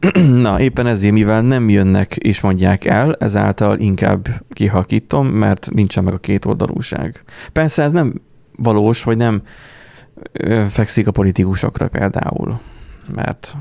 Na, 0.46 0.60
éppen 0.60 0.86
ezért, 0.86 1.12
mivel 1.12 1.42
nem 1.42 1.68
jönnek 1.68 2.16
és 2.16 2.40
mondják 2.40 2.84
el, 2.84 3.16
ezáltal 3.18 3.78
inkább 3.78 4.28
kihakítom, 4.50 5.26
mert 5.26 5.68
nincsen 5.70 6.04
meg 6.04 6.14
a 6.14 6.18
két 6.18 6.44
oldalúság. 6.44 7.22
Persze 7.52 7.82
ez 7.82 7.92
nem 7.92 8.20
valós, 8.56 9.04
vagy 9.04 9.16
nem 9.16 9.42
fekszik 10.68 11.06
a 11.06 11.10
politikusokra 11.10 11.88
például, 11.88 12.60
mert 13.14 13.56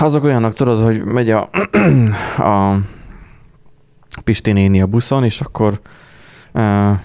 azok 0.00 0.24
olyanok, 0.24 0.52
tudod, 0.52 0.82
hogy 0.82 1.04
megy 1.04 1.30
a, 1.30 1.50
a 2.50 2.76
Pisti 4.24 4.52
néni 4.52 4.80
a 4.80 4.86
buszon, 4.86 5.24
és 5.24 5.40
akkor 5.40 5.80
uh, 6.52 6.98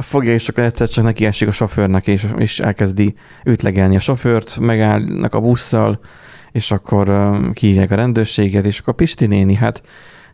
fogja, 0.00 0.32
és 0.32 0.48
akkor 0.48 0.64
egyszer 0.64 0.88
csak 0.88 1.04
neki 1.04 1.26
esik 1.26 1.48
a 1.48 1.52
sofőrnek, 1.52 2.06
és, 2.06 2.26
és 2.36 2.60
elkezdi 2.60 3.14
ütlegelni 3.44 3.96
a 3.96 4.00
sofőrt, 4.00 4.58
megállnak 4.58 5.34
a 5.34 5.40
busszal, 5.40 6.00
és 6.52 6.70
akkor 6.70 7.10
uh, 7.10 7.52
kihívják 7.52 7.90
a 7.90 7.94
rendőrséget, 7.94 8.64
és 8.64 8.78
akkor 8.78 8.94
Pisti 8.94 9.26
néni, 9.26 9.54
hát, 9.54 9.82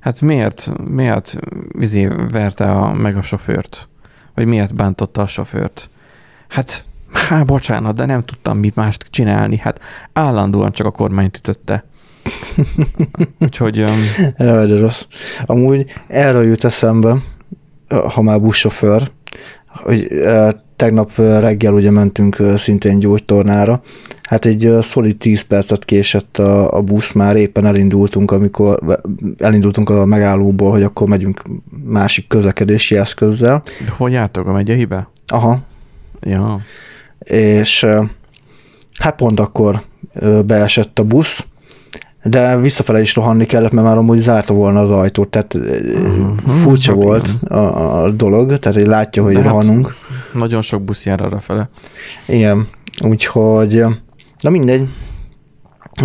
hát 0.01 0.21
miért, 0.21 0.73
miért 0.89 1.39
vizé 1.69 2.09
verte 2.31 2.71
a, 2.71 2.93
meg 2.93 3.17
a 3.17 3.23
sofőrt? 3.23 3.89
Vagy 4.35 4.47
miért 4.47 4.75
bántotta 4.75 5.23
a 5.23 5.27
sofőrt? 5.27 5.89
Hát, 6.49 6.87
hát 7.13 7.47
bocsánat, 7.47 7.95
de 7.95 8.05
nem 8.05 8.23
tudtam 8.23 8.59
mit 8.59 8.75
mást 8.75 9.07
csinálni. 9.11 9.57
Hát 9.57 9.81
állandóan 10.13 10.73
csak 10.73 10.87
a 10.87 10.91
kormányt 10.91 11.37
ütötte. 11.37 11.85
Úgyhogy... 13.39 13.81
Um... 13.81 14.05
Jaj, 14.39 14.79
rossz. 14.79 15.03
Amúgy 15.45 15.87
erről 16.07 16.45
jut 16.45 16.65
eszembe, 16.65 17.17
ha 17.89 18.23
már 18.23 18.41
buszsofőr, 18.41 19.11
hogy 19.83 20.09
tegnap 20.77 21.17
reggel 21.17 21.75
ugye 21.75 21.91
mentünk 21.91 22.37
szintén 22.57 22.99
gyógytornára, 22.99 23.81
hát 24.23 24.45
egy 24.45 24.75
szolid 24.81 25.17
10 25.17 25.41
percet 25.41 25.85
késett 25.85 26.39
a, 26.39 26.71
a 26.71 26.83
busz, 26.83 27.13
már 27.13 27.37
éppen 27.37 27.67
elindultunk, 27.67 28.31
amikor 28.31 28.79
elindultunk 29.39 29.91
a 29.91 30.05
megállóból, 30.05 30.71
hogy 30.71 30.83
akkor 30.83 31.09
megyünk 31.09 31.43
másik 31.85 32.27
közlekedési 32.27 32.97
eszközzel. 32.97 33.63
De 33.85 33.91
hogy 33.97 34.13
jártok 34.13 34.47
a 34.47 34.53
megyeibe? 34.53 35.09
Aha. 35.27 35.63
Ja. 36.21 36.61
És 37.19 37.87
hát 38.99 39.17
pont 39.17 39.41
akkor 39.41 39.83
beesett 40.47 40.99
a 40.99 41.05
busz, 41.05 41.47
de 42.29 42.57
visszafele 42.57 43.01
is 43.01 43.15
rohanni 43.15 43.45
kellett, 43.45 43.73
mert 43.73 43.87
már 43.87 43.97
amúgy 43.97 44.19
zárta 44.19 44.55
volna 44.55 44.81
az 44.81 44.91
ajtót, 44.91 45.29
tehát 45.29 45.59
mm-hmm. 45.59 46.33
furcsa 46.63 46.93
hát 46.93 47.03
volt 47.03 47.29
a, 47.49 48.03
a 48.03 48.11
dolog, 48.11 48.59
tehát 48.59 48.79
hogy 48.79 48.87
látja, 48.87 49.23
hogy 49.23 49.35
de 49.35 49.43
hát 49.43 49.49
rohanunk. 49.49 49.87
Hát 49.87 50.35
nagyon 50.35 50.63
sok 50.63 50.83
busz 50.83 51.07
jár 51.07 51.23
arra 51.23 51.39
fele. 51.39 51.69
Igen, 52.27 52.69
úgyhogy, 53.03 53.85
na 54.41 54.51
mindegy, 54.51 54.89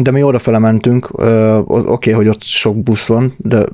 de 0.02 0.12
mi 0.12 0.38
fele 0.38 0.58
mentünk, 0.58 1.10
oké, 1.12 1.90
okay, 1.90 2.14
hogy 2.14 2.28
ott 2.28 2.42
sok 2.44 2.84
busz 2.84 3.08
van, 3.08 3.34
de, 3.38 3.66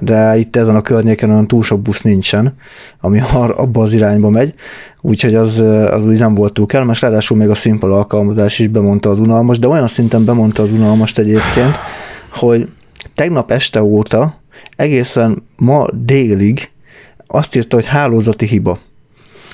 de 0.00 0.36
itt 0.36 0.56
ezen 0.56 0.76
a 0.76 0.80
környéken 0.80 1.30
olyan 1.30 1.46
túl 1.46 1.62
sok 1.62 1.80
busz 1.80 2.02
nincsen, 2.02 2.54
ami 3.00 3.20
abba 3.56 3.82
az 3.82 3.92
irányba 3.92 4.30
megy, 4.30 4.54
úgyhogy 5.00 5.34
az, 5.34 5.58
az 5.90 6.04
úgy 6.04 6.18
nem 6.18 6.34
volt 6.34 6.52
túl 6.52 6.66
kellemes, 6.66 7.00
ráadásul 7.00 7.36
még 7.36 7.48
a 7.48 7.54
Simple 7.54 7.94
alkalmazás 7.94 8.58
is 8.58 8.68
bemondta 8.68 9.10
az 9.10 9.18
unalmas, 9.18 9.58
de 9.58 9.68
olyan 9.68 9.88
szinten 9.88 10.24
bemondta 10.24 10.62
az 10.62 10.70
unalmast 10.70 11.18
egyébként, 11.18 11.74
hogy 12.32 12.68
tegnap 13.14 13.50
este 13.50 13.82
óta 13.82 14.40
egészen 14.76 15.42
ma 15.56 15.86
délig 15.92 16.70
azt 17.26 17.56
írta, 17.56 17.76
hogy 17.76 17.86
hálózati 17.86 18.46
hiba. 18.46 18.78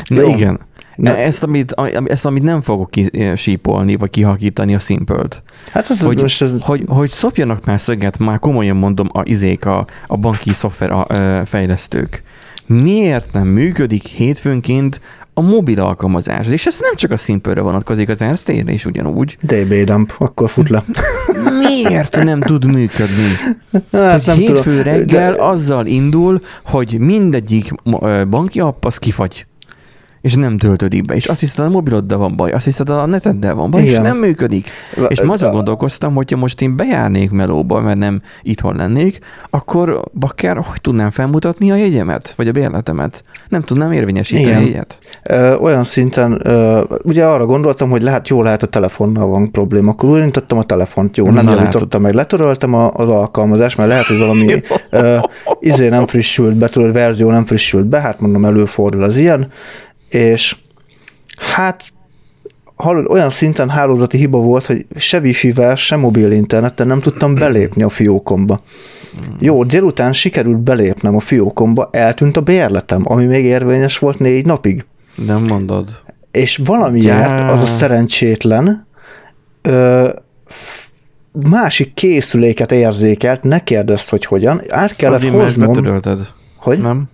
Na 0.08 0.20
Jó. 0.20 0.28
igen. 0.28 0.60
De 0.96 1.16
ezt, 1.16 1.42
amit, 1.42 1.74
ezt, 2.04 2.26
amit 2.26 2.42
nem 2.42 2.60
fogok 2.60 2.90
kisípolni, 2.90 3.96
vagy 3.96 4.10
kihakítani 4.10 4.74
a 4.74 4.78
szimpölt. 4.78 5.42
Hát 5.72 5.90
ez 5.90 6.02
hogy, 6.02 6.20
most 6.20 6.42
ez... 6.42 6.60
hogy, 6.62 6.82
hogy 6.86 7.08
szopjanak 7.08 7.64
már 7.64 7.80
szöget, 7.80 8.18
már 8.18 8.38
komolyan 8.38 8.76
mondom, 8.76 9.08
a 9.12 9.22
izék, 9.24 9.66
a, 9.66 9.86
a 10.06 10.16
banki 10.16 10.52
szoftver 10.52 10.90
a, 10.90 11.04
a 11.04 11.44
fejlesztők. 11.44 12.22
Miért 12.66 13.32
nem 13.32 13.46
működik 13.46 14.06
hétfőnként 14.06 15.00
a 15.34 15.40
mobil 15.40 15.80
alkalmazás. 15.80 16.48
És 16.48 16.66
ez 16.66 16.78
nem 16.80 16.94
csak 16.94 17.10
a 17.10 17.16
színpőre 17.16 17.60
vonatkozik, 17.60 18.08
az 18.08 18.24
RST-re 18.24 18.72
is 18.72 18.84
ugyanúgy. 18.84 19.38
DB 19.40 19.74
dump, 19.74 20.14
akkor 20.18 20.50
fut 20.50 20.68
le. 20.68 20.84
Miért 21.58 22.24
nem 22.24 22.40
tud 22.40 22.64
működni? 22.64 23.30
Hát 23.92 24.24
hogy 24.24 24.26
nem 24.26 24.36
hétfő 24.36 24.76
tudom. 24.76 24.82
reggel 24.82 25.34
De... 25.34 25.42
azzal 25.42 25.86
indul, 25.86 26.40
hogy 26.64 26.98
mindegyik 26.98 27.70
banki 28.28 28.60
app 28.60 28.84
az 28.84 28.98
kifagy 28.98 29.46
és 30.26 30.34
nem 30.34 30.58
töltődik 30.58 31.02
be, 31.04 31.14
és 31.14 31.26
azt 31.26 31.40
hiszed, 31.40 31.64
a 31.64 31.68
mobiloddal 31.68 32.18
van 32.18 32.36
baj, 32.36 32.50
azt 32.50 32.64
hiszed, 32.64 32.88
a 32.88 33.06
neteddel 33.06 33.54
van 33.54 33.70
baj, 33.70 33.82
Igen. 33.82 33.92
és 33.92 34.08
nem 34.08 34.18
működik. 34.18 34.70
És 35.08 35.22
ma 35.22 35.32
azon 35.32 35.50
gondolkoztam, 35.50 36.14
hogyha 36.14 36.36
most 36.36 36.60
én 36.60 36.76
bejárnék 36.76 37.30
melóba, 37.30 37.80
mert 37.80 37.98
nem 37.98 38.22
itthon 38.42 38.76
lennék, 38.76 39.18
akkor 39.50 40.02
bakker, 40.18 40.56
hogy 40.56 40.80
tudnám 40.80 41.10
felmutatni 41.10 41.70
a 41.70 41.74
jegyemet, 41.74 42.32
vagy 42.36 42.48
a 42.48 42.52
bérletemet? 42.52 43.24
Nem 43.48 43.62
tudnám 43.62 43.92
érvényesíteni 43.92 44.46
Igen. 44.46 44.62
a 44.62 44.64
jegyet. 44.64 44.98
Ö, 45.22 45.54
olyan 45.54 45.84
szinten, 45.84 46.40
ö, 46.42 46.82
ugye 47.04 47.24
arra 47.24 47.46
gondoltam, 47.46 47.90
hogy 47.90 48.02
lehet, 48.02 48.28
jó 48.28 48.42
lehet 48.42 48.62
a 48.62 48.66
telefonnal 48.66 49.26
van 49.26 49.50
probléma, 49.50 49.90
akkor 49.90 50.08
úgy 50.08 50.44
a 50.48 50.62
telefont, 50.62 51.16
jó, 51.16 51.30
nem 51.30 51.48
javítottam 51.48 52.02
meg, 52.02 52.14
letöröltem 52.14 52.74
a, 52.74 52.90
az 52.92 53.08
alkalmazást, 53.08 53.76
mert 53.76 53.88
lehet, 53.88 54.06
hogy 54.06 54.18
valami 54.18 54.46
ö, 54.90 55.16
izé 55.60 55.88
nem 55.88 56.06
frissült 56.06 56.56
be, 56.56 56.68
tudod, 56.68 56.92
verzió 56.92 57.30
nem 57.30 57.44
frissült 57.44 57.86
be, 57.86 58.00
hát 58.00 58.20
mondom, 58.20 58.44
előfordul 58.44 59.02
az 59.02 59.16
ilyen, 59.16 59.48
és 60.08 60.56
hát 61.40 61.92
olyan 63.08 63.30
szinten 63.30 63.68
hálózati 63.68 64.16
hiba 64.16 64.38
volt, 64.38 64.66
hogy 64.66 64.86
se 64.96 65.18
wifi-vel, 65.18 65.74
se 65.74 65.96
mobil 65.96 66.30
interneten 66.30 66.86
nem 66.86 67.00
tudtam 67.00 67.34
belépni 67.34 67.82
a 67.82 67.88
fiókomba. 67.88 68.60
Jó, 69.38 69.64
délután 69.64 70.12
sikerült 70.12 70.58
belépnem 70.58 71.16
a 71.16 71.20
fiókomba, 71.20 71.88
eltűnt 71.92 72.36
a 72.36 72.40
bérletem, 72.40 73.02
ami 73.04 73.24
még 73.24 73.44
érvényes 73.44 73.98
volt 73.98 74.18
négy 74.18 74.46
napig. 74.46 74.84
Nem 75.14 75.38
mondod. 75.48 76.02
És 76.30 76.60
valamiért 76.64 77.40
az 77.40 77.62
a 77.62 77.66
szerencsétlen 77.66 78.86
ö, 79.62 80.08
másik 81.32 81.94
készüléket 81.94 82.72
érzékelt, 82.72 83.42
ne 83.42 83.58
kérdezz, 83.58 84.08
hogy 84.08 84.24
hogyan, 84.24 84.62
át 84.68 84.96
kellett 84.96 85.16
Azért, 85.16 85.32
hoznom. 85.34 85.72
Hogy? 86.56 86.78
Nem? 86.78 87.08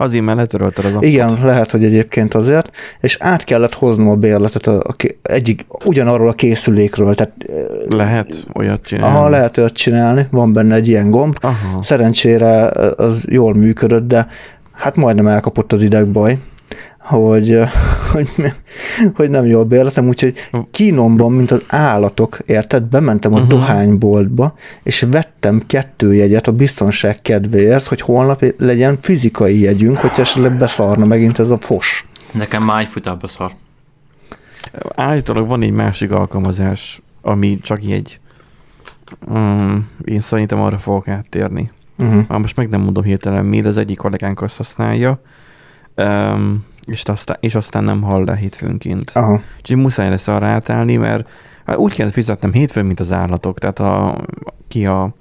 Azért, 0.00 0.24
mert 0.24 0.38
letörölted 0.38 0.84
az 0.84 0.94
appot. 0.94 1.08
Igen, 1.08 1.38
lehet, 1.42 1.70
hogy 1.70 1.84
egyébként 1.84 2.34
azért, 2.34 2.70
és 3.00 3.16
át 3.20 3.44
kellett 3.44 3.74
hoznom 3.74 4.08
a 4.08 4.14
bérletet 4.14 4.66
a, 4.66 4.78
a, 4.78 4.94
egyik, 5.22 5.64
ugyanarról 5.84 6.28
a 6.28 6.32
készülékről. 6.32 7.14
Tehát, 7.14 7.32
lehet 7.88 8.46
olyat 8.54 8.82
csinálni. 8.82 9.16
Aha, 9.16 9.28
lehet 9.28 9.58
olyat 9.58 9.72
csinálni, 9.72 10.26
van 10.30 10.52
benne 10.52 10.74
egy 10.74 10.88
ilyen 10.88 11.10
gomb. 11.10 11.36
Aha. 11.40 11.82
Szerencsére 11.82 12.68
az 12.96 13.24
jól 13.28 13.54
működött, 13.54 14.08
de 14.08 14.26
hát 14.72 14.96
majdnem 14.96 15.26
elkapott 15.26 15.72
az 15.72 15.82
idegbaj 15.82 16.38
hogy, 17.00 17.58
hogy, 18.12 18.52
hogy 19.14 19.30
nem 19.30 19.46
jól 19.46 19.64
bérletem, 19.64 20.08
úgyhogy 20.08 20.34
kínomban, 20.70 21.32
mint 21.32 21.50
az 21.50 21.64
állatok, 21.68 22.38
érted, 22.46 22.82
bementem 22.82 23.32
a 23.32 23.34
uh-huh. 23.34 23.50
dohányboltba, 23.50 24.54
és 24.82 25.06
vettem 25.10 25.62
kettő 25.66 26.14
jegyet 26.14 26.46
a 26.46 26.52
biztonság 26.52 27.22
kedvéért, 27.22 27.86
hogy 27.86 28.00
holnap 28.00 28.44
legyen 28.58 28.98
fizikai 29.00 29.60
jegyünk, 29.60 29.96
hogyha 29.96 30.20
esetleg 30.20 30.58
beszarna 30.58 31.06
megint 31.06 31.38
ez 31.38 31.50
a 31.50 31.58
fos. 31.58 32.06
Nekem 32.32 32.62
már 32.62 32.80
egyfolytában 32.80 33.28
szar. 33.28 33.52
Állítólag 34.94 35.48
van 35.48 35.62
egy 35.62 35.72
másik 35.72 36.10
alkalmazás, 36.10 37.02
ami 37.22 37.58
csak 37.62 37.80
egy. 37.82 38.20
Um, 39.28 39.88
én 40.04 40.20
szerintem 40.20 40.60
arra 40.60 40.78
fogok 40.78 41.08
áttérni. 41.08 41.70
Uh-huh. 41.98 42.38
Most 42.38 42.56
meg 42.56 42.68
nem 42.68 42.80
mondom 42.80 43.04
hirtelen 43.04 43.44
mi, 43.44 43.60
de 43.60 43.68
az 43.68 43.76
egyik 43.76 43.96
kollégánk 43.96 44.42
azt 44.42 44.56
használja. 44.56 45.20
Um, 45.96 46.64
és 46.90 47.02
aztán, 47.02 47.36
és 47.40 47.54
aztán 47.54 47.84
nem 47.84 48.02
hall 48.02 48.24
le 48.24 48.36
hétfőnként. 48.36 49.10
Aha. 49.14 49.42
Úgyhogy 49.58 49.76
muszáj 49.76 50.08
lesz 50.08 50.28
arra 50.28 50.46
átállni, 50.46 50.96
mert 50.96 51.28
hát 51.64 51.76
úgy 51.76 51.94
kell 51.94 52.08
fizetnem 52.08 52.52
hétfőn, 52.52 52.86
mint 52.86 53.00
az 53.00 53.12
állatok, 53.12 53.58
tehát 53.58 53.78
a, 53.78 54.24
ki 54.68 54.86
a, 54.86 55.14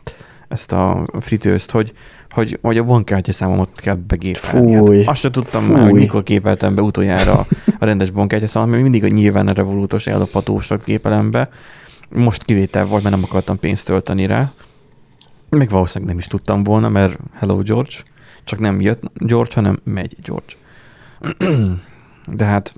ezt 0.48 0.72
a 0.72 1.06
fritőzt, 1.20 1.72
hogy, 1.72 1.94
hogy, 2.30 2.60
hogy 2.62 2.78
a 2.78 2.84
bankkártya 2.84 3.32
számomat 3.32 3.70
kell 3.76 3.96
begépelni. 3.96 4.98
Hát 4.98 5.08
azt 5.08 5.22
sem 5.22 5.32
tudtam 5.32 5.62
fúj. 5.62 5.76
már, 5.76 5.90
hogy 5.90 6.00
mikor 6.00 6.24
gépeltem 6.24 6.76
be 6.76 6.82
utoljára 6.82 7.46
a 7.80 7.86
rendes 7.86 8.10
bankkártya 8.10 8.48
számot, 8.48 8.70
mert 8.70 8.82
mindig 8.82 9.04
a 9.04 9.08
nyilván 9.08 9.48
a 9.48 9.54
revolútos 9.54 10.08
ellophatósat 10.08 10.84
gépelem 10.84 11.32
be. 11.32 11.50
Most 12.10 12.44
kivétel 12.44 12.86
volt, 12.86 13.04
mert 13.04 13.16
nem 13.16 13.24
akartam 13.24 13.60
pénzt 13.60 13.86
tölteni 13.86 14.26
rá. 14.26 14.52
Még 15.50 15.70
valószínűleg 15.70 16.10
nem 16.10 16.20
is 16.20 16.28
tudtam 16.28 16.64
volna, 16.64 16.90
mert 16.90 17.18
hello 17.34 17.56
George, 17.56 17.96
csak 18.44 18.60
nem 18.60 18.82
jött 18.82 19.02
George, 19.14 19.52
hanem 19.56 19.80
megy 19.84 20.16
George. 20.24 20.54
De 22.38 22.46
hát 22.46 22.74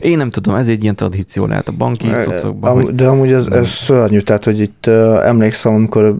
én 0.00 0.16
nem 0.16 0.30
tudom, 0.30 0.54
ez 0.54 0.68
egy 0.68 0.82
ilyen 0.82 0.96
tradíció 0.96 1.46
lehet 1.46 1.68
a 1.68 1.72
banki 1.72 2.08
cuccokban. 2.08 2.70
Am, 2.70 2.82
hogy 2.82 2.94
de 2.94 3.06
amúgy 3.06 3.32
ez, 3.32 3.46
ez 3.46 3.68
szörnyű, 3.68 4.20
tehát 4.20 4.44
hogy 4.44 4.60
itt 4.60 4.84
uh, 4.86 5.26
emlékszem, 5.26 5.74
amikor 5.74 6.16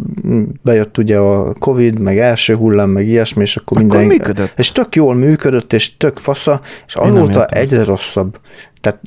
bejött 0.62 0.98
ugye 0.98 1.16
a 1.16 1.54
Covid, 1.54 1.98
meg 1.98 2.19
első 2.19 2.54
hullám, 2.54 2.90
meg 2.90 3.06
ilyesmi, 3.06 3.42
és 3.42 3.56
akkor, 3.56 3.76
akkor 3.76 3.98
minden... 3.98 4.16
működött. 4.16 4.52
És 4.56 4.72
tök 4.72 4.94
jól 4.94 5.14
működött, 5.14 5.72
és 5.72 5.96
tök 5.96 6.19
fasza, 6.19 6.60
és 6.87 6.94
azóta 6.94 7.44
egyre 7.44 7.84
rosszabb. 7.84 8.38
Tehát 8.81 9.00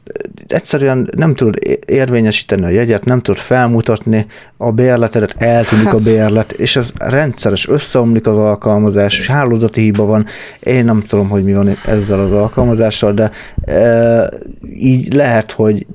egyszerűen 0.48 1.10
nem 1.16 1.36
tudod 1.36 1.56
érvényesíteni 1.86 2.64
a 2.64 2.70
jegyet, 2.70 3.06
nem 3.06 3.22
tudod 3.22 3.40
felmutatni 3.42 4.26
a 4.58 4.72
bérletedet, 4.72 5.36
eltűnik 5.38 5.86
hát. 5.86 5.94
a 5.94 5.98
bérlet, 5.98 6.52
és 6.52 6.76
ez 6.76 6.92
rendszeres, 6.98 7.68
összeomlik 7.68 8.28
az 8.28 8.38
alkalmazás, 8.38 9.28
hálózati 9.28 9.82
hiba 9.82 10.06
van, 10.06 10.26
én 10.60 10.86
nem 10.86 11.04
tudom, 11.08 11.30
hogy 11.30 11.44
mi 11.44 11.54
van 11.54 11.70
ezzel 11.86 12.20
az 12.20 12.32
alkalmazással, 12.32 13.14
de 13.14 13.32
e, 13.62 14.30
így 14.76 15.14
lehet, 15.14 15.52
hogy 15.52 15.86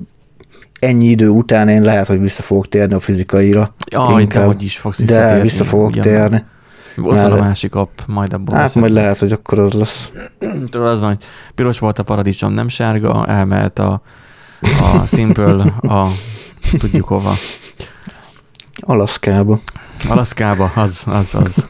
ennyi 0.79 1.07
idő 1.07 1.27
után 1.29 1.69
én 1.69 1.81
lehet, 1.81 2.07
hogy 2.07 2.19
vissza 2.19 2.41
fogok 2.41 2.69
térni 2.69 2.93
a 2.93 2.99
fizikaira. 2.99 3.73
Jaj, 3.91 4.21
inkább, 4.21 4.41
de 4.41 4.47
hogy 4.47 4.63
is 4.63 4.77
fogsz 4.77 5.01
De 5.01 5.41
vissza 5.41 5.63
fogok 5.63 5.89
ugyan. 5.89 6.01
térni. 6.01 6.43
Ott 6.97 7.21
van 7.21 7.31
a 7.31 7.35
másik 7.35 7.75
app, 7.75 7.99
majd 8.07 8.33
abból 8.33 8.55
Hát 8.55 8.75
majd 8.75 8.91
lehet, 8.91 9.19
hogy 9.19 9.31
akkor 9.31 9.59
az 9.59 9.71
lesz. 9.71 10.11
Tudod, 10.71 10.87
az 10.87 10.99
van, 10.99 11.09
hogy 11.09 11.25
piros 11.55 11.79
volt 11.79 11.99
a 11.99 12.03
paradicsom, 12.03 12.53
nem 12.53 12.67
sárga, 12.67 13.25
elmehet 13.25 13.79
a, 13.79 14.01
a 14.61 15.05
Simple 15.05 15.63
a 15.81 16.07
tudjuk 16.79 17.07
hova. 17.07 17.33
Alaszkába. 18.79 19.59
Alaszkába, 20.07 20.71
az, 20.75 21.03
az, 21.07 21.35
az. 21.35 21.65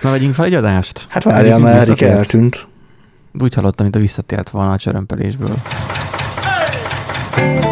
Na, 0.00 0.10
vegyünk 0.10 0.34
fel 0.34 0.44
egy 0.44 0.54
adást? 0.54 1.06
Hát 1.08 1.22
várjál, 1.22 1.58
mert 1.58 1.88
Erik 1.88 2.00
eltűnt. 2.00 2.66
Úgy 3.40 3.54
hallottam, 3.54 3.84
mint 3.84 3.96
a 3.96 4.00
visszatért 4.00 4.50
volna 4.50 4.72
a 4.72 4.76
csörömpelésből. 4.76 5.56
Hey! 7.36 7.71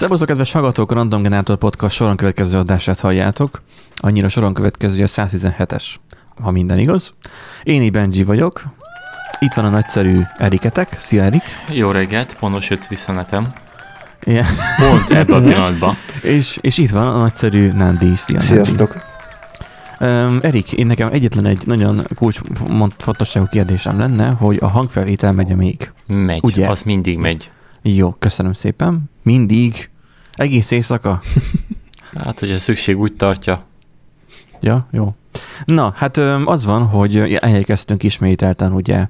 Szervusztok, 0.00 0.28
kedves 0.28 0.52
hallgatók, 0.52 0.90
a 0.90 0.94
Random 0.94 1.22
Generator 1.22 1.56
Podcast 1.56 1.96
soron 1.96 2.16
következő 2.16 2.58
adását 2.58 3.00
halljátok. 3.00 3.62
Annyira 3.96 4.28
soron 4.28 4.54
következő, 4.54 4.94
hogy 4.94 5.02
a 5.02 5.06
117-es, 5.06 5.84
ha 6.42 6.50
minden 6.50 6.78
igaz. 6.78 7.14
Én 7.62 7.82
így 7.82 7.90
Benji 7.90 8.24
vagyok. 8.24 8.62
Itt 9.38 9.52
van 9.52 9.64
a 9.64 9.68
nagyszerű 9.68 10.20
Eriketek. 10.36 10.96
Szia, 10.98 11.22
Erik! 11.22 11.42
Jó 11.72 11.90
reggelt, 11.90 12.36
pontos 12.38 12.70
jött 12.70 12.86
vissza 12.86 13.12
netem. 13.12 13.52
Igen. 14.22 14.44
Pont 14.78 15.10
ebben 15.10 15.42
a 15.42 15.46
pillanatban. 15.48 15.94
és, 16.22 16.58
és 16.60 16.78
itt 16.78 16.90
van 16.90 17.06
a 17.06 17.16
nagyszerű 17.18 17.72
Nandi. 17.72 18.16
Szia, 18.16 18.40
Sziasztok! 18.40 18.96
Um, 20.00 20.38
Erik, 20.42 20.72
én 20.72 20.86
nekem 20.86 21.08
egyetlen 21.12 21.46
egy 21.46 21.66
nagyon 21.66 22.02
kulcsfontosságú 22.14 23.46
kérdésem 23.50 23.98
lenne, 23.98 24.30
hogy 24.30 24.58
a 24.60 24.66
hangfelvétel 24.66 25.32
megy 25.32 25.56
még? 25.56 25.92
Megy, 26.06 26.40
Ugye? 26.44 26.68
az 26.68 26.82
mindig 26.82 27.18
megy. 27.18 27.50
Jó, 27.82 28.12
köszönöm 28.18 28.52
szépen. 28.52 29.10
Mindig. 29.22 29.90
Egész 30.32 30.70
éjszaka. 30.70 31.20
hát, 32.24 32.38
hogyha 32.38 32.58
szükség 32.58 32.98
úgy 32.98 33.12
tartja. 33.12 33.64
Ja, 34.60 34.86
jó. 34.90 35.14
Na, 35.64 35.92
hát 35.96 36.16
az 36.44 36.64
van, 36.64 36.86
hogy 36.86 37.34
elkezdtünk 37.34 38.02
ismételten 38.02 38.72
ugye 38.72 39.06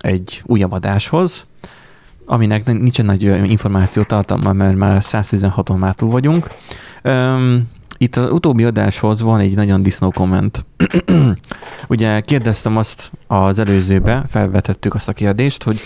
egy 0.00 0.42
újabb 0.46 0.72
adáshoz, 0.72 1.46
aminek 2.24 2.66
nincsen 2.66 3.04
nagy 3.04 3.22
információ 3.22 4.02
tartalma, 4.02 4.52
mert 4.52 4.76
már 4.76 4.98
116-on 5.02 5.78
már 5.78 5.94
túl 5.94 6.10
vagyunk. 6.10 6.48
Itt 8.02 8.16
az 8.16 8.30
utóbbi 8.30 8.64
adáshoz 8.64 9.22
van 9.22 9.40
egy 9.40 9.54
nagyon 9.54 9.82
disznó 9.82 10.10
komment. 10.10 10.64
Ugye 11.88 12.20
kérdeztem 12.20 12.76
azt 12.76 13.12
az 13.26 13.58
előzőbe, 13.58 14.24
felvetettük 14.28 14.94
azt 14.94 15.08
a 15.08 15.12
kérdést, 15.12 15.62
hogy 15.62 15.80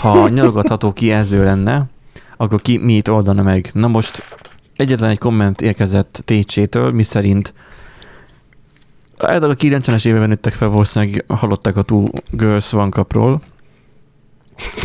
ha 0.00 0.28
nyalogatható 0.28 0.92
kijelző 0.92 1.44
lenne, 1.44 1.84
akkor 2.36 2.62
ki 2.62 2.78
mit 2.78 3.08
oldana 3.08 3.42
meg? 3.42 3.70
Na 3.72 3.88
most 3.88 4.22
egyetlen 4.76 5.10
egy 5.10 5.18
komment 5.18 5.60
érkezett 5.60 6.22
TC-től, 6.24 6.92
mi 6.92 7.02
szerint 7.02 7.54
a 9.16 9.26
90-es 9.26 10.06
években 10.06 10.28
nőttek 10.28 10.52
fel, 10.52 10.68
valószínűleg 10.68 11.24
hallották 11.28 11.76
a 11.76 11.82
Two 11.82 12.04
Girls 12.30 12.72
One 12.72 12.90
Cup-ról, 12.90 13.42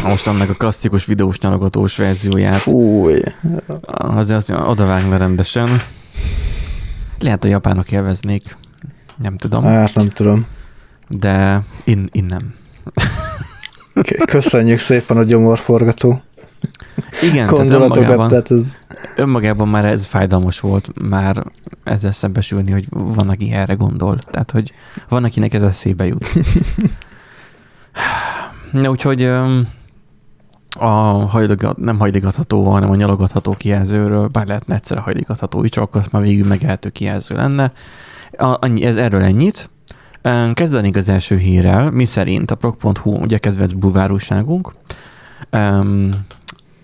most 0.04 0.28
annak 0.28 0.50
a 0.50 0.54
klasszikus 0.54 1.06
videós 1.06 1.40
nyalogatós 1.40 1.98
verzióját. 1.98 2.60
Fúj. 2.60 3.22
Azért 3.92 4.38
azt 4.38 4.50
odavágna 4.50 5.18
rendesen. 5.18 5.82
Lehet, 7.24 7.46
a 7.46 7.48
japánok 7.48 7.92
élveznék. 7.92 8.58
Nem 9.18 9.38
tudom. 9.38 9.64
Hát 9.64 9.94
nem 9.94 10.10
tudom. 10.10 10.46
De 11.08 11.64
én, 11.86 12.08
én 12.12 12.26
nem. 12.26 12.54
Köszönjük 14.26 14.80
szépen 14.80 15.18
a 15.18 15.24
gyomorforgató. 15.24 16.22
Igen, 17.22 17.48
tehát 17.48 17.70
önmagában, 17.70 18.28
tehát 18.28 18.52
ez... 18.52 18.78
önmagában 19.16 19.68
már 19.68 19.86
ez 19.86 20.06
fájdalmas 20.06 20.60
volt 20.60 21.00
már 21.10 21.44
ezzel 21.84 22.12
szembesülni, 22.12 22.72
hogy 22.72 22.86
van, 22.90 23.30
aki 23.30 23.52
erre 23.52 23.74
gondol. 23.74 24.18
Tehát, 24.32 24.52
hogy 24.52 24.74
van, 25.10 25.24
akinek 25.24 25.54
ez 25.54 25.62
eszébe 25.62 26.06
jut. 26.06 26.30
Na, 28.72 28.90
úgyhogy 28.90 29.32
a 30.80 30.86
hajligat, 31.28 31.78
nem 31.78 32.00
hajligatható, 32.00 32.72
hanem 32.72 32.90
a 32.90 32.96
nyalogatható 32.96 33.52
kijelzőről, 33.52 34.28
bár 34.28 34.48
lehetne 34.48 34.76
egyszer 34.76 34.98
a 34.98 35.02
hajligatható 35.02 35.64
is, 35.64 35.70
csak 35.70 35.96
azt 35.96 36.12
már 36.12 36.22
végül 36.22 36.48
megelhető 36.48 36.90
kijelző 36.90 37.36
lenne. 37.36 37.72
A, 38.38 38.58
annyi, 38.60 38.86
ez 38.86 38.98
erről 38.98 39.24
ennyit. 39.24 39.70
Kezdenénk 40.54 40.96
az 40.96 41.10
első 41.10 41.38
hírrel, 41.38 41.92
mi 41.92 42.06
szerint 42.06 42.52
a 42.52 42.56
prog.hu, 42.56 43.12
ugye 43.12 43.38
kedvenc 43.38 43.72
bulvárúságunk, 43.72 44.74
um, 45.52 46.10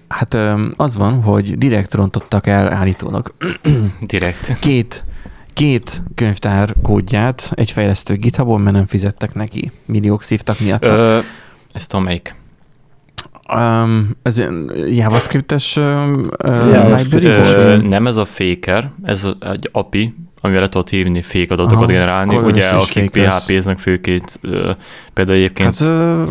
hát 0.07 0.33
um, 0.33 0.73
az 0.75 0.95
van, 0.95 1.21
hogy 1.21 1.57
direkt 1.57 1.93
rontottak 1.93 2.47
el 2.47 2.73
állítólag. 2.73 3.33
direkt. 4.01 4.59
Két, 4.59 5.05
két 5.53 6.03
könyvtár 6.15 6.75
kódját 6.81 7.51
egy 7.55 7.71
fejlesztő 7.71 8.15
GitHubon, 8.15 8.61
mert 8.61 8.75
nem 8.75 8.85
fizettek 8.85 9.33
neki. 9.33 9.71
Milliók 9.85 10.23
szívtak 10.23 10.59
miatt. 10.59 10.83
Ö, 10.83 11.19
ez 11.73 11.85
tudom 11.85 12.05
melyik. 12.05 12.38
Um, 13.55 14.09
ez 14.21 14.41
JavaScript-es 14.89 15.75
uh, 15.75 15.83
library? 16.95 17.87
Nem 17.87 18.07
ez 18.07 18.15
a 18.15 18.25
faker, 18.25 18.91
ez 19.03 19.27
egy 19.39 19.69
API, 19.71 20.15
amivel 20.41 20.61
le 20.61 20.67
tudod 20.67 20.89
hívni 20.89 21.21
fék 21.21 21.51
adatokat 21.51 21.83
Aha, 21.83 21.91
generálni, 21.91 22.35
ugye 22.35 22.69
akik 22.69 23.09
PHP-znek 23.09 23.79
főként, 23.79 24.39
például 25.13 25.37
egyébként... 25.37 25.77
Hát 25.77 25.89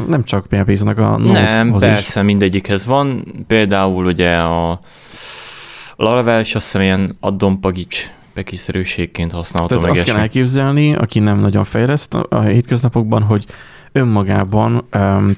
nem 0.09 0.25
csak 0.25 0.47
PHP-znek 0.47 0.99
a 0.99 1.19
Nem, 1.19 1.73
persze, 1.79 2.20
is. 2.20 2.26
mindegyikhez 2.26 2.87
van, 2.87 3.25
például 3.47 4.05
ugye 4.06 4.37
a 4.37 4.81
Laravel 5.97 6.41
is 6.41 6.55
azt 6.55 6.65
hiszem 6.65 6.81
ilyen 6.81 7.17
addonpagics 7.20 8.11
bekiszerűségként 8.35 9.32
használható 9.32 9.75
Tehát 9.75 9.91
meg 9.91 10.03
azt 10.03 10.10
kell 10.10 10.20
elképzelni, 10.20 10.94
aki 10.94 11.19
nem 11.19 11.39
nagyon 11.39 11.65
fejleszt 11.65 12.15
a 12.15 12.41
hétköznapokban, 12.41 13.22
hogy 13.22 13.46
önmagában 13.92 14.86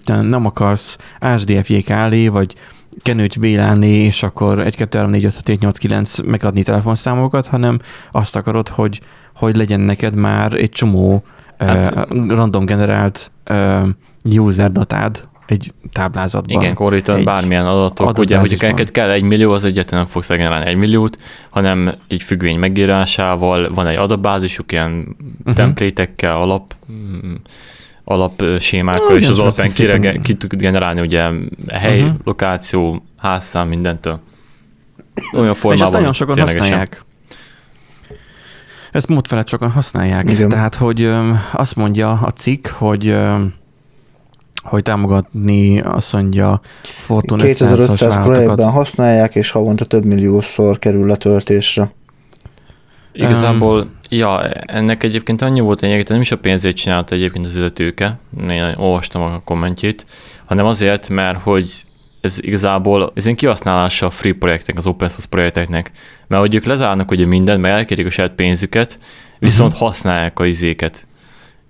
te 0.05 0.21
nem 0.23 0.47
akarsz 0.47 0.99
HDFJK 1.21 1.91
állé, 1.91 2.29
vagy 2.29 2.55
Kenőcs 3.03 3.39
Béláné, 3.39 4.05
és 4.05 4.23
akkor 4.23 4.61
1, 4.61 4.77
2, 4.77 4.99
3, 4.99 5.11
4, 5.11 5.25
5, 5.25 5.35
6, 5.35 5.49
7, 5.49 5.61
8, 5.61 5.79
9 5.79 6.19
megadni 6.19 6.63
telefonszámokat, 6.63 7.47
hanem 7.47 7.79
azt 8.13 8.37
akarod, 8.37 8.69
hogy, 8.69 9.01
hogy 9.35 9.57
legyen 9.57 9.81
neked 9.81 10.15
már 10.15 10.53
egy 10.53 10.71
csomó 10.71 11.25
hát, 11.59 11.95
uh, 11.95 12.29
random 12.29 12.65
generált 12.65 13.31
uh, 13.51 13.89
user 14.25 14.73
datád 14.73 15.29
egy 15.47 15.73
táblázatban. 15.93 16.61
Igen, 16.61 16.75
korrítan 16.75 17.25
bármilyen 17.25 17.67
adatok, 17.67 18.07
adat 18.07 18.19
ugye, 18.19 18.39
hogy 18.39 18.57
neked 18.61 18.91
kell 18.91 19.11
egy 19.11 19.23
millió, 19.23 19.53
az 19.53 19.65
egyetlen 19.65 20.01
nem 20.01 20.09
fogsz 20.09 20.29
generálni 20.29 20.67
egy 20.67 20.77
milliót, 20.77 21.19
hanem 21.51 21.95
egy 22.09 22.23
függvény 22.23 22.59
megírásával, 22.59 23.71
van 23.75 23.87
egy 23.87 23.97
adatbázisuk, 23.97 24.73
ilyen 24.73 25.17
uh-huh. 25.39 25.55
templétekkel, 25.55 26.37
alap 26.37 26.75
alapsémákkal, 28.11 29.17
és 29.17 29.29
az 29.29 29.39
alapján 29.39 29.69
kire, 29.69 30.19
ki 30.23 30.35
tud 30.35 30.55
generálni 30.55 31.01
ugye 31.01 31.31
hely, 31.69 32.01
uh-huh. 32.01 32.15
lokáció, 32.25 33.03
házszám, 33.17 33.69
mindentől. 33.69 34.21
Olyan 35.33 35.55
formában. 35.55 35.75
És 35.75 35.81
ezt 35.81 35.93
nagyon 35.93 36.13
sokan 36.13 36.41
használják. 36.41 37.05
Ezt 38.93 39.09
mód 39.09 39.27
felett 39.27 39.49
sokan 39.49 39.71
használják. 39.71 40.31
Igen. 40.31 40.49
Tehát, 40.49 40.75
hogy 40.75 41.11
azt 41.53 41.77
mondja 41.77 42.11
a 42.11 42.31
cikk, 42.31 42.67
hogy 42.67 43.17
hogy 44.63 44.83
támogatni 44.83 45.81
azt 45.81 46.13
mondja 46.13 46.61
Fortune 46.83 47.45
2500 47.45 48.15
projektben 48.15 48.71
használják, 48.71 49.35
és 49.35 49.51
havonta 49.51 49.85
több 49.85 50.05
milliószor 50.05 50.79
kerül 50.79 51.07
letöltésre. 51.07 51.93
Igazából 53.13 53.91
Ja, 54.13 54.49
ennek 54.51 55.03
egyébként 55.03 55.43
annyi 55.43 55.61
volt 55.61 55.81
lényeg, 55.81 56.09
nem 56.09 56.21
is 56.21 56.33
a 56.33 56.39
pénzét 56.39 56.77
csinálta 56.77 57.15
egyébként 57.15 57.45
az 57.45 57.57
illetőke, 57.57 58.19
én 58.49 58.75
olvastam 58.77 59.23
a 59.23 59.41
kommentjét, 59.45 60.07
hanem 60.45 60.67
azért, 60.67 61.09
mert 61.09 61.43
hogy 61.43 61.85
ez 62.21 62.39
igazából 62.41 63.13
ez 63.15 63.27
egy 63.27 63.35
kihasználása 63.35 64.07
a 64.07 64.11
free 64.11 64.35
projektek, 64.35 64.77
az 64.79 64.87
open 64.87 65.09
source 65.09 65.29
projekteknek, 65.29 65.91
mert 66.27 66.43
hogy 66.43 66.55
ők 66.55 66.65
lezárnak 66.65 67.11
ugye 67.11 67.27
mindent, 67.27 67.61
meg 67.61 67.71
elkérik 67.71 68.07
a 68.07 68.11
saját 68.11 68.33
pénzüket, 68.33 68.99
viszont 69.39 69.73
uh-huh. 69.73 69.89
használják 69.89 70.39
a 70.39 70.47
izéket. 70.47 71.07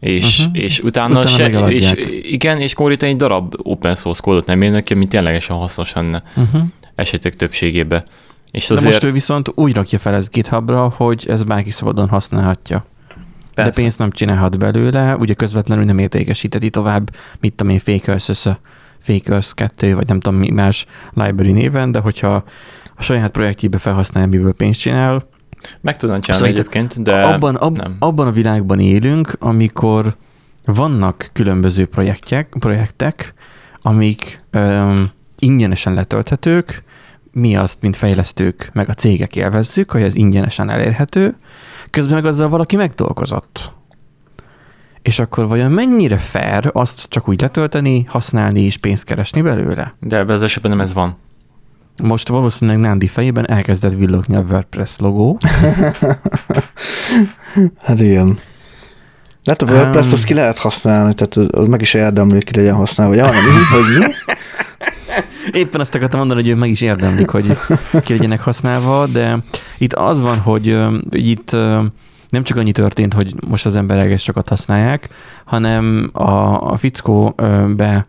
és, 0.01 0.39
uh-huh. 0.39 0.63
és 0.63 0.81
utána, 0.81 1.21
utána 1.21 1.27
se, 1.27 1.69
és, 1.69 1.93
igen, 2.23 2.61
és 2.61 2.75
konkrétan 2.75 3.09
egy 3.09 3.17
darab 3.17 3.55
open 3.63 3.95
source 3.95 4.21
kódot 4.23 4.47
nem 4.47 4.63
érnek 4.63 4.85
ki, 4.85 4.93
ami 4.93 5.09
ténylegesen 5.09 5.57
hasznos 5.57 5.93
lenne 5.93 6.23
uh-huh. 6.37 6.63
esetek 6.95 7.37
többségében. 7.37 8.05
És 8.51 8.71
azért... 8.71 8.83
De 8.83 8.89
most 8.89 9.05
ő 9.05 9.13
viszont 9.13 9.53
úgy 9.55 9.75
rakja 9.75 9.99
fel 9.99 10.15
ez 10.15 10.29
GitHubra, 10.29 10.89
hogy 10.97 11.27
ez 11.29 11.43
bárki 11.43 11.71
szabadon 11.71 12.09
használhatja. 12.09 12.85
Persze. 13.55 13.71
De 13.71 13.81
pénzt 13.81 13.99
nem 13.99 14.11
csinálhat 14.11 14.59
belőle, 14.59 15.17
ugye 15.17 15.35
közvetlenül 15.35 15.85
nem 15.85 15.99
értékesíteti 15.99 16.71
tovább, 16.71 17.11
mit 17.41 17.55
tudom 17.55 17.73
én, 17.73 17.79
Fakers, 17.79 18.49
Fakers 18.99 19.55
2, 19.55 19.95
vagy 19.95 20.07
nem 20.07 20.21
tudom 20.21 20.39
mi 20.39 20.51
más 20.51 20.87
library 21.15 21.53
néven, 21.53 21.93
de 21.93 21.99
hogyha 21.99 22.45
a 22.97 23.03
saját 23.03 23.31
projektjébe 23.31 23.79
felhasználja, 23.79 24.29
miből 24.29 24.53
pénzt 24.55 24.81
csinál. 24.81 25.29
Meg 25.81 25.97
tudnám 25.97 26.21
csinálni 26.21 26.47
szóval 26.47 26.61
egyébként, 26.61 27.03
de 27.03 27.21
abban, 27.21 27.55
ab, 27.55 27.77
nem. 27.77 27.97
abban 27.99 28.27
a 28.27 28.33
világban 28.33 28.81
élünk, 28.81 29.37
amikor 29.39 30.17
vannak 30.65 31.31
különböző 31.33 31.87
projektek, 31.87 32.57
projektek 32.59 33.35
amik 33.83 34.41
um, 34.53 35.05
ingyenesen 35.39 35.95
letölthetők, 35.95 36.85
mi 37.33 37.57
azt, 37.57 37.79
mint 37.81 37.97
fejlesztők, 37.97 38.71
meg 38.73 38.89
a 38.89 38.95
cégek 38.95 39.37
élvezzük, 39.37 39.91
hogy 39.91 40.03
ez 40.03 40.15
ingyenesen 40.15 40.71
elérhető, 40.71 41.37
közben 41.91 42.15
meg 42.15 42.25
azzal 42.25 42.49
valaki 42.49 42.77
megdolgozott. 42.77 43.73
És 45.03 45.19
akkor 45.19 45.49
vajon 45.49 45.71
mennyire 45.71 46.19
fair 46.19 46.71
azt 46.73 47.07
csak 47.09 47.29
úgy 47.29 47.41
letölteni, 47.41 48.05
használni 48.09 48.61
és 48.61 48.77
pénzt 48.77 49.05
keresni 49.05 49.43
belőle? 49.43 49.95
De 50.01 50.17
ebben 50.17 50.35
az 50.35 50.43
esetben 50.43 50.71
nem 50.71 50.81
ez 50.81 50.93
van. 50.93 51.17
Most 52.03 52.29
valószínűleg 52.29 52.81
Nándi 52.81 53.07
fejében 53.07 53.51
elkezdett 53.51 53.93
villogni 53.93 54.37
a 54.37 54.45
WordPress 54.51 54.99
logó. 54.99 55.37
hát 57.85 58.01
igen. 58.01 58.39
Hát 59.45 59.63
a 59.63 59.67
WordPress 59.67 60.07
um, 60.07 60.13
azt 60.13 60.25
ki 60.25 60.35
lehet 60.35 60.59
használni, 60.59 61.15
tehát 61.15 61.51
az, 61.53 61.67
meg 61.67 61.81
is 61.81 61.95
érdemlő, 61.95 62.39
ki 62.39 62.57
legyen 62.57 62.75
használva. 62.75 63.15
Ja, 63.15 63.25
mi? 63.25 63.77
Hogy 63.77 63.99
mi? 63.99 64.35
Éppen 65.53 65.81
azt 65.81 65.95
akartam 65.95 66.19
mondani, 66.19 66.41
hogy 66.41 66.51
ők 66.51 66.59
meg 66.59 66.71
is 66.71 66.81
érdemlik, 66.81 67.31
hogy 67.31 67.57
ki 68.05 68.13
legyenek 68.13 68.41
használva, 68.41 69.07
de 69.07 69.43
itt 69.79 69.93
az 69.93 70.21
van, 70.21 70.39
hogy, 70.39 70.77
hogy 71.11 71.27
itt 71.27 71.53
nem 72.29 72.43
csak 72.43 72.57
annyi 72.57 72.73
történt, 72.73 73.15
hogy 73.15 73.35
most 73.49 73.67
az 73.67 73.77
emberek 73.77 74.11
ezt 74.11 74.25
sokat 74.25 74.49
használják, 74.49 75.09
hanem 75.45 76.11
a, 76.13 76.31
a 76.71 76.77
fickó 76.77 77.35
be 77.77 78.07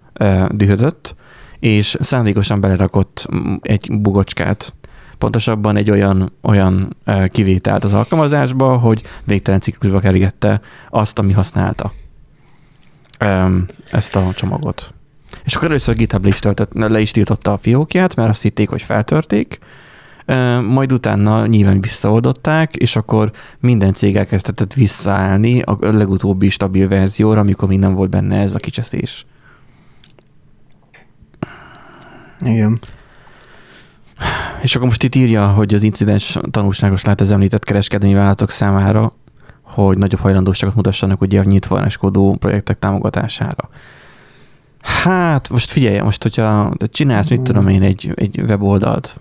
dühödött, 0.50 1.16
és 1.60 1.98
szándékosan 2.00 2.60
belerakott 2.60 3.28
egy 3.62 3.88
bugocskát, 3.92 4.74
pontosabban 5.18 5.76
egy 5.76 5.92
olyan, 5.92 6.32
olyan 6.42 6.98
kivételt 7.28 7.84
az 7.84 7.94
alkalmazásba, 7.94 8.78
hogy 8.78 9.04
végtelen 9.24 9.60
ciklusba 9.60 10.00
kergette 10.00 10.62
azt, 10.90 11.20
ami 11.20 11.34
használta 11.34 11.94
ezt 13.92 14.16
a 14.16 14.32
csomagot. 14.36 14.94
És 15.44 15.56
akkor 15.56 15.68
először 15.68 15.96
GitHub 15.96 16.24
le 16.24 16.30
is, 16.30 16.40
töltött, 16.40 16.74
le 16.74 17.00
is 17.00 17.12
tiltotta 17.12 17.54
a 17.54 17.58
fiókját, 17.58 18.16
mert 18.16 18.30
azt 18.30 18.42
hitték, 18.42 18.70
hogy 18.70 18.82
feltörték, 18.82 19.60
majd 20.68 20.92
utána 20.92 21.46
nyilván 21.46 21.82
visszaoldották, 21.82 22.76
és 22.76 22.96
akkor 22.96 23.32
minden 23.60 23.94
cég 23.94 24.16
elkezdett 24.16 24.74
visszaállni 24.74 25.62
a 25.62 25.78
legutóbbi 25.80 26.50
stabil 26.50 26.88
verzióra, 26.88 27.40
amikor 27.40 27.68
még 27.68 27.80
nem 27.80 27.94
volt 27.94 28.10
benne 28.10 28.40
ez 28.40 28.56
a 28.56 28.60
kicseszés. 28.60 29.26
Igen. 32.40 32.80
És 34.62 34.76
akkor 34.76 34.88
most 34.88 35.04
itt 35.04 35.16
írja, 35.16 35.48
hogy 35.48 35.74
az 35.74 35.84
incidens 35.84 36.38
tanulságos 36.52 37.04
lehet 37.04 37.22
az 37.22 37.32
említett 37.32 37.64
kereskedelmi 37.64 38.16
vállalatok 38.16 38.50
számára, 38.50 39.14
hogy 39.62 39.98
nagyobb 39.98 40.20
hajlandóságot 40.20 40.76
mutassanak 40.76 41.22
ugye 41.22 41.40
a 41.40 41.44
nyitva 41.44 41.88
kódú 42.00 42.36
projektek 42.36 42.80
támogatására. 42.80 43.70
Hát, 44.82 45.50
most 45.50 45.70
figyelj, 45.70 46.00
most 46.00 46.24
hogyha 46.24 46.74
csinálsz, 46.92 47.30
mit 47.30 47.42
tudom 47.42 47.68
én, 47.68 47.82
egy, 47.82 48.12
egy 48.16 48.42
weboldalt, 48.42 49.20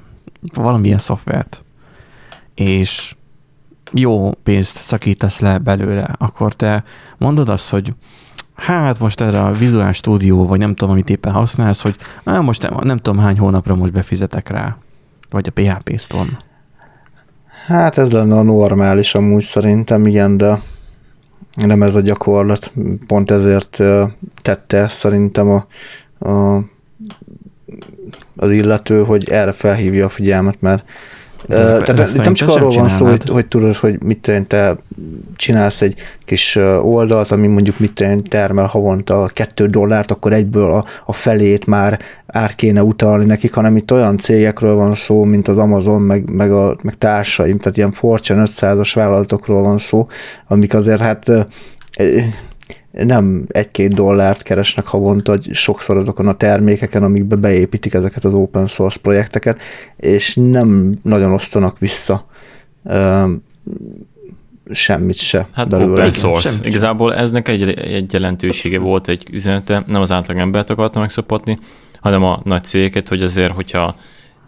valamilyen 0.55 0.99
szoftvert, 0.99 1.65
és 2.55 3.15
jó 3.93 4.31
pénzt 4.33 4.77
szakítasz 4.77 5.41
le 5.41 5.59
belőle, 5.59 6.15
akkor 6.19 6.55
te 6.55 6.85
mondod 7.19 7.49
azt, 7.49 7.71
hogy 7.71 7.95
hát 8.55 8.99
most 8.99 9.21
erre 9.21 9.43
a 9.43 9.53
Visual 9.53 9.93
Studio, 9.93 10.47
vagy 10.47 10.59
nem 10.59 10.75
tudom, 10.75 10.93
amit 10.95 11.11
éppen 11.11 11.33
használsz, 11.33 11.83
hogy 11.83 11.97
á, 12.25 12.41
most 12.41 12.63
nem, 12.63 12.75
nem 12.83 12.97
tudom 12.97 13.19
hány 13.19 13.39
hónapra 13.39 13.75
most 13.75 13.93
befizetek 13.93 14.49
rá, 14.49 14.77
vagy 15.31 15.47
a 15.47 15.61
PHP 15.61 15.99
Storm. 15.99 16.29
Hát 17.67 17.99
ez 17.99 18.11
lenne 18.11 18.37
a 18.37 18.43
normális 18.43 19.15
amúgy 19.15 19.43
szerintem, 19.43 20.07
igen, 20.07 20.37
de 20.37 20.61
nem 21.67 21.83
ez 21.83 21.95
a 21.95 22.01
gyakorlat. 22.01 22.73
Pont 23.07 23.31
ezért 23.31 23.79
tette 24.43 24.89
szerintem 24.89 25.49
a, 25.49 25.67
a, 26.29 26.65
az 28.37 28.51
illető, 28.51 29.05
hogy 29.05 29.29
erre 29.29 29.53
felhívja 29.53 30.05
a 30.05 30.09
figyelmet, 30.09 30.61
mert 30.61 30.85
Tehát 31.49 31.99
ez 31.99 32.15
nem 32.15 32.35
csak 32.35 32.49
arról 32.49 32.71
van 32.71 32.89
szó, 32.89 33.07
hogy, 33.07 33.29
hogy 33.29 33.47
tudod, 33.47 33.77
hogy 33.77 34.03
mit 34.03 34.19
tenni, 34.19 34.47
te 34.47 34.77
csinálsz 35.37 35.81
egy 35.81 35.95
kis 36.25 36.57
oldalt, 36.81 37.31
ami 37.31 37.47
mondjuk 37.47 37.79
mit 37.79 37.95
tenni, 37.95 38.23
termel 38.23 38.67
havonta 38.67 39.31
kettő 39.33 39.67
dollárt, 39.67 40.11
akkor 40.11 40.33
egyből 40.33 40.71
a, 40.71 40.85
a 41.07 41.13
felét 41.13 41.67
már 41.67 41.99
át 42.27 42.55
kéne 42.55 42.83
utalni 42.83 43.25
nekik, 43.25 43.55
hanem 43.55 43.77
itt 43.77 43.93
olyan 43.93 44.19
cégekről 44.19 44.75
van 44.75 44.95
szó, 44.95 45.25
mint 45.25 45.49
az 45.49 45.59
Amazon, 45.59 46.03
meg, 46.03 46.31
meg, 46.31 46.53
a, 46.53 46.77
meg 46.83 46.95
társaim, 46.95 47.59
tehát 47.59 47.77
ilyen 47.77 47.93
Fortune 47.93 48.45
500-as 48.47 48.91
vállalatokról 48.95 49.63
van 49.63 49.79
szó, 49.79 50.07
amik 50.49 50.75
azért 50.75 51.01
hát 51.01 51.31
nem 52.91 53.45
egy-két 53.49 53.95
dollárt 53.95 54.43
keresnek 54.43 54.87
havonta, 54.87 55.37
sokszor 55.51 55.97
azokon 55.97 56.27
a 56.27 56.35
termékeken, 56.35 57.03
amikbe 57.03 57.37
beépítik 57.37 57.95
ezeket 57.95 58.25
az 58.25 58.35
open 58.35 58.67
source 58.67 58.99
projekteket, 59.03 59.61
és 59.97 60.37
nem 60.41 60.95
nagyon 61.03 61.33
osztanak 61.33 61.79
vissza 61.79 62.27
semmit 64.71 65.17
se 65.17 65.49
hát 65.53 65.69
belőle. 65.69 65.93
Open 65.93 66.13
source. 66.13 66.49
Semmit 66.49 66.67
Igazából 66.67 67.15
eznek 67.15 67.49
egy, 67.49 67.69
egy 67.71 68.13
jelentősége 68.13 68.79
volt, 68.79 69.09
egy 69.09 69.27
üzenete, 69.31 69.85
nem 69.87 70.01
az 70.01 70.13
átlag 70.13 70.39
embert 70.39 70.71
akarta 70.71 70.99
megszopatni, 70.99 71.59
hanem 72.01 72.25
a 72.25 72.41
nagy 72.45 72.65
cégeket, 72.65 73.09
hogy 73.09 73.23
azért, 73.23 73.53
hogyha 73.53 73.95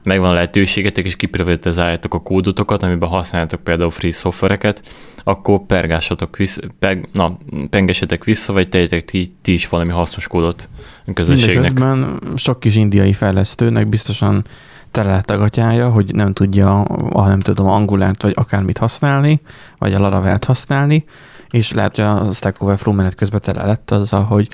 megvan 0.03 0.31
a 0.31 0.33
lehetőségetek, 0.33 1.05
és 1.05 1.17
kiprivatizáljátok 1.17 2.15
a 2.15 2.21
kódotokat, 2.21 2.83
amiben 2.83 3.09
használjátok 3.09 3.61
például 3.61 3.91
free 3.91 4.11
szoftvereket, 4.11 4.83
akkor 5.25 5.67
pergássatok 5.67 6.37
vissza, 6.37 6.61
per, 6.79 6.99
na, 7.13 7.39
pengesetek 7.71 8.25
vissza, 8.25 8.53
vagy 8.53 8.69
tegyetek 8.69 9.05
ti, 9.05 9.35
ti 9.43 9.53
is 9.53 9.69
valami 9.69 9.91
hasznos 9.91 10.27
kódot 10.27 10.69
a 11.07 11.13
közösségnek. 11.13 11.73
Mindeközben 11.73 12.21
sok 12.37 12.61
kis 12.61 12.75
indiai 12.75 13.13
fejlesztőnek 13.13 13.89
biztosan 13.89 14.43
tele 14.91 15.11
lett 15.11 15.31
a 15.31 15.37
gatyája, 15.37 15.91
hogy 15.91 16.15
nem 16.15 16.33
tudja, 16.33 16.81
a, 16.83 17.27
nem 17.27 17.41
tudom, 17.41 17.69
Angulárt 17.69 18.23
vagy 18.23 18.33
akármit 18.37 18.79
használni, 18.79 19.41
vagy 19.79 19.95
a 19.95 19.99
Laravel-t 19.99 20.45
használni, 20.45 21.05
és 21.51 21.73
lehet, 21.73 21.97
hogy 21.97 22.05
a 22.05 22.33
Stack 22.33 22.63
Overflow 22.63 22.95
menet 22.95 23.15
közben 23.15 23.41
tele 23.41 23.65
lett 23.65 23.91
azzal, 23.91 24.23
hogy 24.23 24.49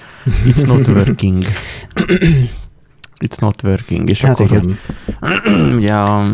it's 0.45 0.67
not 0.67 0.89
working. 0.89 1.39
It's 3.25 3.41
not 3.41 3.63
working. 3.63 4.09
És 4.09 4.23
hát 4.23 4.41
akkor, 4.41 4.47
igen. 4.47 4.79
Ugye 5.79 5.95
a 5.95 6.27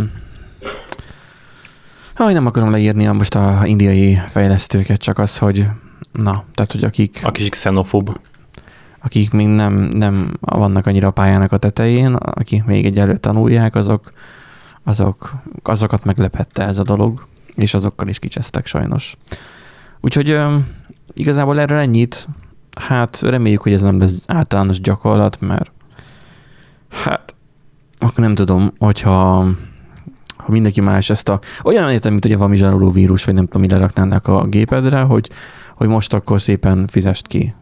Ha, 2.15 2.33
nem 2.33 2.47
akarom 2.47 2.71
leírni 2.71 3.07
most 3.07 3.35
a 3.35 3.61
indiai 3.65 4.21
fejlesztőket, 4.29 5.01
csak 5.01 5.19
az, 5.19 5.39
hogy 5.39 5.67
na, 6.13 6.45
tehát, 6.55 6.73
hogy 6.73 6.85
akik... 6.85 7.21
Akik 7.23 7.51
xenofób. 7.51 8.21
Akik 9.03 9.31
még 9.31 9.47
nem, 9.47 9.75
nem 9.75 10.33
vannak 10.41 10.87
annyira 10.87 11.07
a 11.07 11.11
pályának 11.11 11.53
a 11.53 11.57
tetején, 11.57 12.15
akik 12.15 12.65
még 12.65 12.85
egyelőtt 12.85 13.21
tanulják, 13.21 13.75
azok, 13.75 14.13
azok, 14.85 15.33
azokat 15.63 16.05
meglepette 16.05 16.67
ez 16.67 16.79
a 16.79 16.83
dolog, 16.83 17.27
és 17.55 17.75
azokkal 17.75 18.09
is 18.09 18.19
kicsesztek 18.19 18.67
sajnos. 18.67 19.17
Úgyhogy 20.01 20.41
igazából 21.15 21.61
erről 21.61 21.79
ennyit. 21.79 22.29
Hát 22.81 23.21
reméljük, 23.21 23.63
hogy 23.63 23.73
ez 23.73 23.83
nem 23.83 23.99
lesz 23.99 24.25
általános 24.27 24.81
gyakorlat, 24.81 25.41
mert 25.41 25.73
Hát, 27.03 27.35
akkor 27.99 28.25
nem 28.25 28.35
tudom, 28.35 28.73
hogyha 28.79 29.47
ha 30.37 30.53
mindenki 30.53 30.81
más 30.81 31.11
ezt 31.11 31.29
a... 31.29 31.41
Olyan 31.63 31.91
értem, 31.91 32.11
mint 32.11 32.25
hogy 32.25 32.33
a 32.33 32.37
valami 32.37 32.57
zsaroló 32.57 32.91
vírus, 32.91 33.25
vagy 33.25 33.35
nem 33.35 33.45
tudom, 33.45 33.63
mire 33.63 33.77
raknának 33.77 34.27
a 34.27 34.47
gépedre, 34.47 35.01
hogy, 35.01 35.31
hogy 35.77 35.89
most 35.89 36.15
akkor 36.15 36.41
szépen 36.41 36.87
fizest 36.87 37.27
ki. 37.27 37.55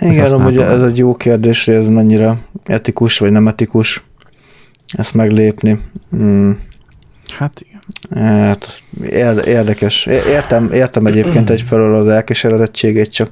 Igen, 0.00 0.32
amúgy 0.32 0.56
ez 0.56 0.82
egy 0.82 0.98
jó 0.98 1.14
kérdés, 1.14 1.64
hogy 1.64 1.74
ez 1.74 1.88
mennyire 1.88 2.38
etikus, 2.64 3.18
vagy 3.18 3.32
nem 3.32 3.48
etikus 3.48 4.04
ezt 4.86 5.14
meglépni. 5.14 5.80
Hmm. 6.10 6.60
Hát 7.36 7.60
igen. 7.60 7.76
Hát, 8.24 8.82
érdekes. 9.46 10.06
Értem, 10.06 10.72
értem 10.72 11.06
egyébként 11.06 11.50
egyfelől 11.50 11.94
az 11.94 12.08
elkeseredettségét, 12.08 13.12
csak 13.12 13.30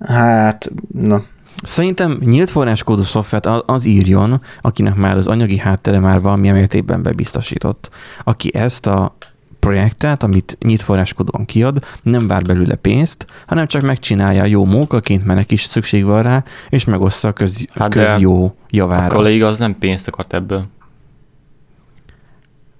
hát, 0.00 0.70
na, 0.92 1.24
Szerintem 1.62 2.18
nyílt 2.24 2.50
forráskódú 2.50 3.02
szoftvert 3.02 3.46
az 3.46 3.84
írjon, 3.84 4.40
akinek 4.60 4.94
már 4.94 5.16
az 5.16 5.26
anyagi 5.26 5.58
háttere 5.58 5.98
már 5.98 6.20
valamilyen 6.20 6.54
mértékben 6.54 7.02
bebiztosított. 7.02 7.90
Aki 8.24 8.54
ezt 8.54 8.86
a 8.86 9.16
projektet, 9.58 10.22
amit 10.22 10.56
nyit 10.60 10.82
forráskodóan 10.82 11.44
kiad, 11.44 11.84
nem 12.02 12.26
vár 12.26 12.42
belőle 12.42 12.74
pénzt, 12.74 13.26
hanem 13.46 13.66
csak 13.66 13.82
megcsinálja 13.82 14.44
jó 14.44 14.64
munkaként, 14.64 15.24
mert 15.24 15.38
neki 15.38 15.54
is 15.54 15.62
szükség 15.62 16.04
van 16.04 16.22
rá, 16.22 16.44
és 16.68 16.84
megoszta 16.84 17.28
a 17.28 17.32
köz, 17.32 17.66
hát 17.74 17.90
közjó 17.90 18.56
javára. 18.70 19.04
A 19.04 19.16
kolléga 19.16 19.46
az 19.46 19.58
nem 19.58 19.78
pénzt 19.78 20.08
akart 20.08 20.32
ebből. 20.32 20.66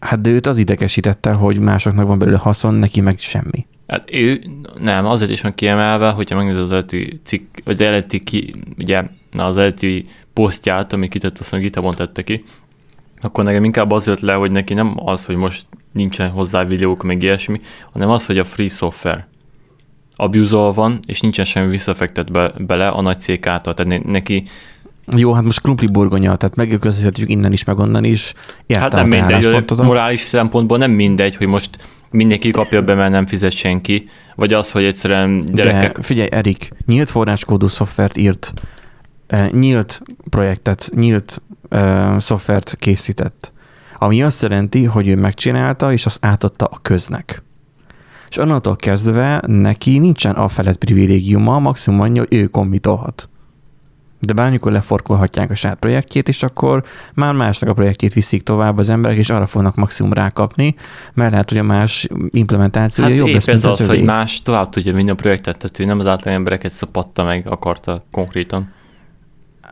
Hát 0.01 0.21
de 0.21 0.31
őt 0.31 0.47
az 0.47 0.59
idegesítette, 0.59 1.33
hogy 1.33 1.59
másoknak 1.59 2.07
van 2.07 2.19
belőle 2.19 2.39
haszon, 2.39 2.75
neki 2.75 3.01
meg 3.01 3.19
semmi. 3.19 3.67
Hát 3.91 4.05
ő 4.13 4.43
nem, 4.79 5.07
azért 5.07 5.31
is 5.31 5.41
van 5.41 5.55
kiemelve, 5.55 6.11
hogyha 6.11 6.37
megnézed 6.37 6.63
az 6.63 6.71
eredeti 6.71 7.21
cikk, 7.25 7.57
az 7.65 7.81
eredeti 7.81 8.23
ki, 8.23 8.55
ugye, 8.79 9.05
na 9.31 9.47
az 9.47 9.57
eredeti 9.57 10.07
posztját, 10.33 10.93
ami 10.93 11.09
kitett, 11.09 11.39
azt 11.39 11.53
a 11.53 11.59
GitHubon 11.59 11.95
tette 11.95 12.23
ki, 12.23 12.45
akkor 13.21 13.45
nekem 13.45 13.65
inkább 13.65 13.91
az 13.91 14.07
jött 14.07 14.21
le, 14.21 14.33
hogy 14.35 14.51
neki 14.51 14.75
nem 14.75 14.93
az, 14.97 15.25
hogy 15.25 15.37
most 15.37 15.67
nincsen 15.93 16.31
hozzá 16.31 16.65
videók, 16.65 17.03
meg 17.03 17.23
ilyesmi, 17.23 17.61
hanem 17.93 18.11
az, 18.11 18.27
hogy 18.27 18.39
a 18.39 18.45
free 18.45 18.69
software 18.69 19.29
abuzol 20.17 20.73
van, 20.73 20.99
és 21.07 21.21
nincsen 21.21 21.45
semmi 21.45 21.71
visszafektet 21.71 22.33
be, 22.33 22.53
bele 22.59 22.89
a 22.89 23.01
nagy 23.01 23.21
cég 23.21 23.47
által. 23.47 23.75
Tehát 23.75 24.05
neki 24.05 24.43
jó, 25.17 25.33
hát 25.33 25.45
most 25.45 25.61
krumpli 25.61 25.87
burgonya, 25.93 26.37
tehát 26.37 26.57
megközelítjük 26.57 27.29
innen 27.29 27.53
is, 27.53 27.65
meg 27.65 27.79
onnan 27.79 28.05
is. 28.05 28.33
hát 28.69 28.93
nem 28.93 29.09
mindegy, 29.09 29.65
morális 29.77 30.21
szempontból 30.21 30.79
nem 30.79 30.91
mindegy, 30.91 31.37
hogy 31.37 31.47
most 31.47 31.79
mindenki 32.11 32.51
kapja 32.51 32.83
be, 32.83 32.95
mert 32.95 33.11
nem 33.11 33.27
fizet 33.27 33.53
senki, 33.53 34.09
vagy 34.35 34.53
az, 34.53 34.71
hogy 34.71 34.85
egyszerűen 34.85 35.45
gyerekek... 35.47 35.97
De 35.97 36.03
figyelj, 36.03 36.29
Erik, 36.31 36.71
nyílt 36.87 37.11
forráskódú 37.11 37.67
szoftvert 37.67 38.17
írt, 38.17 38.53
nyílt 39.51 40.03
projektet, 40.31 40.91
nyílt 40.95 41.43
uh, 41.71 42.19
szoftvert 42.19 42.77
készített, 42.79 43.53
ami 43.99 44.23
azt 44.23 44.43
jelenti, 44.43 44.85
hogy 44.85 45.09
ő 45.09 45.17
megcsinálta, 45.17 45.93
és 45.93 46.07
azt 46.07 46.25
átadta 46.25 46.65
a 46.65 46.79
köznek. 46.83 47.43
És 48.31 48.37
onnantól 48.37 48.77
kezdve 48.77 49.43
neki 49.47 49.99
nincsen 49.99 50.35
a 50.35 50.49
felett 50.49 50.79
privilégiuma, 50.79 51.59
maximum 51.59 52.01
annyi, 52.01 52.19
hogy 52.19 52.35
ő 52.35 52.47
kommitolhat 52.47 53.30
de 54.21 54.33
bármikor 54.33 54.73
leforkolhatják 54.73 55.51
a 55.51 55.55
saját 55.55 55.79
projektjét, 55.79 56.29
és 56.29 56.43
akkor 56.43 56.85
már 57.15 57.35
másnak 57.35 57.71
a 57.71 57.75
projektjét 57.75 58.13
viszik 58.13 58.43
tovább 58.43 58.79
az 58.79 58.89
emberek, 58.89 59.19
és 59.19 59.31
arra 59.31 59.47
fognak 59.47 59.75
maximum 59.75 60.13
rákapni, 60.13 60.75
mert 61.15 61.31
lehet, 61.31 61.49
hogy 61.49 61.59
a 61.59 61.63
más 61.63 62.09
implementációja 62.29 63.11
hát 63.11 63.19
jobb 63.19 63.29
lesz, 63.29 63.49
ez 63.49 63.65
az, 63.65 63.81
az 63.81 63.87
hogy 63.87 64.05
más 64.05 64.43
tovább 64.43 64.69
tudja 64.69 65.13
a 65.13 65.15
projektet, 65.15 65.57
tehát 65.57 65.79
ő 65.79 65.85
nem 65.85 65.99
az 65.99 66.07
átlag 66.07 66.35
embereket 66.35 66.73
szopatta 66.73 67.25
meg, 67.25 67.47
akarta 67.49 68.05
konkrétan. 68.11 68.73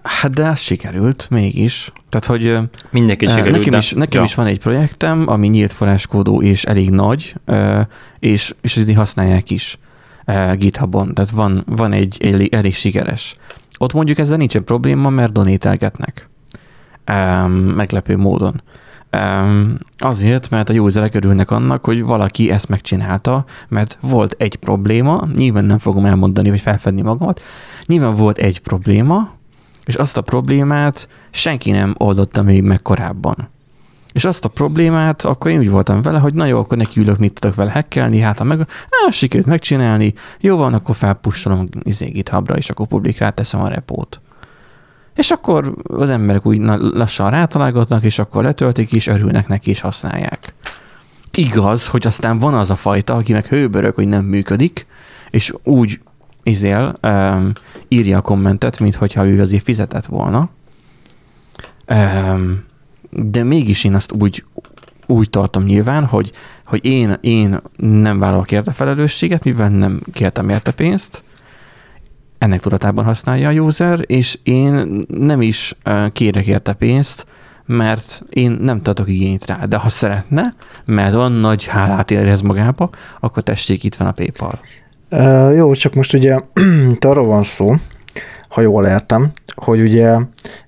Hát 0.03 0.33
de 0.33 0.45
ez 0.45 0.61
sikerült 0.61 1.27
mégis. 1.31 1.93
Tehát, 2.09 2.27
hogy 2.27 2.59
Mindenki 2.91 3.27
sikerült, 3.27 3.57
nekem, 3.57 3.79
is, 3.79 3.93
nekem 3.93 4.21
ja. 4.21 4.27
is 4.27 4.35
van 4.35 4.47
egy 4.47 4.59
projektem, 4.59 5.25
ami 5.29 5.49
nyílt 5.49 5.73
forráskódú 5.73 6.43
és 6.43 6.65
elég 6.65 6.91
nagy, 6.91 7.35
és, 8.19 8.55
és 8.61 8.77
ezt 8.77 8.93
használják 8.93 9.51
is 9.51 9.79
GitHubon. 10.55 11.15
Tehát 11.15 11.31
van, 11.31 11.65
van 11.67 11.93
egy 11.93 12.17
elég, 12.33 12.55
elég 12.55 12.75
sikeres. 12.75 13.37
Ott 13.79 13.93
mondjuk 13.93 14.19
ezzel 14.19 14.37
nincsen 14.37 14.65
probléma, 14.65 15.11
mert 15.11 15.33
donételgetnek. 15.33 16.29
Um, 17.11 17.53
meglepő 17.53 18.17
módon. 18.17 18.63
Um, 19.13 19.79
azért, 19.99 20.51
mert 20.51 20.69
a 20.69 20.75
userek 20.75 21.15
örülnek 21.15 21.51
annak, 21.51 21.85
hogy 21.85 22.03
valaki 22.03 22.51
ezt 22.51 22.69
megcsinálta, 22.69 23.45
mert 23.69 23.99
volt 24.01 24.35
egy 24.39 24.57
probléma, 24.57 25.29
nyilván 25.35 25.65
nem 25.65 25.79
fogom 25.79 26.05
elmondani, 26.05 26.51
vagy 26.51 26.61
felfedni 26.61 27.03
magamat, 27.03 27.43
nyilván 27.87 28.15
volt 28.15 28.39
egy 28.39 28.59
probléma, 28.59 29.31
és 29.85 29.95
azt 29.95 30.17
a 30.17 30.21
problémát 30.21 31.09
senki 31.31 31.71
nem 31.71 31.95
oldotta 31.99 32.43
még 32.43 32.63
meg 32.63 32.83
korábban. 32.83 33.49
És 34.13 34.25
azt 34.25 34.45
a 34.45 34.49
problémát, 34.49 35.25
akkor 35.25 35.51
én 35.51 35.59
úgy 35.59 35.71
voltam 35.71 36.03
vele, 36.03 36.19
hogy 36.19 36.35
na 36.35 36.45
jó, 36.45 36.59
akkor 36.59 36.77
neki 36.77 37.01
ülök, 37.01 37.19
mit 37.19 37.33
tudok 37.33 37.57
vele 37.57 37.71
hackelni, 37.71 38.19
hát 38.19 38.39
ha 38.39 38.45
meg, 38.45 38.61
á, 39.07 39.11
sikerült 39.11 39.49
megcsinálni, 39.49 40.15
jó 40.41 40.57
van, 40.57 40.75
akkor 40.75 40.97
felpusolom 40.97 41.69
izé 41.83 42.09
GitHubra, 42.09 42.57
és 42.57 42.71
akkor 42.71 42.87
publikát 42.87 43.35
teszem 43.35 43.61
a 43.61 43.69
repót. 43.69 44.21
És 45.15 45.31
akkor 45.31 45.75
az 45.83 46.11
emberek 46.11 46.47
úgy 46.47 46.59
lassan 46.79 47.31
rátalálgatnak, 47.31 48.03
és 48.03 48.19
akkor 48.19 48.45
letöltik, 48.45 48.93
és 48.93 49.07
örülnek 49.07 49.49
neki, 49.49 49.71
és 49.71 49.81
használják. 49.81 50.55
Igaz, 51.33 51.87
hogy 51.87 52.07
aztán 52.07 52.39
van 52.39 52.55
az 52.55 52.71
a 52.71 52.77
fajta, 52.77 53.15
aki 53.15 53.33
meg 53.33 53.47
hőbörök, 53.47 53.95
hogy 53.95 54.09
nem 54.09 54.25
működik, 54.25 54.87
és 55.31 55.53
úgy 55.63 56.01
izél, 56.43 56.99
um, 57.03 57.53
írja 57.89 58.19
a 58.19 58.21
kommentet, 58.21 58.79
mint 58.79 58.95
hogyha 58.95 59.27
ő 59.27 59.41
azért 59.41 59.63
fizetett 59.63 60.07
volna. 60.07 60.49
Um, 61.87 62.67
de 63.11 63.43
mégis 63.43 63.85
én 63.85 63.95
azt 63.95 64.13
úgy, 64.13 64.45
úgy 65.07 65.31
tartom 65.31 65.65
nyilván, 65.65 66.05
hogy, 66.05 66.33
hogy 66.65 66.87
én, 66.87 67.17
én 67.21 67.59
nem 67.77 68.19
vállalok 68.19 68.53
érte 68.53 68.73
felelősséget, 68.73 69.45
mivel 69.45 69.69
nem 69.69 70.01
kértem 70.13 70.49
érte 70.49 70.71
pénzt, 70.71 71.25
ennek 72.39 72.61
tudatában 72.61 73.05
használja 73.05 73.49
a 73.49 73.53
user, 73.53 74.01
és 74.07 74.39
én 74.43 75.05
nem 75.09 75.43
is 75.43 75.75
kérek 76.13 76.47
érte 76.47 76.73
pénzt, 76.73 77.27
mert 77.67 78.23
én 78.31 78.51
nem 78.61 78.83
tartok 78.83 79.09
igényt 79.09 79.47
rá, 79.47 79.65
de 79.65 79.77
ha 79.77 79.89
szeretne, 79.89 80.55
mert 80.85 81.15
olyan 81.15 81.33
nagy 81.33 81.65
hálát 81.65 82.11
érez 82.11 82.41
magába, 82.41 82.91
akkor 83.21 83.43
tessék, 83.43 83.85
itt 83.85 83.95
van 83.95 84.09
a 84.09 84.13
PayPal. 84.13 84.61
Uh, 85.11 85.57
jó, 85.57 85.75
csak 85.75 85.95
most 85.95 86.15
ugye 86.15 86.41
arról 87.01 87.27
van 87.27 87.43
szó, 87.43 87.75
ha 88.59 88.65
jól 88.65 88.87
értem, 88.87 89.33
hogy 89.55 89.81
ugye 89.81 90.17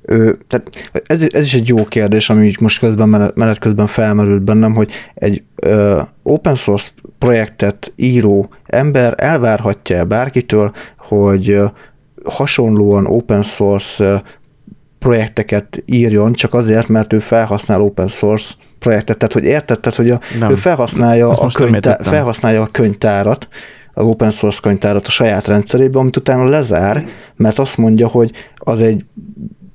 ő, 0.02 0.38
tehát 0.46 0.90
ez, 1.06 1.26
ez 1.32 1.44
is 1.44 1.54
egy 1.54 1.68
jó 1.68 1.84
kérdés, 1.84 2.30
ami 2.30 2.52
most 2.60 2.78
közben 2.78 3.32
menet 3.34 3.58
közben 3.58 3.86
felmerült 3.86 4.42
bennem, 4.42 4.74
hogy 4.74 4.90
egy 5.14 5.42
ö, 5.62 6.02
open 6.22 6.54
source 6.54 6.90
projektet 7.18 7.92
író 7.96 8.50
ember 8.66 9.14
elvárhatja 9.16 10.04
bárkitől, 10.04 10.72
hogy 10.98 11.60
hasonlóan 12.24 13.06
open 13.06 13.42
source 13.42 14.22
projekteket 14.98 15.82
írjon, 15.86 16.32
csak 16.32 16.54
azért, 16.54 16.88
mert 16.88 17.12
ő 17.12 17.18
felhasznál 17.18 17.80
open 17.80 18.08
source 18.08 18.54
projektet. 18.78 19.16
Tehát, 19.16 19.32
hogy 19.32 19.44
érted, 19.44 19.80
tehát, 19.80 19.98
hogy 19.98 20.10
a, 20.10 20.20
ő 20.50 20.54
felhasználja 20.54 21.28
a, 21.28 21.50
könyvtá, 21.52 21.98
felhasználja 22.02 22.62
a 22.62 22.66
könyvtárat, 22.66 23.48
az 24.00 24.06
open 24.06 24.30
source 24.30 24.60
könyvtárat 24.62 25.06
a 25.06 25.10
saját 25.10 25.46
rendszerébe, 25.46 25.98
amit 25.98 26.16
utána 26.16 26.44
lezár, 26.44 27.04
mert 27.36 27.58
azt 27.58 27.76
mondja, 27.76 28.08
hogy 28.08 28.32
az 28.54 28.80
egy, 28.80 29.04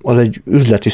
az 0.01 0.17
egy 0.17 0.41
üzleti 0.45 0.89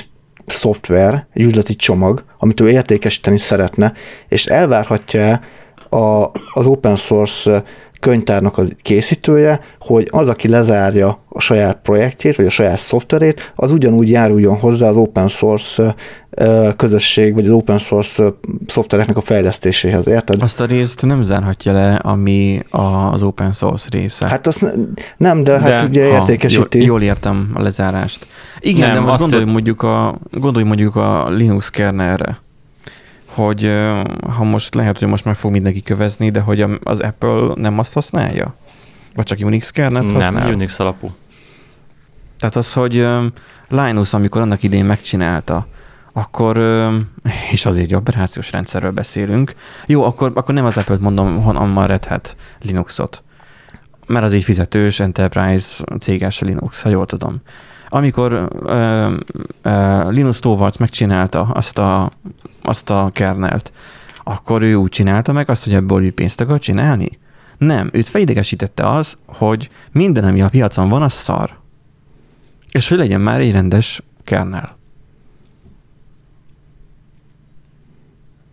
szoftver, 0.45 1.27
egy 1.33 1.43
üzleti 1.43 1.75
csomag, 1.75 2.23
amit 2.39 2.59
ő 2.59 2.69
értékesíteni 2.69 3.37
szeretne, 3.37 3.93
és 4.27 4.45
elvárhatja 4.45 5.41
a, 5.89 6.31
az 6.53 6.65
open 6.65 6.95
source 6.95 7.63
könyvtárnak 8.01 8.57
a 8.57 8.63
készítője, 8.81 9.59
hogy 9.79 10.07
az, 10.11 10.27
aki 10.27 10.47
lezárja 10.47 11.19
a 11.29 11.39
saját 11.39 11.79
projektjét, 11.83 12.35
vagy 12.35 12.45
a 12.45 12.49
saját 12.49 12.79
szoftverét, 12.79 13.53
az 13.55 13.71
ugyanúgy 13.71 14.09
járuljon 14.09 14.57
hozzá 14.57 14.89
az 14.89 14.95
open 14.95 15.27
source 15.27 15.95
közösség, 16.75 17.33
vagy 17.33 17.45
az 17.45 17.51
open 17.51 17.77
source 17.77 18.33
szoftvereknek 18.67 19.17
a 19.17 19.21
fejlesztéséhez, 19.21 20.07
érted? 20.07 20.41
Azt 20.41 20.61
a 20.61 20.65
részt 20.65 21.05
nem 21.05 21.21
zárhatja 21.21 21.73
le, 21.73 21.95
ami 21.95 22.59
az 22.69 23.23
open 23.23 23.51
source 23.51 23.87
része. 23.91 24.27
Hát 24.27 24.47
azt 24.47 24.65
nem, 25.17 25.43
de, 25.43 25.51
hát 25.51 25.63
de 25.63 25.73
hát 25.73 25.87
ugye 25.87 26.05
értékesíti. 26.05 26.77
Jól, 26.77 26.87
jól 26.87 27.01
értem 27.01 27.51
a 27.53 27.61
lezárást. 27.61 28.27
Igen, 28.59 28.91
nem, 28.91 28.93
de 28.93 28.99
most 28.99 29.19
gondolj 29.19 29.43
mondjuk, 29.43 29.81
a, 29.81 30.17
gondolj 30.31 30.65
mondjuk 30.65 30.95
a 30.95 31.29
Linux 31.29 31.69
kernelre 31.69 32.39
hogy 33.33 33.71
ha 34.35 34.43
most 34.43 34.75
lehet, 34.75 34.99
hogy 34.99 35.07
most 35.07 35.25
meg 35.25 35.35
fog 35.35 35.51
mindenki 35.51 35.81
kövezni, 35.81 36.29
de 36.29 36.39
hogy 36.39 36.65
az 36.83 36.99
Apple 36.99 37.53
nem 37.55 37.79
azt 37.79 37.93
használja? 37.93 38.55
Vagy 39.15 39.25
csak 39.25 39.39
Unix 39.41 39.69
kernet 39.69 40.11
használ? 40.11 40.43
Nem, 40.43 40.53
Unix 40.53 40.79
alapú. 40.79 41.11
Tehát 42.39 42.55
az, 42.55 42.73
hogy 42.73 43.07
Linus, 43.67 44.13
amikor 44.13 44.41
annak 44.41 44.63
idén 44.63 44.85
megcsinálta, 44.85 45.67
akkor, 46.13 46.57
és 47.51 47.65
azért 47.65 47.85
egy 47.85 47.95
operációs 47.95 48.51
rendszerről 48.51 48.91
beszélünk, 48.91 49.55
jó, 49.85 50.03
akkor, 50.03 50.31
akkor 50.35 50.53
nem 50.53 50.65
az 50.65 50.77
Apple-t 50.77 50.99
mondom, 50.99 51.41
hanem 51.41 51.77
a 51.77 51.85
Red 51.85 52.05
Hat 52.05 52.35
Linuxot. 52.61 53.23
Mert 54.07 54.25
az 54.25 54.33
egy 54.33 54.43
fizetős 54.43 54.99
enterprise 54.99 55.83
céges 55.99 56.39
Linux, 56.39 56.81
ha 56.81 56.89
jól 56.89 57.05
tudom. 57.05 57.41
Amikor 57.93 58.33
uh, 58.33 59.13
uh, 59.63 60.11
Linus 60.11 60.39
Torvalds 60.39 60.77
megcsinálta 60.77 61.41
azt 61.41 61.77
a, 61.77 62.11
azt 62.61 62.89
a 62.89 63.09
kernelt, 63.13 63.73
akkor 64.23 64.61
ő 64.61 64.75
úgy 64.75 64.89
csinálta 64.89 65.31
meg 65.31 65.49
azt, 65.49 65.63
hogy 65.63 65.73
ebből 65.73 66.03
ő 66.03 66.11
pénzt 66.11 66.41
akar 66.41 66.59
csinálni? 66.59 67.19
Nem, 67.57 67.89
őt 67.93 68.07
felidegesítette 68.07 68.89
az, 68.89 69.17
hogy 69.25 69.69
minden, 69.91 70.23
ami 70.23 70.41
a 70.41 70.49
piacon 70.49 70.89
van, 70.89 71.01
az 71.01 71.13
szar. 71.13 71.59
És 72.71 72.89
hogy 72.89 72.97
legyen 72.97 73.21
már 73.21 73.39
egy 73.39 73.51
rendes 73.51 74.01
kernel. 74.23 74.77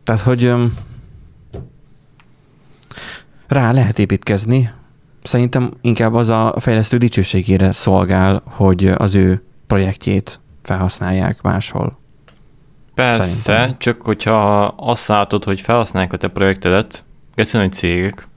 Tehát, 0.05 0.21
hogy 0.21 0.55
rá 3.47 3.73
lehet 3.73 3.99
építkezni, 3.99 4.71
szerintem 5.29 5.73
inkább 5.81 6.15
az 6.15 6.29
a 6.29 6.55
fejlesztő 6.59 6.97
dicsőségére 6.97 7.73
szolgál, 7.73 8.43
hogy 8.45 8.89
az 8.89 9.15
ő 9.15 9.43
projektjét 9.67 10.41
felhasználják 10.63 11.43
máshol. 11.43 11.99
Persze, 12.95 13.23
Szerintem. 13.23 13.79
csak 13.79 14.03
hogyha 14.03 14.65
azt 14.67 15.07
látod, 15.07 15.45
hogy 15.45 15.61
felhasználják 15.61 16.13
a 16.13 16.17
te 16.17 16.29
projektedet, 16.29 17.05
egyszerűen 17.35 17.71
cégek, 17.71 18.29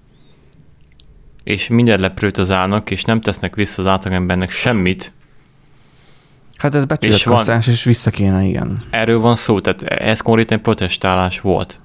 és 1.44 1.68
minden 1.68 2.00
leprőt 2.00 2.38
az 2.38 2.52
állnak, 2.52 2.92
és 2.92 3.04
nem 3.04 3.22
tesznek 3.22 3.56
vissza 3.56 3.82
az 3.82 3.88
átlagembernek 3.88 4.50
semmit. 4.50 5.14
Hát 6.58 6.76
ez 6.76 6.86
becsületkosztás, 6.86 7.68
és, 7.68 7.74
és 7.74 7.84
vissza 7.84 8.12
kéne, 8.12 8.44
igen. 8.44 8.84
Erről 8.90 9.20
van 9.20 9.36
szó, 9.36 9.62
tehát 9.62 9.82
ez 9.82 10.22
konkrétan 10.22 10.62
protestálás 10.62 11.40
volt. 11.40 11.80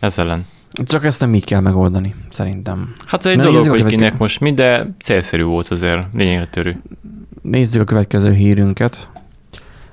Ez 0.00 0.18
ellen. 0.18 0.46
Csak 0.84 1.04
ezt 1.04 1.20
nem 1.20 1.34
így 1.34 1.44
kell 1.44 1.60
megoldani, 1.60 2.14
szerintem. 2.30 2.92
Hát 3.06 3.26
ez 3.26 3.32
egy 3.32 3.40
dolog, 3.40 3.68
hogy 3.68 3.84
kinek 3.84 4.18
most 4.18 4.40
mi, 4.40 4.52
de 4.52 4.94
célszerű 5.02 5.42
volt 5.42 5.68
azért, 5.68 6.06
lényegre 6.12 6.46
törő. 6.46 6.82
Nézzük 7.42 7.80
a 7.82 7.84
következő 7.84 8.32
hírünket, 8.32 9.10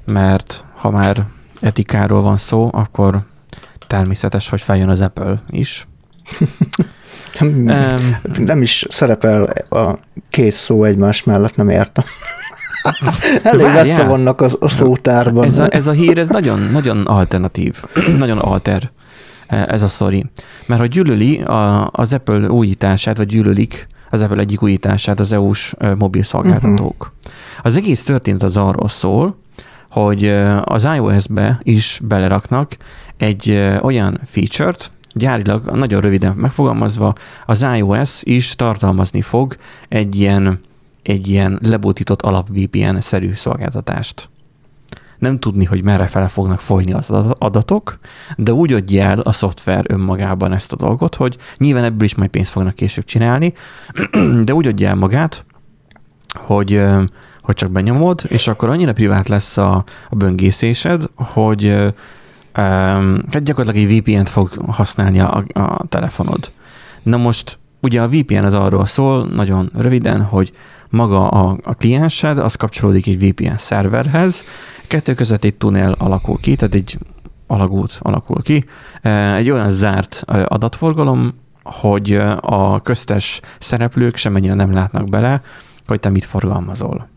mert 0.05 0.65
ha 0.75 0.89
már 0.89 1.25
etikáról 1.61 2.21
van 2.21 2.37
szó, 2.37 2.69
akkor 2.73 3.19
természetes, 3.87 4.49
hogy 4.49 4.61
feljön 4.61 4.89
az 4.89 5.01
Apple 5.01 5.43
is. 5.49 5.87
nem, 7.39 7.49
um, 7.49 8.43
nem 8.45 8.61
is 8.61 8.85
szerepel 8.89 9.43
a 9.69 9.99
kész 10.29 10.55
szó 10.55 10.83
egymás 10.83 11.23
mellett, 11.23 11.55
nem 11.55 11.69
értem. 11.69 12.05
Elég 13.43 13.65
messze 13.65 14.03
vannak 14.03 14.41
a, 14.41 14.49
a 14.59 14.69
szótárban. 14.69 15.45
Ez 15.45 15.59
a, 15.59 15.67
ez 15.69 15.87
a 15.87 15.91
hír, 15.91 16.17
ez 16.17 16.29
nagyon, 16.29 16.59
nagyon 16.59 17.05
alternatív, 17.05 17.83
nagyon 18.17 18.37
alter 18.37 18.91
ez 19.47 19.83
a 19.83 19.87
sztori. 19.87 20.25
Mert 20.65 20.81
hogy 20.81 20.89
gyűlöli 20.89 21.41
a, 21.41 21.89
az 21.91 22.13
Apple 22.13 22.49
újítását, 22.49 23.17
vagy 23.17 23.27
gyűlölik 23.27 23.87
az 24.09 24.21
Apple 24.21 24.39
egyik 24.39 24.61
újítását 24.61 25.19
az 25.19 25.31
EU-s 25.31 25.75
mobil 25.97 26.23
szolgáltatók. 26.23 26.95
Uh-huh. 26.95 27.33
Az 27.61 27.75
egész 27.75 28.03
történet 28.03 28.43
az 28.43 28.57
arról 28.57 28.89
szól, 28.89 29.37
hogy 29.89 30.27
az 30.63 30.87
iOS-be 30.95 31.59
is 31.63 31.99
beleraknak 32.03 32.77
egy 33.17 33.51
olyan 33.81 34.19
feature-t, 34.25 34.91
gyárilag 35.13 35.71
nagyon 35.71 36.01
röviden 36.01 36.35
megfogalmazva, 36.35 37.13
az 37.45 37.65
iOS 37.75 38.21
is 38.23 38.55
tartalmazni 38.55 39.21
fog 39.21 39.55
egy 39.89 40.15
ilyen, 40.19 40.59
egy 41.03 41.27
ilyen 41.27 41.59
lebútított 41.61 42.21
alap 42.21 42.47
VPN-szerű 42.49 43.33
szolgáltatást. 43.33 44.29
Nem 45.17 45.39
tudni, 45.39 45.65
hogy 45.65 45.83
merre 45.83 46.07
fele 46.07 46.27
fognak 46.27 46.59
folyni 46.59 46.93
az 46.93 47.09
adatok, 47.37 47.99
de 48.37 48.53
úgy 48.53 48.73
adja 48.73 49.03
el 49.03 49.19
a 49.19 49.31
szoftver 49.31 49.85
önmagában 49.87 50.53
ezt 50.53 50.73
a 50.73 50.75
dolgot, 50.75 51.15
hogy 51.15 51.37
nyilván 51.57 51.83
ebből 51.83 52.03
is 52.03 52.15
majd 52.15 52.29
pénzt 52.29 52.51
fognak 52.51 52.75
később 52.75 53.05
csinálni, 53.05 53.53
de 54.45 54.53
úgy 54.53 54.67
adja 54.67 54.87
el 54.87 54.95
magát, 54.95 55.45
hogy 56.33 56.81
hogy 57.45 57.55
csak 57.55 57.71
benyomod, 57.71 58.21
és 58.27 58.47
akkor 58.47 58.69
annyira 58.69 58.93
privát 58.93 59.27
lesz 59.27 59.57
a, 59.57 59.83
a 60.09 60.15
böngészésed, 60.15 61.03
hogy 61.15 61.65
um, 62.57 63.21
gyakorlatilag 63.43 63.91
egy 63.91 63.99
VPN-t 63.99 64.29
fog 64.29 64.49
használni 64.67 65.19
a, 65.19 65.43
a 65.53 65.85
telefonod. 65.89 66.51
Na 67.03 67.17
most 67.17 67.59
ugye 67.81 68.01
a 68.01 68.07
VPN 68.07 68.43
az 68.43 68.53
arról 68.53 68.85
szól, 68.85 69.27
nagyon 69.27 69.71
röviden, 69.73 70.21
hogy 70.21 70.53
maga 70.89 71.27
a, 71.29 71.57
a 71.63 71.73
kliensed, 71.73 72.37
az 72.37 72.55
kapcsolódik 72.55 73.07
egy 73.07 73.29
VPN 73.29 73.55
szerverhez, 73.57 74.45
kettő 74.87 75.13
között 75.13 75.43
egy 75.43 75.55
tunnel 75.55 75.95
alakul 75.97 76.37
ki, 76.37 76.55
tehát 76.55 76.75
egy 76.75 76.97
alagút 77.47 77.99
alakul 78.01 78.41
ki, 78.41 78.65
egy 79.35 79.49
olyan 79.49 79.69
zárt 79.69 80.23
adatforgalom, 80.45 81.33
hogy 81.63 82.11
a 82.39 82.81
köztes 82.81 83.39
szereplők 83.59 84.17
semmennyire 84.17 84.53
nem 84.53 84.73
látnak 84.73 85.09
bele, 85.09 85.41
hogy 85.87 85.99
te 85.99 86.09
mit 86.09 86.25
forgalmazol. 86.25 87.07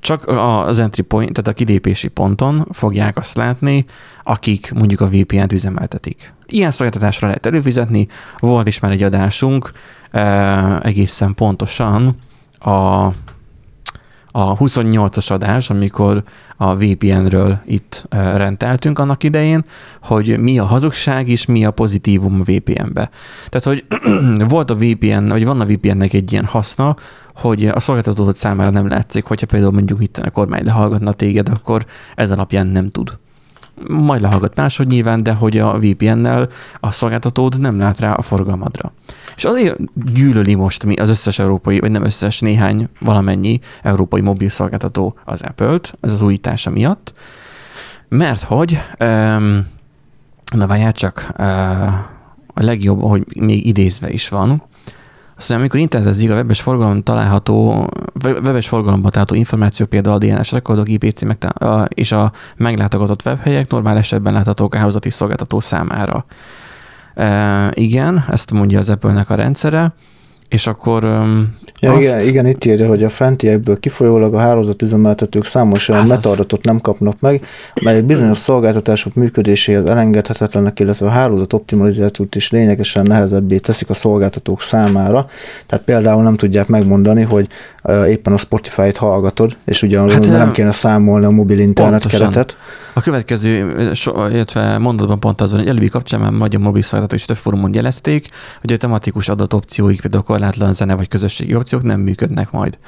Csak 0.00 0.26
az 0.26 0.78
entry 0.78 1.02
point, 1.02 1.32
tehát 1.32 1.48
a 1.48 1.52
kilépési 1.52 2.08
ponton 2.08 2.66
fogják 2.72 3.16
azt 3.16 3.36
látni, 3.36 3.84
akik 4.22 4.72
mondjuk 4.72 5.00
a 5.00 5.08
VPN-t 5.08 5.52
üzemeltetik. 5.52 6.34
Ilyen 6.46 6.70
szolgáltatásra 6.70 7.26
lehet 7.26 7.46
előfizetni, 7.46 8.08
volt 8.38 8.66
is 8.66 8.78
már 8.78 8.92
egy 8.92 9.02
adásunk, 9.02 9.72
egészen 10.82 11.34
pontosan 11.34 12.16
a 12.60 13.08
a 14.30 14.56
28-as 14.56 15.30
adás, 15.30 15.70
amikor 15.70 16.22
a 16.56 16.74
VPN-ről 16.74 17.58
itt 17.66 18.06
rendeltünk 18.10 18.98
annak 18.98 19.22
idején, 19.22 19.64
hogy 20.02 20.38
mi 20.40 20.58
a 20.58 20.64
hazugság 20.64 21.28
és 21.28 21.46
mi 21.46 21.64
a 21.64 21.70
pozitívum 21.70 22.40
a 22.40 22.42
VPN-be. 22.42 23.10
Tehát, 23.48 23.64
hogy 23.64 23.84
volt 24.48 24.70
a 24.70 24.76
VPN, 24.76 25.28
vagy 25.28 25.44
van 25.44 25.60
a 25.60 25.66
VPN-nek 25.66 26.12
egy 26.12 26.32
ilyen 26.32 26.44
haszna, 26.44 26.96
hogy 27.34 27.66
a 27.66 27.80
szolgáltatót 27.80 28.36
számára 28.36 28.70
nem 28.70 28.88
látszik, 28.88 29.24
hogyha 29.24 29.46
például 29.46 29.72
mondjuk 29.72 30.02
itt 30.02 30.16
a 30.16 30.30
kormány 30.30 30.64
lehallgatna 30.64 31.12
téged, 31.12 31.48
akkor 31.48 31.86
ez 32.14 32.30
alapján 32.30 32.66
nem 32.66 32.90
tud. 32.90 33.18
Majd 33.86 34.20
lehallgat 34.20 34.54
máshogy 34.54 34.86
nyilván, 34.86 35.22
de 35.22 35.32
hogy 35.32 35.58
a 35.58 35.78
VPN-nel 35.78 36.48
a 36.80 36.92
szolgáltatód 36.92 37.60
nem 37.60 37.78
lát 37.78 37.98
rá 37.98 38.12
a 38.12 38.22
forgalmadra. 38.22 38.92
És 39.36 39.44
azért 39.44 39.76
gyűlöli 40.12 40.54
most 40.54 40.84
mi 40.84 40.94
az 40.94 41.08
összes 41.08 41.38
európai, 41.38 41.80
vagy 41.80 41.90
nem 41.90 42.04
összes, 42.04 42.40
néhány 42.40 42.88
valamennyi 43.00 43.60
európai 43.82 44.20
mobil 44.20 44.48
szolgáltató 44.48 45.14
az 45.24 45.42
Apple-t, 45.42 45.94
ez 46.00 46.12
az 46.12 46.22
újítása 46.22 46.70
miatt, 46.70 47.14
mert 48.08 48.42
hogy, 48.42 48.78
um, 49.00 49.66
na 50.54 50.66
várjál 50.66 50.92
csak, 50.92 51.26
uh, 51.38 51.46
a 52.54 52.62
legjobb, 52.62 53.00
hogy 53.02 53.24
még 53.36 53.66
idézve 53.66 54.10
is 54.10 54.28
van, 54.28 54.62
azt 55.38 55.48
mondja, 55.48 55.66
amikor 55.66 55.80
internetezik 55.80 56.30
a 56.30 56.34
webes 56.34 56.60
forgalom 56.60 57.02
található, 57.02 57.88
webes 58.24 58.68
forgalomban 58.68 59.10
található 59.10 59.34
információ, 59.34 59.86
például 59.86 60.14
a 60.14 60.18
DNS 60.18 60.52
rekordok, 60.52 60.88
IP 60.88 61.12
címek 61.12 61.46
és 61.88 62.12
a 62.12 62.32
meglátogatott 62.56 63.24
webhelyek 63.24 63.70
normál 63.70 63.96
esetben 63.96 64.32
láthatók 64.32 64.74
a 64.74 64.78
hálózati 64.78 65.10
szolgáltató 65.10 65.60
számára. 65.60 66.24
E, 67.14 67.70
igen, 67.74 68.24
ezt 68.28 68.52
mondja 68.52 68.78
az 68.78 68.90
Apple-nek 68.90 69.30
a 69.30 69.34
rendszere, 69.34 69.94
és 70.48 70.66
akkor 70.66 71.02
ja, 71.80 71.92
azt... 71.92 72.02
igen, 72.02 72.20
igen, 72.20 72.46
itt 72.46 72.64
írja, 72.64 72.88
hogy 72.88 73.04
a 73.04 73.08
fentiekből 73.08 73.80
kifolyólag 73.80 74.34
a 74.34 74.38
hálózatüzemeltetők 74.38 75.44
számos 75.44 75.88
olyan 75.88 76.06
metadatot 76.06 76.64
nem 76.64 76.80
kapnak 76.80 77.20
meg, 77.20 77.44
mely 77.82 78.00
bizonyos 78.00 78.38
szolgáltatások 78.38 79.14
működéséhez 79.14 79.84
elengedhetetlenek, 79.84 80.80
illetve 80.80 81.06
a 81.06 81.10
hálózat 81.10 81.52
optimalizációt 81.52 82.34
is 82.34 82.50
lényegesen 82.50 83.04
nehezebbé 83.06 83.58
teszik 83.58 83.90
a 83.90 83.94
szolgáltatók 83.94 84.62
számára. 84.62 85.28
Tehát 85.66 85.84
például 85.84 86.22
nem 86.22 86.36
tudják 86.36 86.66
megmondani, 86.66 87.22
hogy 87.22 87.48
éppen 87.88 88.32
a 88.32 88.36
Spotify-t 88.36 88.96
hallgatod, 88.96 89.56
és 89.64 89.82
ugyanúgy 89.82 90.12
hát, 90.12 90.26
nem 90.26 90.52
kéne 90.52 90.70
számolni 90.70 91.24
a 91.24 91.30
mobil 91.30 91.58
internet 91.58 92.00
pontosan. 92.00 92.30
keretet. 92.30 92.56
A 92.94 93.00
következő, 93.00 93.72
illetve 94.30 94.78
mondatban 94.78 95.20
pont 95.20 95.40
az, 95.40 95.50
hogy 95.50 95.68
előbbi 95.68 95.88
kapcsán 95.88 96.20
már 96.20 96.30
magyar 96.30 96.60
mobil 96.60 96.82
szolgáltató 96.82 97.16
is 97.16 97.24
több 97.24 97.36
fórumon 97.36 97.74
jelezték, 97.74 98.28
hogy 98.60 98.72
a 98.72 98.76
tematikus 98.76 99.28
adatopcióik, 99.28 100.00
például 100.00 100.22
korlátlan 100.22 100.72
zene 100.72 100.94
vagy 100.94 101.08
közösségi 101.08 101.54
opciók 101.54 101.82
nem 101.82 102.00
működnek 102.00 102.50
majd. 102.50 102.78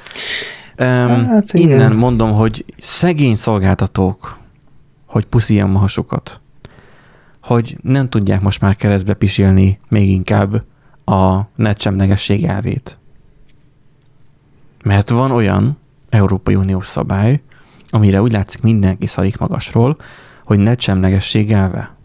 Um, 0.79 0.87
hát, 1.25 1.53
innen 1.53 1.91
mondom, 1.91 2.31
hogy 2.31 2.65
szegény 2.79 3.35
szolgáltatók, 3.35 4.37
hogy 5.05 5.25
pusziljam 5.25 5.75
a 5.75 5.79
hasukat, 5.79 6.41
hogy 7.41 7.77
nem 7.81 8.09
tudják 8.09 8.41
most 8.41 8.61
már 8.61 8.75
keresztbe 8.75 9.13
pisilni 9.13 9.79
még 9.89 10.09
inkább 10.09 10.63
a 11.05 11.39
netsemlegesség 11.55 12.43
elvét. 12.43 12.99
Mert 14.83 15.09
van 15.09 15.31
olyan 15.31 15.77
Európai 16.09 16.55
Uniós 16.55 16.87
szabály, 16.87 17.41
amire 17.89 18.21
úgy 18.21 18.31
látszik 18.31 18.61
mindenki 18.61 19.07
szarik 19.07 19.37
magasról, 19.37 19.97
hogy 20.45 20.59
netsemlegesség 20.59 21.51
elve. 21.51 21.95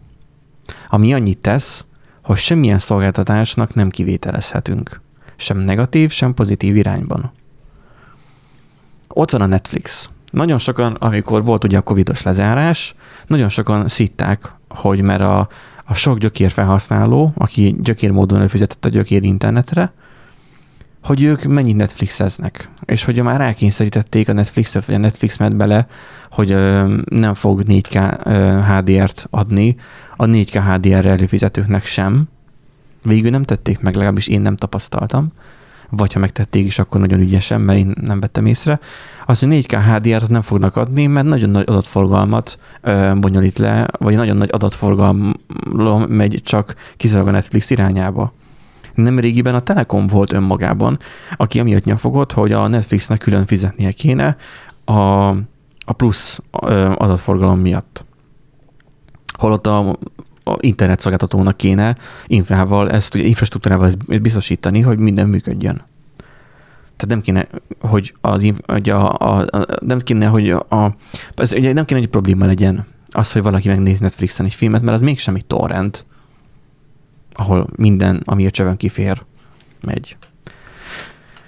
Ami 0.89 1.13
annyit 1.13 1.37
tesz, 1.37 1.85
hogy 2.23 2.37
semmilyen 2.37 2.79
szolgáltatásnak 2.79 3.73
nem 3.73 3.89
kivételezhetünk. 3.89 5.01
Sem 5.35 5.57
negatív, 5.57 6.11
sem 6.11 6.33
pozitív 6.33 6.75
irányban. 6.75 7.31
Ott 9.07 9.31
van 9.31 9.41
a 9.41 9.45
Netflix. 9.45 10.09
Nagyon 10.31 10.57
sokan, 10.57 10.93
amikor 10.93 11.43
volt 11.43 11.63
ugye 11.63 11.77
a 11.77 11.81
covidos 11.81 12.21
lezárás, 12.21 12.95
nagyon 13.27 13.49
sokan 13.49 13.87
szitták, 13.87 14.51
hogy 14.67 15.01
mert 15.01 15.21
a, 15.21 15.49
a 15.85 15.93
sok 15.93 16.17
gyökér 16.17 16.51
felhasználó, 16.51 17.33
aki 17.37 17.75
gyökér 17.79 18.11
módon 18.11 18.37
előfizetett 18.37 18.85
a 18.85 18.89
gyökér 18.89 19.23
internetre, 19.23 19.93
hogy 21.03 21.23
ők 21.23 21.43
mennyit 21.43 21.75
Netflixeznek, 21.75 22.69
és 22.85 23.03
hogy 23.03 23.21
már 23.21 23.39
rákényszerítették 23.39 24.29
a 24.29 24.33
Netflixet, 24.33 24.85
vagy 24.85 24.95
a 24.95 24.97
Netflix 24.97 25.37
ment 25.37 25.55
bele, 25.55 25.87
hogy 26.31 26.51
ö, 26.51 26.95
nem 27.09 27.33
fog 27.33 27.63
4K 27.67 28.25
ö, 28.25 28.59
HDR-t 28.61 29.27
adni 29.29 29.75
a 30.15 30.25
4K 30.25 30.61
HDR 30.67 31.05
előfizetőknek 31.05 31.85
sem. 31.85 32.27
Végül 33.03 33.29
nem 33.29 33.43
tették 33.43 33.79
meg, 33.79 33.93
legalábbis 33.93 34.27
én 34.27 34.41
nem 34.41 34.55
tapasztaltam. 34.55 35.27
Vagy 35.89 36.13
ha 36.13 36.19
megtették 36.19 36.65
is, 36.65 36.79
akkor 36.79 36.99
nagyon 36.99 37.19
ügyesen, 37.19 37.61
mert 37.61 37.79
én 37.79 37.93
nem 38.01 38.19
vettem 38.19 38.45
észre. 38.45 38.79
Azt, 39.25 39.43
hogy 39.43 39.63
4K 39.63 39.81
HDR-t 39.85 40.29
nem 40.29 40.41
fognak 40.41 40.75
adni, 40.75 41.05
mert 41.05 41.27
nagyon 41.27 41.49
nagy 41.49 41.65
adatforgalmat 41.67 42.59
ö, 42.81 43.13
bonyolít 43.19 43.57
le, 43.57 43.87
vagy 43.97 44.15
nagyon 44.15 44.37
nagy 44.37 44.49
adatforgalom 44.51 46.01
megy 46.07 46.41
csak 46.43 46.75
kizárólag 46.97 47.27
a 47.27 47.31
Netflix 47.31 47.69
irányába 47.69 48.33
nem 48.97 49.19
régiben 49.19 49.55
a 49.55 49.59
Telekom 49.59 50.07
volt 50.07 50.33
önmagában, 50.33 50.99
aki 51.35 51.59
amiatt 51.59 51.83
nyafogott, 51.83 52.31
hogy 52.31 52.51
a 52.51 52.67
Netflixnek 52.67 53.19
külön 53.19 53.45
fizetnie 53.45 53.91
kéne 53.91 54.37
a, 54.85 55.27
a 55.85 55.93
plusz 55.97 56.41
adatforgalom 56.95 57.59
miatt. 57.59 58.05
Holott 59.37 59.67
a 59.67 59.97
internetszolgáltatónak 60.59 61.57
kéne 61.57 61.97
infrával, 62.25 62.89
ezt 62.89 63.15
ugye 63.15 63.23
infrastruktúrával 63.23 63.85
ezt 63.87 64.21
biztosítani, 64.21 64.81
hogy 64.81 64.97
minden 64.97 65.27
működjön. 65.27 65.81
Tehát 66.95 67.07
nem 67.07 67.21
kéne, 67.21 67.47
hogy 67.79 68.13
az, 68.21 68.51
hogy 68.65 68.89
a, 68.89 69.13
a, 69.13 69.37
a, 69.37 69.65
nem 69.79 69.99
kéne, 69.99 70.25
hogy 70.25 70.49
a, 70.49 70.95
ez 71.35 71.53
ugye 71.53 71.73
nem 71.73 71.85
kéne, 71.85 71.99
hogy 71.99 72.09
probléma 72.09 72.45
legyen 72.45 72.85
az, 73.11 73.31
hogy 73.31 73.41
valaki 73.41 73.67
megnéz 73.67 73.99
Netflixen 73.99 74.45
egy 74.45 74.53
filmet, 74.53 74.81
mert 74.81 74.93
az 74.93 75.01
mégsem 75.01 75.35
egy 75.35 75.45
torrent, 75.45 76.05
ahol 77.37 77.67
minden, 77.75 78.21
ami 78.25 78.45
a 78.45 78.51
csövön 78.51 78.77
kifér, 78.77 79.23
megy. 79.81 80.17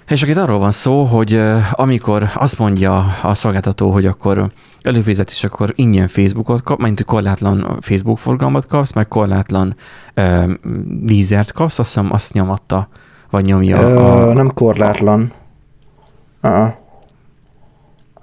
És 0.08 0.22
akkor 0.22 0.34
itt 0.34 0.40
arról 0.40 0.58
van 0.58 0.72
szó, 0.72 1.04
hogy 1.04 1.40
amikor 1.70 2.28
azt 2.34 2.58
mondja 2.58 3.14
a 3.22 3.34
szolgáltató, 3.34 3.90
hogy 3.90 4.06
akkor 4.06 4.50
előfizet, 4.82 5.30
és 5.30 5.44
akkor 5.44 5.72
ingyen 5.74 6.08
Facebookot 6.08 6.62
kap, 6.62 6.80
mint 6.80 7.04
korlátlan 7.04 7.78
Facebook 7.80 8.18
forgalmat 8.18 8.66
kapsz, 8.66 8.92
meg 8.92 9.08
korlátlan 9.08 9.76
uh, 10.16 10.50
Deezert 10.84 11.52
kapsz, 11.52 11.78
azt 11.78 11.88
hiszem 11.88 12.12
azt 12.12 12.32
nyomatta, 12.32 12.88
vagy 13.30 13.44
nyomja. 13.44 13.80
Ö, 13.80 13.98
a, 13.98 14.32
nem 14.32 14.54
korlátlan. 14.54 15.32
Uh-uh. 16.42 16.79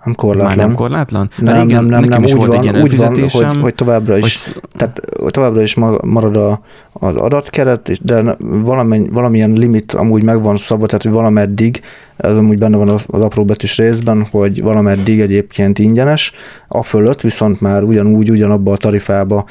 Nem 0.08 0.16
korlátlan. 0.16 0.56
Már 0.56 0.66
nem 0.66 0.76
korlátlan? 0.76 1.30
Nem, 1.38 1.56
Mert 1.56 1.68
nem, 1.68 1.86
nem, 1.86 2.04
nem, 2.04 2.24
is 2.24 2.32
úgy 2.32 2.38
volt 2.38 2.56
van, 2.56 2.76
egy 2.76 2.82
úgy 2.82 2.98
van, 2.98 3.16
hogy, 3.30 3.58
hogy 3.62 3.76
továbbra 3.76 4.18
is, 4.18 4.46
hogy... 4.46 4.64
tehát 4.78 5.02
továbbra 5.28 5.62
is 5.62 5.76
marad 6.04 6.38
a, 6.38 6.60
az 6.94 7.16
adatkeret, 7.16 7.98
de 8.02 8.36
valamennyi, 8.40 9.10
valamilyen 9.10 9.52
limit 9.52 9.92
amúgy 9.92 10.24
megvan 10.24 10.58
szabva, 10.58 10.86
tehát 10.86 11.04
hogy 11.04 11.12
valameddig, 11.12 11.82
ez 12.18 12.36
amúgy 12.36 12.58
benne 12.58 12.78
van 12.78 12.90
az, 12.90 13.06
az 13.08 13.22
apró 13.22 13.46
betűs 13.46 13.78
részben, 13.78 14.28
hogy 14.32 14.62
valameddig 14.62 15.20
egyébként 15.20 15.80
ingyenes, 15.80 16.32
a 16.68 16.84
fölött 16.84 17.22
viszont 17.22 17.62
már 17.62 17.84
ugyanúgy, 17.84 18.30
ugyanabba 18.30 18.72
a 18.72 18.78
tarifába 18.78 19.46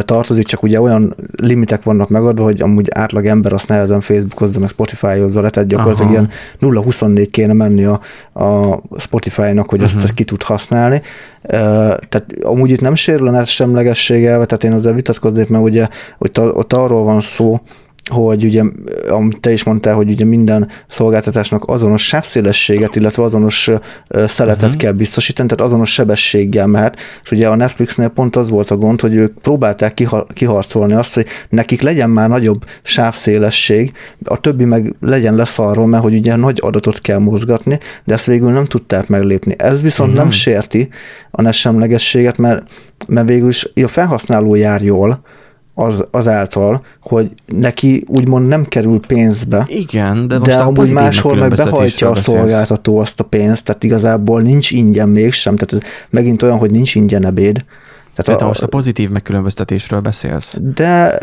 tartozik, 0.00 0.46
csak 0.46 0.62
ugye 0.62 0.80
olyan 0.80 1.14
limitek 1.36 1.82
vannak 1.82 2.08
megadva, 2.08 2.44
hogy 2.44 2.62
amúgy 2.62 2.88
átlag 2.90 3.26
ember 3.26 3.52
azt 3.52 3.68
nehezen 3.68 4.00
Facebookozza, 4.00 4.58
meg 4.58 4.68
Spotify-hozza 4.68 5.40
le, 5.40 5.50
tehát 5.50 5.68
gyakorlatilag 5.68 6.12
Aha. 6.12 6.26
ilyen 6.60 6.82
0-24 6.84 7.28
kéne 7.30 7.52
menni 7.52 7.84
a, 7.84 8.00
a 8.44 8.80
Spotify-nak, 8.98 9.70
hogy 9.70 9.82
uh-huh. 9.82 10.02
azt 10.02 10.14
ki 10.14 10.24
tud 10.24 10.42
használni. 10.42 11.02
Tehát 11.42 12.26
amúgy 12.42 12.70
itt 12.70 12.80
nem 12.80 12.94
sérül 12.94 13.28
a 13.28 13.30
net 13.30 13.46
semlegessége, 13.46 14.30
tehát 14.30 14.64
én 14.64 14.72
azért 14.72 14.94
vitatkoznék, 14.94 15.48
mert 15.48 15.64
ugye 15.64 15.88
ott, 16.18 16.40
ott 16.40 16.72
arról 16.72 17.02
van 17.02 17.20
szó, 17.20 17.60
hogy 18.10 18.44
ugye, 18.44 18.62
amit 19.08 19.40
te 19.40 19.52
is 19.52 19.64
mondtál, 19.64 19.94
hogy 19.94 20.10
ugye 20.10 20.24
minden 20.24 20.68
szolgáltatásnak 20.88 21.64
azonos 21.66 22.06
sávszélességet, 22.06 22.96
illetve 22.96 23.22
azonos 23.22 23.70
szeletet 24.08 24.62
uh-huh. 24.62 24.76
kell 24.76 24.92
biztosítani, 24.92 25.48
tehát 25.48 25.66
azonos 25.72 25.92
sebességgel 25.92 26.66
mehet, 26.66 26.96
és 27.22 27.30
ugye 27.30 27.48
a 27.48 27.56
Netflixnél 27.56 28.08
pont 28.08 28.36
az 28.36 28.48
volt 28.48 28.70
a 28.70 28.76
gond, 28.76 29.00
hogy 29.00 29.14
ők 29.14 29.38
próbálták 29.40 30.02
kiharcolni 30.32 30.92
azt, 30.92 31.14
hogy 31.14 31.26
nekik 31.48 31.82
legyen 31.82 32.10
már 32.10 32.28
nagyobb 32.28 32.64
sávszélesség, 32.82 33.92
a 34.24 34.40
többi 34.40 34.64
meg 34.64 34.94
legyen 35.00 35.34
leszarról, 35.34 35.86
mert 35.86 36.02
hogy 36.02 36.14
ugye 36.14 36.36
nagy 36.36 36.58
adatot 36.62 37.00
kell 37.00 37.18
mozgatni, 37.18 37.78
de 38.04 38.14
ezt 38.14 38.26
végül 38.26 38.50
nem 38.50 38.64
tudták 38.64 39.08
meglépni. 39.08 39.54
Ez 39.58 39.82
viszont 39.82 40.08
uh-huh. 40.08 40.24
nem 40.24 40.32
sérti 40.32 40.88
a 41.30 41.42
nesemlegességet, 41.42 42.36
mert, 42.36 42.62
mert 43.08 43.28
végül 43.28 43.48
is 43.48 43.68
a 43.74 43.88
felhasználó 43.88 44.54
jár 44.54 44.82
jól, 44.82 45.22
az, 45.74 46.04
azáltal, 46.10 46.84
hogy 47.00 47.30
neki 47.46 48.04
úgymond 48.06 48.46
nem 48.46 48.64
kerül 48.64 49.00
pénzbe. 49.00 49.66
Igen, 49.68 50.28
de 50.28 50.38
most 50.38 50.50
de 50.50 50.62
amúgy 50.62 50.92
máshol 50.92 51.34
meg 51.34 51.54
behajtja 51.54 52.10
a 52.10 52.14
szolgáltató 52.14 52.98
azt 52.98 53.20
a 53.20 53.24
pénzt, 53.24 53.64
tehát 53.64 53.84
igazából 53.84 54.42
nincs 54.42 54.70
ingyen 54.70 55.08
mégsem, 55.08 55.56
tehát 55.56 55.84
ez 55.84 55.90
megint 56.10 56.42
olyan, 56.42 56.58
hogy 56.58 56.70
nincs 56.70 56.94
ingyen 56.94 57.26
ebéd. 57.26 57.64
Tehát 58.14 58.42
a, 58.42 58.46
most 58.46 58.62
a 58.62 58.66
pozitív 58.66 59.10
megkülönböztetésről 59.10 60.00
beszélsz. 60.00 60.56
De, 60.74 61.18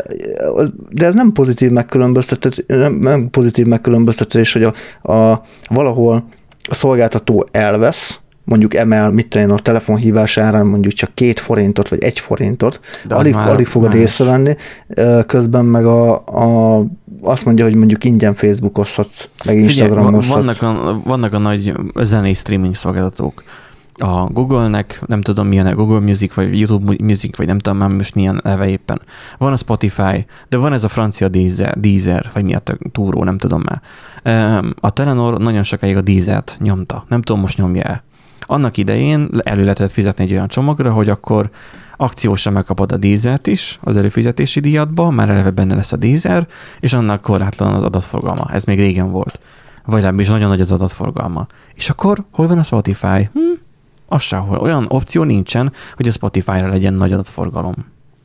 de 0.90 1.06
ez 1.06 1.14
nem 1.14 1.32
pozitív 1.32 1.70
megkülönböztetés, 1.70 2.64
nem, 2.66 2.94
nem 2.94 3.30
pozitív 3.30 3.66
megkülönböztetés, 3.66 4.52
hogy 4.52 4.62
a, 4.62 4.72
a, 5.12 5.42
valahol 5.68 6.24
a 6.68 6.74
szolgáltató 6.74 7.46
elvesz, 7.50 8.20
mondjuk 8.50 8.74
emel, 8.74 9.10
mit 9.10 9.28
tudom 9.28 9.50
a 9.50 9.58
telefonhívás 9.58 10.36
árán 10.36 10.66
mondjuk 10.66 10.92
csak 10.92 11.10
két 11.14 11.40
forintot, 11.40 11.88
vagy 11.88 12.02
egy 12.02 12.20
forintot, 12.20 12.80
De 13.06 13.14
alig, 13.14 13.34
alig 13.34 13.66
fogod 13.66 13.94
észrevenni, 13.94 14.56
közben 15.26 15.64
meg 15.64 15.86
a, 15.86 16.12
a, 16.14 16.84
azt 17.22 17.44
mondja, 17.44 17.64
hogy 17.64 17.74
mondjuk 17.74 18.04
ingyen 18.04 18.34
Facebookozhatsz, 18.34 19.28
meg 19.44 19.56
Instagramozhatsz. 19.56 20.58
Vannak 20.60 20.86
a, 20.86 21.00
vannak 21.04 21.32
a 21.32 21.38
nagy 21.38 21.72
zenei 22.00 22.34
streaming 22.34 22.74
szolgáltatók, 22.74 23.42
a 23.94 24.26
Google-nek, 24.32 25.02
nem 25.06 25.20
tudom 25.20 25.46
milyen 25.46 25.66
a 25.66 25.74
Google 25.74 26.00
Music, 26.00 26.34
vagy 26.34 26.58
YouTube 26.58 26.94
Music, 27.02 27.36
vagy 27.36 27.46
nem 27.46 27.58
tudom 27.58 27.78
már 27.78 27.88
most 27.88 28.14
milyen 28.14 28.40
neve 28.44 28.68
éppen. 28.68 29.00
Van 29.38 29.52
a 29.52 29.56
Spotify, 29.56 30.26
de 30.48 30.56
van 30.56 30.72
ez 30.72 30.84
a 30.84 30.88
francia 30.88 31.28
Deezer, 31.28 31.78
Deezer 31.78 32.30
vagy 32.32 32.44
mi 32.44 32.54
a 32.54 32.62
túró, 32.92 33.24
nem 33.24 33.38
tudom 33.38 33.62
már. 33.64 33.80
A 34.80 34.90
Telenor 34.90 35.38
nagyon 35.38 35.62
sokáig 35.62 35.96
a 35.96 36.00
Deezer-t 36.00 36.56
nyomta. 36.60 37.04
Nem 37.08 37.22
tudom, 37.22 37.40
most 37.40 37.58
nyomja-e. 37.58 38.02
Annak 38.50 38.76
idején 38.76 39.28
elő 39.42 39.62
lehetett 39.62 39.90
fizetni 39.90 40.24
egy 40.24 40.32
olyan 40.32 40.48
csomagra, 40.48 40.92
hogy 40.92 41.08
akkor 41.08 41.50
akciósan 41.96 42.52
megkapod 42.52 42.92
a 42.92 42.96
dízert 42.96 43.46
is 43.46 43.78
az 43.82 43.96
előfizetési 43.96 44.60
díjatba, 44.60 45.10
már 45.10 45.30
eleve 45.30 45.50
benne 45.50 45.74
lesz 45.74 45.92
a 45.92 45.96
dízer, 45.96 46.46
és 46.80 46.92
annak 46.92 47.20
korlátlan 47.20 47.74
az 47.74 47.82
adatforgalma. 47.82 48.50
Ez 48.52 48.64
még 48.64 48.78
régen 48.78 49.10
volt. 49.10 49.40
Vagy 49.84 49.94
legalábbis 49.94 50.28
nagyon 50.28 50.48
nagy 50.48 50.60
az 50.60 50.72
adatforgalma. 50.72 51.46
És 51.74 51.90
akkor 51.90 52.24
hol 52.30 52.46
van 52.46 52.58
a 52.58 52.62
Spotify? 52.62 53.28
Hm, 53.32 53.40
az 54.06 54.22
sehol. 54.22 54.58
Olyan 54.58 54.86
opció 54.88 55.22
nincsen, 55.22 55.72
hogy 55.96 56.08
a 56.08 56.12
Spotify-ra 56.12 56.68
legyen 56.68 56.94
nagy 56.94 57.12
adatforgalom. 57.12 57.74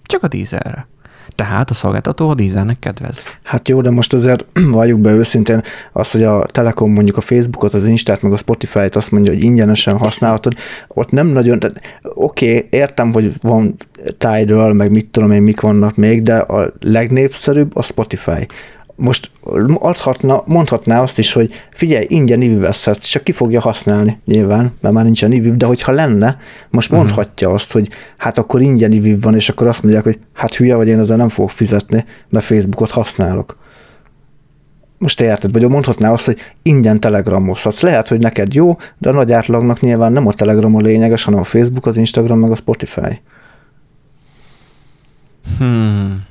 Csak 0.03 0.23
a 0.23 0.27
dízerre. 0.27 0.87
Tehát 1.35 1.69
a 1.69 1.73
szolgáltató 1.73 2.29
a 2.29 2.35
dízelnek 2.35 2.79
kedvez. 2.79 3.23
Hát 3.43 3.69
jó, 3.69 3.81
de 3.81 3.89
most 3.89 4.13
azért 4.13 4.45
valljuk 4.71 4.99
be 4.99 5.11
őszintén 5.11 5.61
az, 5.93 6.11
hogy 6.11 6.23
a 6.23 6.45
Telekom 6.51 6.91
mondjuk 6.91 7.17
a 7.17 7.21
Facebookot, 7.21 7.73
az 7.73 7.87
Instát, 7.87 8.21
meg 8.21 8.31
a 8.31 8.37
Spotify-t 8.37 8.95
azt 8.95 9.11
mondja, 9.11 9.33
hogy 9.33 9.43
ingyenesen 9.43 9.97
használhatod, 9.97 10.53
ott 10.87 11.11
nem 11.11 11.27
nagyon, 11.27 11.59
tehát 11.59 11.81
oké, 12.13 12.55
okay, 12.55 12.67
értem, 12.69 13.13
hogy 13.13 13.33
van 13.41 13.75
Tidal, 14.17 14.73
meg 14.73 14.91
mit 14.91 15.07
tudom 15.07 15.31
én, 15.31 15.41
mik 15.41 15.61
vannak 15.61 15.95
még, 15.95 16.23
de 16.23 16.37
a 16.37 16.73
legnépszerűbb 16.79 17.75
a 17.75 17.83
Spotify 17.83 18.47
most 18.95 19.31
adhatna, 19.73 20.43
mondhatná 20.45 21.01
azt 21.01 21.19
is, 21.19 21.33
hogy 21.33 21.51
figyelj, 21.71 22.05
ingyen 22.09 22.41
IVI 22.41 22.55
vesz 22.55 22.99
csak 22.99 23.23
ki 23.23 23.31
fogja 23.31 23.61
használni 23.61 24.19
nyilván, 24.25 24.73
mert 24.81 24.93
már 24.93 25.03
nincsen 25.03 25.31
IVI, 25.31 25.51
de 25.51 25.65
hogyha 25.65 25.91
lenne, 25.91 26.37
most 26.69 26.91
uh-huh. 26.91 27.05
mondhatja 27.05 27.49
azt, 27.49 27.71
hogy 27.71 27.89
hát 28.17 28.37
akkor 28.37 28.61
ingyen 28.61 28.91
IVI 28.91 29.15
van, 29.15 29.35
és 29.35 29.49
akkor 29.49 29.67
azt 29.67 29.83
mondják, 29.83 30.03
hogy 30.03 30.19
hát 30.33 30.55
hülye 30.55 30.75
vagy, 30.75 30.87
én 30.87 30.99
ezzel 30.99 31.17
nem 31.17 31.29
fogok 31.29 31.51
fizetni, 31.51 32.05
mert 32.29 32.45
Facebookot 32.45 32.91
használok. 32.91 33.57
Most 34.97 35.21
érted, 35.21 35.51
vagy 35.51 35.69
mondhatná 35.69 36.11
azt, 36.11 36.25
hogy 36.25 36.39
ingyen 36.61 36.99
telegramozhatsz. 36.99 37.81
Lehet, 37.81 38.07
hogy 38.07 38.19
neked 38.19 38.53
jó, 38.53 38.77
de 38.97 39.09
a 39.09 39.11
nagy 39.11 39.31
átlagnak 39.31 39.79
nyilván 39.79 40.11
nem 40.11 40.27
a 40.27 40.33
telegram 40.33 40.75
a 40.75 40.79
lényeges, 40.79 41.23
hanem 41.23 41.39
a 41.39 41.43
Facebook, 41.43 41.85
az 41.85 41.97
Instagram, 41.97 42.39
meg 42.39 42.51
a 42.51 42.55
Spotify. 42.55 43.21
Hmm. 45.57 46.25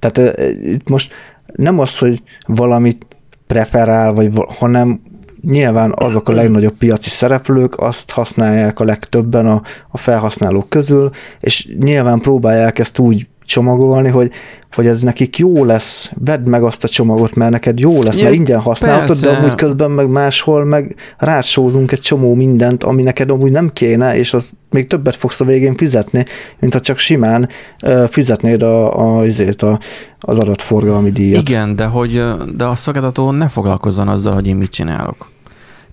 Tehát 0.00 0.40
itt 0.62 0.88
most 0.88 1.12
nem 1.54 1.78
az, 1.78 1.98
hogy 1.98 2.22
valamit 2.46 3.06
preferál, 3.46 4.12
vagy, 4.12 4.30
hanem 4.58 5.00
nyilván 5.40 5.92
azok 5.96 6.28
a 6.28 6.32
legnagyobb 6.32 6.76
piaci 6.78 7.10
szereplők 7.10 7.76
azt 7.76 8.10
használják 8.10 8.80
a 8.80 8.84
legtöbben 8.84 9.46
a, 9.46 9.62
a 9.88 9.96
felhasználók 9.96 10.68
közül, 10.68 11.10
és 11.40 11.68
nyilván 11.78 12.20
próbálják 12.20 12.78
ezt 12.78 12.98
úgy 12.98 13.28
csomagolni, 13.50 14.08
hogy, 14.08 14.30
hogy 14.72 14.86
ez 14.86 15.02
nekik 15.02 15.38
jó 15.38 15.64
lesz, 15.64 16.12
vedd 16.24 16.40
meg 16.40 16.62
azt 16.62 16.84
a 16.84 16.88
csomagot, 16.88 17.34
mert 17.34 17.50
neked 17.50 17.78
jó 17.78 18.02
lesz, 18.02 18.16
ja, 18.16 18.22
mert 18.22 18.34
ingyen 18.34 18.60
használhatod, 18.60 19.08
persze. 19.08 19.30
de 19.30 19.36
amúgy 19.36 19.54
közben 19.54 19.90
meg 19.90 20.08
máshol 20.08 20.64
meg 20.64 20.94
rácsózunk 21.18 21.92
egy 21.92 22.00
csomó 22.00 22.34
mindent, 22.34 22.84
ami 22.84 23.02
neked 23.02 23.30
amúgy 23.30 23.50
nem 23.50 23.70
kéne, 23.72 24.16
és 24.16 24.34
az 24.34 24.52
még 24.70 24.86
többet 24.86 25.16
fogsz 25.16 25.40
a 25.40 25.44
végén 25.44 25.76
fizetni, 25.76 26.24
mint 26.60 26.72
ha 26.72 26.80
csak 26.80 26.98
simán 26.98 27.48
uh, 27.86 28.08
fizetnéd 28.08 28.62
a, 28.62 28.98
a, 28.98 29.18
azért 29.18 29.62
a, 29.62 29.78
az 30.20 30.38
adatforgalmi 30.38 31.10
díjat. 31.10 31.48
Igen, 31.48 31.76
de 31.76 31.84
hogy 31.84 32.22
de 32.56 32.64
a 32.64 32.74
szolgáltató 32.74 33.30
ne 33.30 33.48
foglalkozzon 33.48 34.08
azzal, 34.08 34.34
hogy 34.34 34.46
én 34.46 34.56
mit 34.56 34.70
csinálok. 34.70 35.28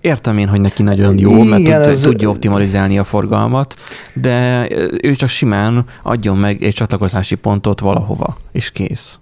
Értem 0.08 0.38
én, 0.38 0.48
hogy 0.48 0.60
neki 0.60 0.82
nagyon 0.82 1.18
jó, 1.18 1.42
mert 1.42 1.60
Igen, 1.60 1.82
tud, 1.82 1.92
ez... 1.92 2.00
tudja 2.00 2.28
optimalizálni 2.28 2.98
a 2.98 3.04
forgalmat, 3.04 3.74
de 4.14 4.68
ő 5.02 5.14
csak 5.14 5.28
simán 5.28 5.84
adjon 6.02 6.36
meg 6.36 6.62
egy 6.62 6.72
csatlakozási 6.72 7.34
pontot 7.34 7.80
valahova, 7.80 8.36
és 8.52 8.70
kész. 8.70 9.18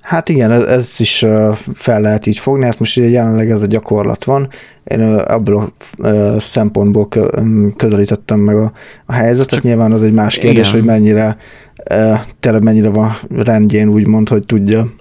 Hát 0.00 0.28
igen, 0.28 0.52
ez, 0.52 0.94
is 0.98 1.24
fel 1.74 2.00
lehet 2.00 2.26
így 2.26 2.38
fogni, 2.38 2.64
hát 2.64 2.78
most 2.78 2.96
ugye 2.96 3.08
jelenleg 3.08 3.50
ez 3.50 3.62
a 3.62 3.66
gyakorlat 3.66 4.24
van. 4.24 4.48
Én 4.84 5.00
abból 5.00 5.72
a 5.98 6.40
szempontból 6.40 7.08
közelítettem 7.76 8.40
meg 8.40 8.56
a, 8.56 8.72
a 9.06 9.12
helyzetet. 9.12 9.54
Csak 9.54 9.62
Nyilván 9.62 9.92
az 9.92 10.02
egy 10.02 10.12
más 10.12 10.38
kérdés, 10.38 10.68
igen. 10.68 10.80
hogy 10.80 10.84
mennyire 10.84 11.36
tényleg 12.40 12.62
mennyire 12.62 12.88
van 12.88 13.16
rendjén, 13.36 13.88
úgymond, 13.88 14.28
hogy 14.28 14.46
tudja 14.46 14.94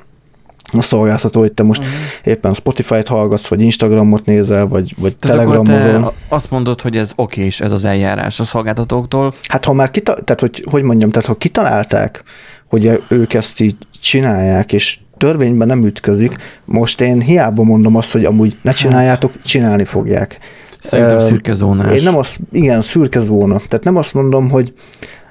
a 0.79 0.83
szolgáltató, 0.83 1.39
hogy 1.39 1.53
te 1.53 1.63
most 1.63 1.81
uh-huh. 1.81 1.95
éppen 2.23 2.53
Spotify-t 2.53 3.07
hallgatsz, 3.07 3.47
vagy 3.47 3.61
Instagramot 3.61 4.25
nézel, 4.25 4.67
vagy, 4.67 4.95
vagy 4.97 5.15
Telegramozol. 5.15 6.13
azt 6.29 6.51
mondod, 6.51 6.81
hogy 6.81 6.97
ez 6.97 7.11
oké, 7.15 7.45
és 7.45 7.61
ez 7.61 7.71
az 7.71 7.85
eljárás 7.85 8.39
a 8.39 8.43
szolgáltatóktól. 8.43 9.33
Hát 9.47 9.65
ha 9.65 9.73
már 9.73 9.91
kita- 9.91 10.23
tehát 10.23 10.41
hogy, 10.41 10.65
hogy 10.69 10.83
mondjam, 10.83 11.09
tehát 11.09 11.27
ha 11.27 11.35
kitalálták, 11.35 12.23
hogy 12.69 13.03
ők 13.09 13.33
ezt 13.33 13.61
így 13.61 13.75
csinálják, 13.99 14.73
és 14.73 14.99
törvényben 15.17 15.67
nem 15.67 15.83
ütközik, 15.83 16.35
most 16.65 17.01
én 17.01 17.21
hiába 17.21 17.63
mondom 17.63 17.95
azt, 17.95 18.11
hogy 18.11 18.25
amúgy 18.25 18.57
ne 18.61 18.71
csináljátok, 18.71 19.31
csinálni 19.41 19.85
fogják. 19.85 20.37
Szerintem 20.79 21.17
uh, 21.17 21.23
szürke 21.23 21.53
zónás. 21.53 21.95
Én 21.95 22.03
nem 22.03 22.17
azt, 22.17 22.39
igen, 22.51 22.81
szürke 22.81 23.19
zóna. 23.19 23.57
Tehát 23.67 23.83
nem 23.83 23.95
azt 23.95 24.13
mondom, 24.13 24.49
hogy 24.49 24.73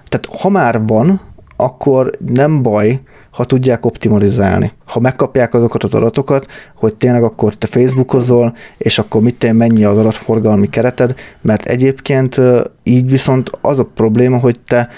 tehát 0.08 0.40
ha 0.42 0.48
már 0.48 0.86
van, 0.86 1.20
akkor 1.56 2.10
nem 2.26 2.62
baj, 2.62 3.00
ha 3.32 3.44
tudják 3.44 3.86
optimalizálni. 3.86 4.72
Ha 4.86 5.00
megkapják 5.00 5.54
azokat 5.54 5.82
az 5.82 5.94
adatokat, 5.94 6.46
hogy 6.76 6.94
tényleg 6.94 7.22
akkor 7.22 7.54
te 7.54 7.66
Facebookozol, 7.66 8.54
és 8.78 8.98
akkor 8.98 9.22
mit 9.22 9.38
te 9.38 9.52
mennyi 9.52 9.84
az 9.84 9.98
adatforgalmi 9.98 10.68
kereted, 10.68 11.14
mert 11.40 11.66
egyébként 11.66 12.40
így 12.82 13.10
viszont 13.10 13.50
az 13.60 13.78
a 13.78 13.84
probléma, 13.84 14.38
hogy 14.38 14.60
te 14.60 14.88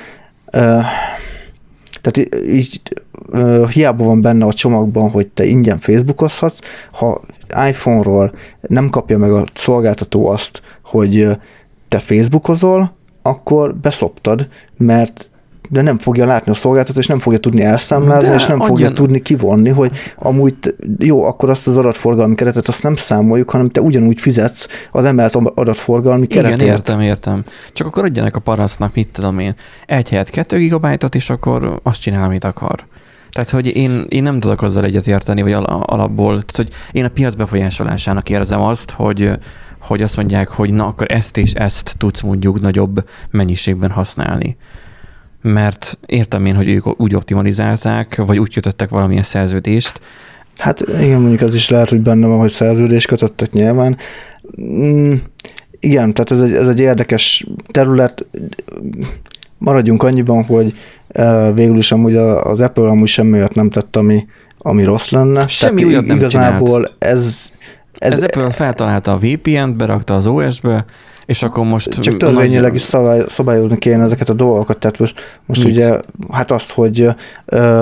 tehát 2.01 2.31
így 2.47 2.81
hiába 3.71 4.05
van 4.05 4.21
benne 4.21 4.47
a 4.47 4.53
csomagban, 4.53 5.11
hogy 5.11 5.29
te 5.29 5.45
ingyen 5.45 5.79
Facebookozhatsz, 5.79 6.59
ha 6.93 7.21
iPhone-ról 7.69 8.35
nem 8.61 8.89
kapja 8.89 9.19
meg 9.19 9.33
a 9.33 9.45
szolgáltató 9.53 10.29
azt, 10.29 10.63
hogy 10.85 11.29
te 11.89 11.99
Facebookozol, 11.99 12.97
akkor 13.23 13.77
beszoptad, 13.77 14.49
mert 14.77 15.31
de 15.69 15.83
nem 15.83 15.99
fogja 15.99 16.27
látni 16.27 16.51
a 16.51 16.55
szolgáltató, 16.55 16.99
és 16.99 17.07
nem 17.07 17.19
fogja 17.19 17.39
tudni 17.39 17.63
elszámlálni, 17.63 18.29
de 18.29 18.35
és 18.35 18.47
nem 18.47 18.61
annyi... 18.61 18.69
fogja 18.69 18.91
tudni 18.91 19.21
kivonni, 19.21 19.71
hogy 19.71 19.91
amúgy 20.17 20.55
jó, 20.99 21.25
akkor 21.25 21.51
azt 21.51 21.67
az 21.67 21.77
adatforgalmi 21.77 22.35
keretet 22.35 22.69
azt 22.69 22.83
nem 22.83 22.97
számoljuk, 22.97 23.51
hanem 23.51 23.71
te 23.71 23.81
ugyanúgy 23.81 24.21
fizetsz 24.21 24.69
az 24.91 25.05
emelt 25.05 25.35
adatforgalmi 25.35 26.27
keretért. 26.27 26.61
Igen, 26.61 26.75
értem, 26.75 27.01
értem. 27.01 27.45
Csak 27.73 27.87
akkor 27.87 28.05
adjanak 28.05 28.37
a 28.37 28.41
parasztnak, 28.41 28.95
mit 28.95 29.09
tudom 29.09 29.39
én, 29.39 29.55
egy 29.87 30.09
helyet 30.09 30.31
2 30.31 30.59
gigabájtot, 30.59 31.15
és 31.15 31.31
akkor 31.31 31.81
azt 31.83 32.01
csinál, 32.01 32.25
amit 32.25 32.45
akar. 32.45 32.85
Tehát, 33.31 33.51
hogy 33.51 33.77
én, 33.77 34.05
én 34.09 34.23
nem 34.23 34.41
tudok 34.41 34.63
azzal 34.63 34.85
egyet 34.85 35.07
érteni, 35.07 35.43
vagy 35.43 35.53
alapból, 35.81 36.43
tehát, 36.43 36.57
hogy 36.57 36.71
én 36.93 37.05
a 37.05 37.09
piac 37.09 37.35
befolyásolásának 37.35 38.31
érzem 38.31 38.61
azt, 38.61 38.91
hogy 38.91 39.31
hogy 39.79 40.03
azt 40.03 40.17
mondják, 40.17 40.49
hogy 40.49 40.75
na 40.75 40.87
akkor 40.87 41.07
ezt 41.11 41.37
és 41.37 41.53
ezt 41.53 41.95
tudsz 41.99 42.21
mondjuk 42.21 42.61
nagyobb 42.61 43.09
mennyiségben 43.31 43.91
használni 43.91 44.57
mert 45.45 45.99
értem 46.07 46.47
én, 46.47 46.55
hogy 46.55 46.69
ők 46.69 47.01
úgy 47.01 47.15
optimalizálták, 47.15 48.17
vagy 48.17 48.39
úgy 48.39 48.55
kötöttek 48.55 48.89
valamilyen 48.89 49.23
szerződést. 49.23 50.01
Hát 50.57 50.81
igen, 51.01 51.21
mondjuk 51.21 51.41
az 51.41 51.55
is 51.55 51.69
lehet, 51.69 51.89
hogy 51.89 52.01
benne 52.01 52.27
van, 52.27 52.39
hogy 52.39 52.49
szerződést 52.49 53.07
kötöttek 53.07 53.53
nyilván. 53.53 53.97
Mm, 54.61 55.13
igen, 55.81 56.15
tehát 56.15 56.31
ez 56.31 56.41
egy, 56.41 56.57
ez 56.57 56.69
egy 56.69 56.81
érdekes 56.81 57.47
terület. 57.71 58.27
Maradjunk 59.59 60.03
annyiban, 60.03 60.45
hogy 60.45 60.75
végül 61.55 61.77
is 61.77 61.93
amúgy 61.93 62.17
az 62.17 62.61
Apple 62.61 62.89
amúgy 62.89 63.09
semmi 63.09 63.37
olyat 63.37 63.55
nem 63.55 63.71
tett, 63.71 63.97
ami, 63.97 64.27
ami 64.59 64.85
rossz 64.85 65.09
lenne. 65.09 65.47
Semmi 65.47 65.81
tehát 65.81 65.93
olyat 65.93 66.07
nem 66.07 66.17
igazából 66.17 66.85
csinált. 66.85 66.95
ez, 66.99 67.51
ez... 67.99 68.13
Ez 68.13 68.23
Apple 68.23 68.51
feltalálta 68.51 69.13
a 69.13 69.19
VPN-t, 69.19 69.77
berakta 69.77 70.15
az 70.15 70.27
OS-be, 70.27 70.85
és 71.27 71.43
akkor 71.43 71.65
most... 71.65 71.89
Csak 71.89 72.17
törvényileg 72.17 72.75
is 72.75 72.81
szabály, 72.81 73.23
szabályozni 73.29 73.79
kéne 73.79 74.03
ezeket 74.03 74.29
a 74.29 74.33
dolgokat, 74.33 74.79
tehát 74.79 74.99
most, 74.99 75.21
most 75.47 75.65
ugye, 75.65 76.01
hát 76.31 76.51
azt, 76.51 76.73
hogy 76.73 77.09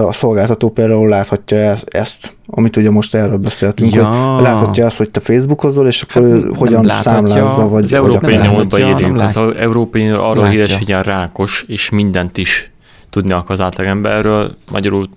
a 0.05 0.13
szolgáltató 0.13 0.71
például 0.71 1.09
láthatja 1.09 1.75
ezt, 1.87 2.35
amit 2.47 2.77
ugye 2.77 2.91
most 2.91 3.15
erről 3.15 3.37
beszéltünk, 3.37 3.93
ja. 3.93 4.05
hogy 4.05 4.43
láthatja 4.43 4.87
azt, 4.87 4.97
hogy 4.97 5.11
te 5.11 5.21
Facebookozol, 5.21 5.87
és 5.87 6.03
akkor 6.03 6.31
hát, 6.31 6.57
hogyan 6.57 6.89
számlázza, 6.89 7.69
vagy... 7.69 7.85
Az 7.85 7.93
Európai 7.93 8.37
Nyomotban 8.37 8.81
írjunk, 8.81 9.21
az 9.21 9.37
Európai 9.37 10.09
arról 10.09 10.47
híres, 10.47 10.79
hogy 10.79 10.89
ilyen 10.89 11.03
rákos, 11.03 11.65
és 11.69 11.91
mindent 11.91 12.39
is 12.39 12.71
tudni 13.11 13.33
akar 13.33 13.51
az 13.51 13.61
átlagemberről, 13.61 14.57
magyarul 14.71 15.09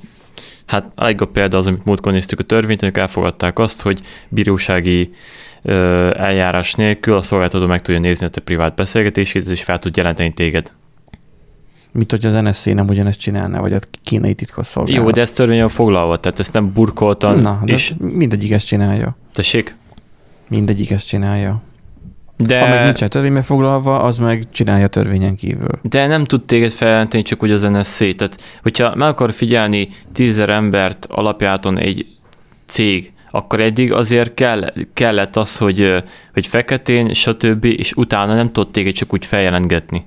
Hát 0.65 0.91
a 0.95 1.03
legjobb 1.03 1.31
példa 1.31 1.57
az, 1.57 1.67
amit 1.67 1.85
múltkor 1.85 2.11
néztük 2.11 2.39
a 2.39 2.43
törvényt, 2.43 2.83
ők 2.83 2.97
elfogadták 2.97 3.59
azt, 3.59 3.81
hogy 3.81 4.01
bírósági 4.29 5.11
eljárás 6.17 6.73
nélkül 6.73 7.17
a 7.17 7.21
szolgáltató 7.21 7.65
meg 7.65 7.81
tudja 7.81 7.99
nézni 7.99 8.25
a 8.25 8.29
te 8.29 8.41
privát 8.41 8.75
beszélgetését, 8.75 9.47
és 9.47 9.63
fel 9.63 9.79
tud 9.79 9.97
jelenteni 9.97 10.33
téged. 10.33 10.71
Mint 11.91 12.11
hogy 12.11 12.25
az 12.25 12.33
NSZ 12.33 12.65
nem 12.65 12.87
ugyanezt 12.87 13.19
csinálná, 13.19 13.59
vagy 13.59 13.73
a 13.73 13.79
kínai 14.03 14.33
titkos 14.33 14.67
szolgálat. 14.67 15.01
Jó, 15.01 15.11
de 15.11 15.21
ez 15.21 15.31
törvényen 15.31 15.69
foglalva, 15.69 16.19
tehát 16.19 16.39
ezt 16.39 16.53
nem 16.53 16.73
burkoltan. 16.73 17.39
Na, 17.39 17.61
de 17.65 17.73
és... 17.73 17.93
mindegyik 17.99 18.51
ezt 18.51 18.67
csinálja. 18.67 19.17
Tessék? 19.33 19.75
Mindegyik 20.47 20.91
ezt 20.91 21.07
csinálja. 21.07 21.61
De... 22.37 22.59
Ha 22.59 22.67
meg 22.67 22.83
nincsen 22.83 23.09
törvénybe 23.09 23.41
foglalva, 23.41 24.01
az 24.01 24.17
meg 24.17 24.43
csinálja 24.51 24.87
törvényen 24.87 25.35
kívül. 25.35 25.79
De 25.81 26.07
nem 26.07 26.23
tud 26.23 26.45
téged 26.45 26.71
feljelenteni 26.71 27.23
csak 27.23 27.43
úgy 27.43 27.51
az 27.51 27.61
NSZ. 27.61 27.97
Tehát, 27.97 28.41
hogyha 28.61 28.95
meg 28.95 29.07
akar 29.07 29.31
figyelni 29.31 29.87
tízezer 30.13 30.49
embert 30.49 31.05
alapjáton 31.09 31.77
egy 31.77 32.05
cég, 32.65 33.13
akkor 33.35 33.61
eddig 33.61 33.93
azért 33.93 34.33
kell, 34.33 34.73
kellett 34.93 35.35
az, 35.35 35.57
hogy, 35.57 36.03
hogy 36.33 36.47
feketén, 36.47 37.13
stb., 37.13 37.65
és 37.65 37.93
utána 37.95 38.35
nem 38.35 38.51
tudott 38.51 38.71
téged 38.71 38.93
csak 38.93 39.13
úgy 39.13 39.25
feljelentgetni. 39.25 40.03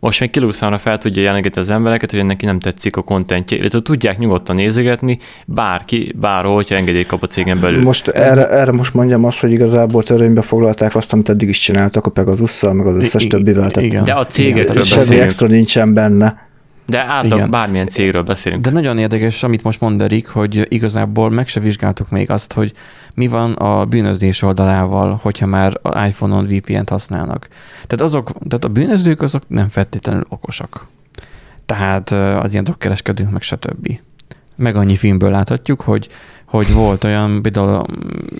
Most 0.00 0.20
még 0.20 0.30
kilúszára 0.30 0.78
fel 0.78 0.98
tudja 0.98 1.22
jelengetni 1.22 1.60
az 1.60 1.70
embereket, 1.70 2.10
hogy 2.10 2.24
neki 2.24 2.44
nem 2.44 2.58
tetszik 2.58 2.96
a 2.96 3.02
kontentje, 3.02 3.56
illetve 3.58 3.82
tudják 3.82 4.18
nyugodtan 4.18 4.56
nézegetni, 4.56 5.18
bárki, 5.46 6.14
bárhol, 6.20 6.54
hogyha 6.54 6.74
engedélyt 6.74 7.06
kap 7.06 7.22
a 7.22 7.26
cégen 7.26 7.60
belül. 7.60 7.82
Most 7.82 8.08
erre, 8.08 8.48
erre 8.48 8.72
most 8.72 8.94
mondjam 8.94 9.24
azt, 9.24 9.40
hogy 9.40 9.50
igazából 9.50 10.02
törvénybe 10.02 10.42
foglalták 10.42 10.94
azt, 10.94 11.12
amit 11.12 11.28
eddig 11.28 11.48
is 11.48 11.58
csináltak 11.58 12.06
a 12.06 12.10
Pegazusszal, 12.10 12.72
meg 12.72 12.86
az 12.86 12.96
összes 12.96 13.26
többivel. 13.26 13.70
Igen. 13.80 14.02
De 14.02 14.12
a 14.12 14.24
beszélünk. 14.24 14.84
Semmi 14.84 15.20
extra 15.20 15.46
nincsen 15.46 15.94
benne. 15.94 16.47
De 16.88 17.04
átlag 17.04 17.38
Igen. 17.38 17.50
bármilyen 17.50 17.86
cégről 17.86 18.22
beszélünk. 18.22 18.62
De 18.62 18.70
nagyon 18.70 18.98
érdekes, 18.98 19.42
amit 19.42 19.62
most 19.62 19.80
mond 19.80 20.02
Erik, 20.02 20.28
hogy 20.28 20.66
igazából 20.68 21.30
meg 21.30 21.48
se 21.48 21.60
vizsgáltuk 21.60 22.10
még 22.10 22.30
azt, 22.30 22.52
hogy 22.52 22.72
mi 23.14 23.26
van 23.26 23.52
a 23.52 23.84
bűnözés 23.84 24.42
oldalával, 24.42 25.18
hogyha 25.22 25.46
már 25.46 25.80
iPhone-on 26.06 26.46
VPN-t 26.46 26.88
használnak. 26.88 27.48
Tehát, 27.86 28.04
azok, 28.04 28.32
tehát 28.48 28.64
a 28.64 28.68
bűnözők 28.68 29.22
azok 29.22 29.42
nem 29.46 29.68
feltétlenül 29.68 30.24
okosak. 30.28 30.86
Tehát 31.66 32.10
az 32.10 32.52
ilyen 32.52 32.64
drogkereskedők, 32.64 33.30
meg 33.30 33.42
stb. 33.42 33.98
Meg 34.56 34.76
annyi 34.76 34.96
filmből 34.96 35.30
láthatjuk, 35.30 35.80
hogy 35.80 36.08
hogy 36.48 36.72
volt 36.72 37.04
olyan, 37.04 37.42
például 37.42 37.84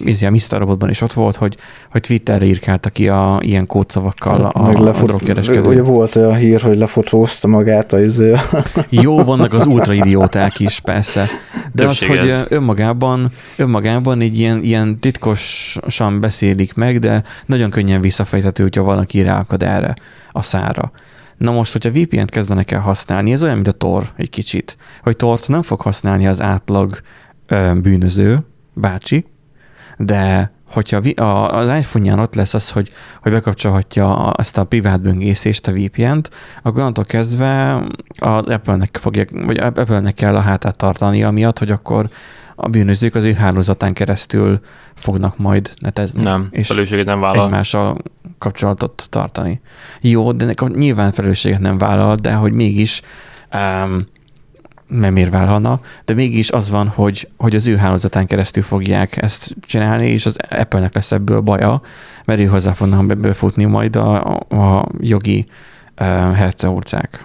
izé, 0.05 0.27
a 0.27 0.31
Mr. 0.31 0.59
Robotban 0.59 0.90
is 0.90 1.01
ott 1.01 1.12
volt, 1.12 1.37
hogy, 1.37 1.57
hogy 1.90 2.01
Twitterre 2.01 2.44
írkálta 2.44 2.90
ki 2.90 3.09
a 3.09 3.38
ilyen 3.42 3.66
kódszavakkal 3.66 4.44
a, 4.44 4.62
Meg 4.62 4.77
lefot, 4.77 5.03
a 5.03 5.07
drogkereskedő. 5.07 5.68
Ugye 5.68 5.83
volt 5.83 6.16
olyan 6.16 6.35
hír, 6.35 6.61
hogy 6.61 6.79
lefotózta 6.79 7.49
magát 7.49 7.92
a 7.92 8.01
izé. 8.01 8.35
Jó, 8.90 9.25
vannak 9.25 9.53
az 9.53 9.66
ultraidióták 9.66 10.59
is, 10.59 10.81
persze. 10.81 11.27
De 11.73 11.83
Többség 11.83 12.11
az, 12.11 12.16
hogy 12.16 12.29
ez. 12.29 12.44
önmagában, 12.49 13.33
önmagában 13.57 14.21
egy 14.21 14.38
ilyen, 14.38 14.62
ilyen 14.62 14.99
titkosan 14.99 16.21
beszélik 16.21 16.75
meg, 16.75 16.99
de 16.99 17.23
nagyon 17.47 17.71
könnyen 17.71 18.01
visszafejthető, 18.01 18.62
hogyha 18.62 18.83
valaki 18.83 19.23
ráakad 19.23 19.62
erre 19.62 19.94
a 20.33 20.42
szára. 20.42 20.92
Na 21.38 21.53
most, 21.53 21.73
hogyha 21.73 21.90
VPN-t 21.90 22.31
kezdenek 22.31 22.71
el 22.71 22.81
használni, 22.81 23.33
ez 23.33 23.42
olyan, 23.42 23.55
mint 23.55 23.68
a 23.68 23.73
Tor 23.73 24.05
egy 24.16 24.31
kicsit, 24.31 24.77
hogy 25.03 25.16
Tort 25.16 25.49
nem 25.49 25.62
fog 25.62 25.81
használni 25.81 26.27
az 26.27 26.42
átlag 26.42 27.01
bűnöző 27.75 28.39
bácsi, 28.73 29.27
de 29.97 30.53
hogyha 30.71 30.97
az 31.47 31.69
iPhone-ján 31.69 32.19
ott 32.19 32.35
lesz 32.35 32.55
az, 32.55 32.71
hogy, 32.71 32.93
hogy 33.23 33.33
bekapcsolhatja 33.33 34.33
ezt 34.33 34.59
a 34.59 34.65
privát 34.65 35.01
böngészést, 35.01 35.67
a 35.67 35.73
VPN-t, 35.73 36.31
akkor 36.63 36.81
onnantól 36.81 37.05
kezdve 37.05 37.83
az 38.19 38.49
Apple-nek, 38.49 38.99
fogja, 39.01 39.25
vagy 39.31 39.59
Apple-nek 39.59 40.15
kell 40.15 40.37
a 40.37 40.41
hátát 40.41 40.77
tartani, 40.77 41.23
amiatt, 41.23 41.59
hogy 41.59 41.71
akkor 41.71 42.09
a 42.55 42.69
bűnözők 42.69 43.15
az 43.15 43.25
ő 43.25 43.33
hálózatán 43.33 43.93
keresztül 43.93 44.61
fognak 44.95 45.39
majd 45.39 45.71
netezni. 45.79 46.23
Nem, 46.23 46.49
és 46.51 46.67
felelősséget 46.67 47.07
nem 47.07 47.21
vállal. 47.21 47.45
Egymással 47.45 47.97
kapcsolatot 48.39 49.07
tartani. 49.11 49.61
Jó, 50.01 50.33
de 50.33 50.55
nyilván 50.69 51.13
felelősséget 51.13 51.61
nem 51.61 51.79
vállal, 51.79 52.15
de 52.17 52.33
hogy 52.33 52.53
mégis 52.53 53.01
um, 53.55 54.07
nem 54.88 55.16
érválhatna, 55.16 55.81
de 56.05 56.14
mégis 56.14 56.51
az 56.51 56.70
van, 56.70 56.88
hogy, 56.88 57.29
hogy 57.37 57.55
az 57.55 57.66
ő 57.66 57.77
hálózatán 57.77 58.27
keresztül 58.27 58.62
fogják 58.62 59.22
ezt 59.22 59.57
csinálni, 59.61 60.11
és 60.11 60.27
az 60.27 60.37
Apple-nek 60.51 60.94
lesz 60.94 61.12
ebből 61.12 61.40
baja, 61.40 61.83
mert 62.24 62.40
ő 62.40 62.44
hozzá 62.44 62.72
fognak 62.72 63.16
befutni 63.16 63.64
majd 63.64 63.96
a, 63.96 64.37
a 64.37 64.88
jogi 65.00 65.46
uh, 66.00 66.06
herceurcák. 66.35 67.25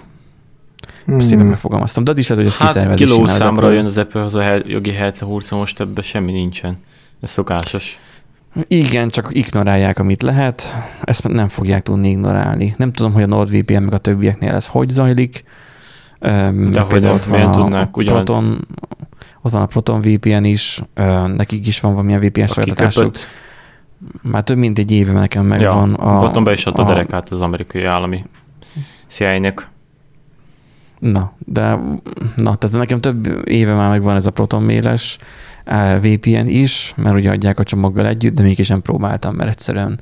Hmm. 1.06 1.20
Szépen 1.20 1.46
megfogalmaztam, 1.46 2.04
de 2.04 2.12
az 2.12 2.18
is 2.18 2.28
lehet, 2.28 2.46
hogy 2.46 2.68
ez 2.68 2.74
hát 2.84 2.94
kiló 2.94 3.26
számra 3.26 3.72
jön 3.72 3.86
az 3.86 3.98
Apple 3.98 4.24
az 4.24 4.36
a 4.36 4.62
jogi 4.66 4.92
hercehurca, 4.92 5.56
most 5.56 5.80
ebben 5.80 6.04
semmi 6.04 6.32
nincsen. 6.32 6.78
Ez 7.22 7.30
szokásos. 7.30 8.00
Igen, 8.68 9.10
csak 9.10 9.30
ignorálják, 9.32 10.00
amit 10.00 10.22
lehet, 10.22 10.74
ezt 11.02 11.28
nem 11.28 11.48
fogják 11.48 11.84
tudni 11.84 12.10
ignorálni. 12.10 12.74
Nem 12.78 12.92
tudom, 12.92 13.14
hogy 13.14 13.24
a 13.24 13.26
NordVPN 13.26 13.82
meg 13.82 13.94
a 13.94 13.98
többieknél 13.98 14.54
ez 14.54 14.68
hogy 14.68 14.90
zajlik, 14.90 15.44
de 16.70 16.80
hogy 16.80 17.06
ott 17.06 17.26
van 17.26 17.42
a, 17.42 17.50
tudnák, 17.50 17.90
Proton, 17.90 18.68
ott 19.42 19.52
van 19.52 19.62
a 19.62 19.66
Proton 19.66 20.02
VPN 20.02 20.44
is, 20.44 20.82
nekik 21.36 21.68
is 21.68 21.80
van 21.80 21.92
valamilyen 21.92 22.20
VPN 22.20 22.46
szolgáltatásuk. 22.46 23.16
Már 24.22 24.44
több 24.44 24.58
mint 24.58 24.80
egy 24.80 24.92
éve 24.92 25.12
nekem 25.12 25.46
megvan. 25.46 25.90
Ja, 25.90 25.96
a, 25.96 26.18
Proton 26.18 26.44
be 26.44 26.52
is 26.52 26.66
adta 26.66 26.84
a, 26.84 26.86
derekát 26.86 27.30
az 27.30 27.42
amerikai 27.42 27.84
állami 27.84 28.24
CIA-nek. 29.08 29.68
Na, 31.00 31.34
de 31.38 31.80
na, 32.36 32.56
tehát 32.56 32.78
nekem 32.78 33.02
több 33.02 33.48
éve 33.48 33.74
már 33.74 33.90
megvan 33.90 34.16
ez 34.16 34.26
a 34.26 34.32
Proton 34.32 34.64
méles 34.64 35.18
VPN 36.02 36.48
is, 36.48 36.94
mert 36.98 37.16
ugye 37.16 37.32
adják 37.32 37.60
a 37.60 37.64
csomaggal 37.64 38.08
együtt, 38.08 38.34
de 38.34 38.44
mégis 38.44 38.68
nem 38.68 38.82
próbáltam, 38.82 39.36
mert 39.36 39.50
egyszerűen 39.50 40.00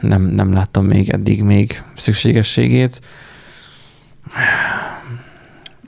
nem, 0.00 0.22
nem 0.22 0.52
láttam 0.52 0.84
még 0.84 1.10
eddig 1.10 1.42
még 1.42 1.82
szükségességét. 1.94 3.00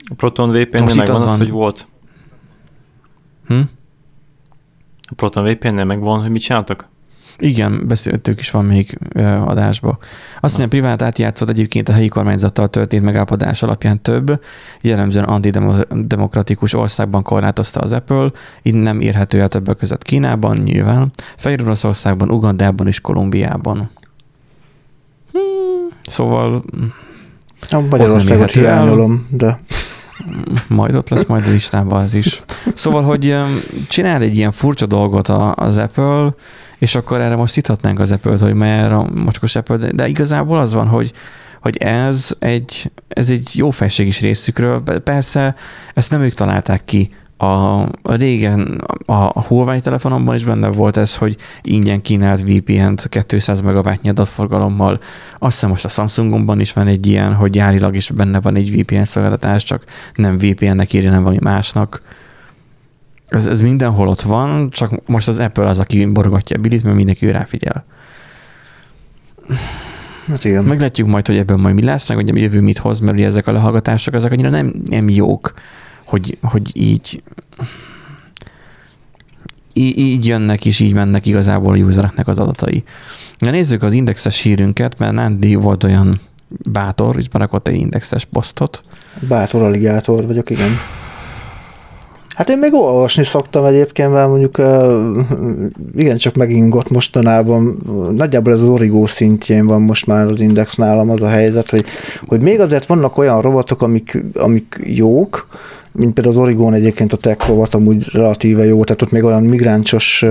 A 0.09 0.13
Proton 0.15 0.49
VPN-nél 0.49 0.95
megvan 0.95 1.15
az, 1.15 1.23
van... 1.23 1.37
hogy 1.37 1.49
volt? 1.51 1.87
Hm? 3.47 3.59
A 5.09 5.13
Proton 5.15 5.43
VPN-nél 5.43 5.85
megvan, 5.85 6.21
hogy 6.21 6.29
mit 6.29 6.41
csináltak? 6.41 6.89
Igen, 7.39 7.87
beszéltük 7.87 8.39
is 8.39 8.51
van 8.51 8.65
még 8.65 8.99
adásba. 9.45 9.97
Azt 10.39 10.57
mondja, 10.57 10.79
privát 10.79 11.01
átjátszott 11.01 11.49
egyébként 11.49 11.89
a 11.89 11.93
helyi 11.93 12.07
kormányzattal 12.07 12.67
történt 12.67 13.03
megállapodás 13.03 13.63
alapján 13.63 14.01
több, 14.01 14.43
jellemzően 14.81 15.25
antidemokratikus 15.25 16.73
országban 16.73 17.23
korlátozta 17.23 17.79
az 17.79 17.91
Apple, 17.91 18.31
így 18.61 18.73
nem 18.73 19.01
érhető 19.01 19.41
el 19.41 19.47
többek 19.47 19.77
között 19.77 20.03
Kínában, 20.03 20.57
nyilván, 20.57 21.11
Fehér 21.35 21.61
Oroszországban, 21.61 22.31
Ugandában 22.31 22.87
és 22.87 23.01
Kolumbiában. 23.01 23.89
Hmm, 25.31 25.87
szóval... 26.01 26.63
A 27.69 27.79
Magyarországot 27.79 28.51
hiányolom, 28.51 29.27
de... 29.29 29.59
Majd 30.67 30.95
ott 30.95 31.09
lesz 31.09 31.25
majd 31.25 31.47
a 31.47 31.49
listában 31.49 32.03
az 32.03 32.13
is. 32.13 32.41
Szóval, 32.73 33.03
hogy 33.03 33.35
csinál 33.87 34.21
egy 34.21 34.35
ilyen 34.35 34.51
furcsa 34.51 34.85
dolgot 34.85 35.27
az 35.55 35.77
Apple, 35.77 36.33
és 36.77 36.95
akkor 36.95 37.21
erre 37.21 37.35
most 37.35 37.53
szithatnánk 37.53 37.99
az 37.99 38.11
apple 38.11 38.37
hogy 38.39 38.53
mert 38.53 38.91
a 38.91 39.09
mocskos 39.13 39.55
Apple, 39.55 39.77
de 39.77 40.07
igazából 40.07 40.59
az 40.59 40.73
van, 40.73 40.87
hogy 40.87 41.13
hogy 41.61 41.77
ez 41.77 42.35
egy, 42.39 42.91
ez 43.07 43.29
egy 43.29 43.51
jó 43.53 43.69
felség 43.69 44.07
is 44.07 44.21
részükről. 44.21 44.83
Persze 45.03 45.55
ezt 45.93 46.11
nem 46.11 46.21
ők 46.21 46.33
találták 46.33 46.85
ki. 46.85 47.11
A, 47.37 47.81
a 48.01 48.15
régen 48.15 48.81
a, 49.05 49.13
a 49.13 49.43
Huawei 49.47 49.79
telefonomban 49.79 50.35
is 50.35 50.43
benne 50.43 50.67
volt 50.67 50.97
ez, 50.97 51.15
hogy 51.15 51.37
ingyen 51.61 52.01
kínált 52.01 52.41
VPN-t 52.41 53.25
200 53.25 53.61
megabájtnyi 53.61 54.09
adatforgalommal. 54.09 54.99
Azt 55.39 55.53
hiszem 55.53 55.69
most 55.69 55.85
a 55.85 55.87
Samsungomban 55.87 56.59
is 56.59 56.73
van 56.73 56.87
egy 56.87 57.05
ilyen, 57.05 57.33
hogy 57.33 57.51
gyárilag 57.51 57.95
is 57.95 58.09
benne 58.09 58.39
van 58.39 58.55
egy 58.55 58.81
VPN 58.81 59.03
szolgáltatás, 59.03 59.63
csak 59.63 59.83
nem 60.15 60.37
VPN-nek 60.37 60.93
írja, 60.93 61.09
nem 61.09 61.21
valami 61.21 61.39
másnak. 61.41 62.01
Ez, 63.27 63.47
ez 63.47 63.61
mindenhol 63.61 64.07
ott 64.07 64.21
van, 64.21 64.69
csak 64.69 65.05
most 65.05 65.27
az 65.27 65.39
Apple 65.39 65.67
az, 65.67 65.79
aki 65.79 66.05
borogatja 66.05 66.57
a 66.57 66.61
bilit, 66.61 66.83
mert 66.83 66.95
mindenki 66.95 67.31
ráfigyel. 67.31 67.83
Hát 70.27 70.43
igen. 70.43 70.63
Meglátjuk 70.63 71.07
majd, 71.07 71.27
hogy 71.27 71.37
ebből 71.37 71.57
majd 71.57 71.75
mi 71.75 71.83
lesz, 71.83 72.07
meg 72.07 72.17
hogy 72.17 72.29
a 72.29 72.39
jövő 72.39 72.61
mit 72.61 72.77
hoz, 72.77 72.99
mert 72.99 73.17
ugye 73.17 73.25
ezek 73.25 73.47
a 73.47 73.51
lehallgatások, 73.51 74.13
ezek 74.13 74.31
annyira 74.31 74.49
nem, 74.49 74.73
nem 74.89 75.09
jók, 75.09 75.53
hogy, 76.07 76.37
hogy 76.41 76.71
így, 76.73 77.23
így, 79.73 80.25
jönnek 80.25 80.65
és 80.65 80.79
így 80.79 80.93
mennek 80.93 81.25
igazából 81.25 81.73
a 81.73 81.77
usereknek 81.77 82.27
az 82.27 82.39
adatai. 82.39 82.83
Na 83.37 83.51
nézzük 83.51 83.83
az 83.83 83.93
indexes 83.93 84.41
hírünket, 84.41 84.97
mert 84.97 85.13
Nandi 85.13 85.55
volt 85.55 85.83
olyan 85.83 86.19
bátor, 86.71 87.17
és 87.17 87.29
berakott 87.29 87.67
egy 87.67 87.75
indexes 87.75 88.25
posztot. 88.25 88.81
Bátor 89.27 89.61
aligátor 89.61 90.25
vagyok, 90.25 90.49
igen. 90.49 90.69
Hát 92.37 92.49
én 92.49 92.57
még 92.57 92.73
olvasni 92.73 93.23
szoktam 93.23 93.65
egyébként, 93.65 94.11
mert 94.13 94.27
mondjuk 94.29 94.57
igen, 95.95 96.17
csak 96.17 96.35
megingott 96.35 96.89
mostanában, 96.89 97.81
nagyjából 98.15 98.53
ez 98.53 98.61
az 98.61 98.67
origó 98.67 99.05
szintjén 99.05 99.65
van 99.65 99.81
most 99.81 100.05
már 100.05 100.27
az 100.27 100.39
index 100.39 100.75
nálam 100.75 101.09
az 101.09 101.21
a 101.21 101.27
helyzet, 101.27 101.69
hogy, 101.69 101.85
hogy 102.27 102.41
még 102.41 102.59
azért 102.59 102.85
vannak 102.85 103.17
olyan 103.17 103.41
robotok, 103.41 103.81
amik, 103.81 104.23
amik 104.33 104.79
jók, 104.83 105.47
mint 105.97 106.13
például 106.13 106.35
az 106.35 106.41
Origón 106.41 106.73
egyébként 106.73 107.13
a 107.13 107.17
tech 107.17 107.47
rovat 107.47 107.73
amúgy 107.73 108.09
relatíve 108.11 108.65
jó, 108.65 108.83
tehát 108.83 109.01
ott 109.01 109.11
még 109.11 109.23
olyan 109.23 109.43
migráncsos 109.43 110.25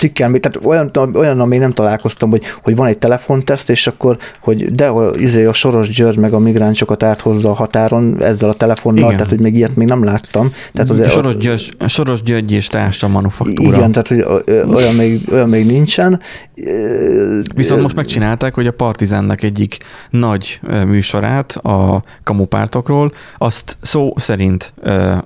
cikkel, 0.00 0.30
tehát 0.30 0.66
olyan, 0.66 0.90
olyan, 1.14 1.48
még 1.48 1.58
nem 1.58 1.72
találkoztam, 1.72 2.30
hogy, 2.30 2.42
hogy 2.62 2.76
van 2.76 2.86
egy 2.86 2.98
telefonteszt, 2.98 3.70
és 3.70 3.86
akkor, 3.86 4.16
hogy 4.40 4.70
de 4.70 4.90
izé 5.12 5.44
a 5.44 5.52
Soros 5.52 5.88
György 5.88 6.16
meg 6.16 6.32
a 6.32 6.38
migráncsokat 6.38 7.02
áthozza 7.02 7.50
a 7.50 7.54
határon 7.54 8.22
ezzel 8.22 8.48
a 8.48 8.52
telefonnal, 8.52 9.04
igen. 9.04 9.16
tehát 9.16 9.30
hogy 9.30 9.40
még 9.40 9.54
ilyet 9.54 9.76
még 9.76 9.86
nem 9.86 10.04
láttam. 10.04 10.52
Tehát 10.72 10.90
az, 10.90 11.10
Soros, 11.10 11.36
György, 11.36 11.74
Soros 11.86 12.22
György 12.22 12.52
és 12.52 12.66
társa 12.66 13.08
manufaktúra. 13.08 13.76
Igen, 13.76 13.92
tehát 13.92 14.08
hogy 14.08 14.24
olyan 14.74 14.94
még, 14.94 15.20
olyan 15.32 15.48
még 15.48 15.66
nincsen. 15.66 16.20
Viszont 17.54 17.82
most 17.82 17.96
megcsinálták, 17.96 18.54
hogy 18.54 18.66
a 18.66 18.72
Partizánnak 18.72 19.42
egyik 19.42 19.76
nagy 20.10 20.60
műsorát 20.86 21.52
a 21.52 22.02
kamupártokról, 22.22 23.12
azt 23.38 23.76
szó 23.80 24.14
szerint 24.16 24.74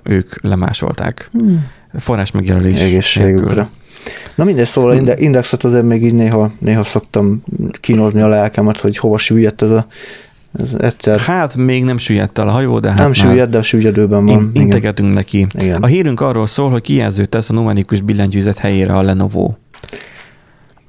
ők 0.03 0.43
lemásolták. 0.43 1.29
Hmm. 1.33 1.67
Forrás 1.99 2.31
megjelölés. 2.31 2.81
Egészségükre. 2.81 3.69
Na 4.35 4.45
mindegy, 4.45 4.67
szóval 4.67 4.97
hmm. 4.97 5.09
indexet 5.17 5.65
azért 5.65 5.85
még 5.85 6.05
így 6.05 6.15
néha, 6.15 6.53
néha 6.59 6.85
szoktam 6.85 7.43
kínozni 7.81 8.21
a 8.21 8.29
lelkemet, 8.29 8.81
hogy 8.81 8.97
hova 8.97 9.19
süllyedt 9.19 9.63
ez 9.63 9.71
a 9.71 9.87
ez 10.59 10.75
egyszer. 10.79 11.21
Hát 11.21 11.57
még 11.57 11.85
nem 11.85 11.99
süllyedt 11.99 12.39
el 12.39 12.49
a 12.49 12.51
hajó, 12.51 12.79
de 12.79 12.89
hát 12.89 12.99
Nem 12.99 13.13
süllyedt, 13.13 13.51
de 13.51 13.59
a 13.59 13.63
süllyedőben 13.63 14.27
van. 14.27 14.41
In- 14.41 14.57
integetünk 14.57 15.15
neki. 15.15 15.47
Igen. 15.59 15.83
A 15.83 15.87
hírünk 15.87 16.21
arról 16.21 16.47
szól, 16.47 16.71
hogy 16.71 16.83
kijelzőt 16.83 17.29
tesz 17.29 17.51
a 17.51 17.53
numerikus 17.53 18.01
billentyűzet 18.01 18.59
helyére 18.59 18.97
a 18.97 19.03
Lenovo. 19.03 19.55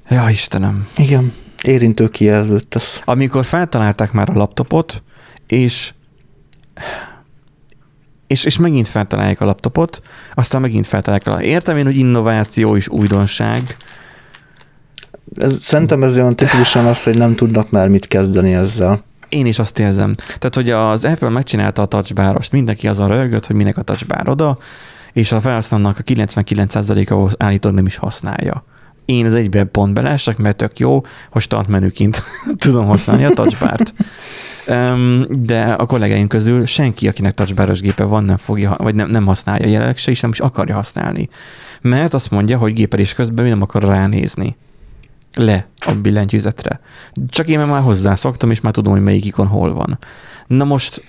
Ja, 0.09 0.29
Istenem. 0.29 0.85
Igen, 0.97 1.33
érintő 1.61 2.07
kijelzőt 2.07 2.67
tesz. 2.67 3.01
Amikor 3.03 3.45
feltalálták 3.45 4.11
már 4.11 4.29
a 4.29 4.37
laptopot, 4.37 5.03
és 5.47 5.93
és, 8.27 8.45
és 8.45 8.57
megint 8.57 8.87
feltalálják 8.87 9.41
a 9.41 9.45
laptopot, 9.45 10.01
aztán 10.33 10.61
megint 10.61 10.85
feltalálják 10.85 11.27
a... 11.27 11.43
Értem 11.43 11.77
én, 11.77 11.85
hogy 11.85 11.97
innováció 11.97 12.75
és 12.75 12.87
újdonság. 12.89 13.77
Ez, 15.35 15.61
szerintem 15.61 16.03
ez 16.03 16.15
olyan 16.15 16.35
tipikusan 16.35 16.85
az, 16.85 17.03
hogy 17.03 17.17
nem 17.17 17.35
tudnak 17.35 17.69
már 17.69 17.87
mit 17.87 18.07
kezdeni 18.07 18.53
ezzel. 18.53 19.03
Én 19.29 19.45
is 19.45 19.59
azt 19.59 19.79
érzem. 19.79 20.13
Tehát, 20.13 20.55
hogy 20.55 20.69
az 20.69 21.05
Apple 21.05 21.29
megcsinálta 21.29 21.81
a 21.81 21.85
touchbárost, 21.85 22.51
mindenki 22.51 22.87
azon 22.87 23.07
rögött, 23.07 23.45
hogy 23.45 23.55
minek 23.55 23.77
a 23.77 23.81
touchbar 23.81 24.29
oda, 24.29 24.57
és 25.13 25.31
a 25.31 25.41
felhasználónak 25.41 25.99
a 25.99 26.03
99%-a 26.03 27.35
állítólag 27.37 27.77
nem 27.77 27.85
is 27.85 27.95
használja. 27.95 28.63
Én 29.05 29.25
az 29.25 29.33
egyben 29.33 29.71
pont 29.71 29.93
beleesek, 29.93 30.37
mert 30.37 30.57
tök 30.57 30.79
jó, 30.79 31.01
hogy 31.29 31.41
start 31.41 31.67
menüként 31.67 32.23
tudom 32.57 32.85
használni 32.85 33.25
a 33.25 33.29
touchbárt 33.29 33.93
de 35.29 35.75
a 35.77 35.85
kollégáim 35.85 36.27
közül 36.27 36.65
senki, 36.65 37.07
akinek 37.07 37.33
touchbaros 37.33 37.79
gépe 37.79 38.03
van, 38.03 38.23
nem 38.23 38.37
fogja, 38.37 38.75
vagy 38.77 38.95
nem, 38.95 39.09
nem 39.09 39.25
használja 39.25 39.67
jelenleg 39.67 39.97
se, 39.97 40.11
és 40.11 40.19
nem 40.19 40.31
is 40.31 40.39
akarja 40.39 40.75
használni. 40.75 41.29
Mert 41.81 42.13
azt 42.13 42.31
mondja, 42.31 42.57
hogy 42.57 42.73
gépelés 42.73 43.13
közben 43.13 43.45
nem 43.45 43.61
akar 43.61 43.83
ránézni 43.83 44.55
le 45.35 45.67
a 45.85 45.91
billentyűzetre. 45.91 46.79
Csak 47.29 47.47
én 47.47 47.59
már 47.59 47.81
hozzászoktam, 47.81 48.51
és 48.51 48.61
már 48.61 48.73
tudom, 48.73 48.93
hogy 48.93 49.01
melyik 49.01 49.25
ikon 49.25 49.47
hol 49.47 49.73
van. 49.73 49.99
Na 50.47 50.63
most 50.63 51.03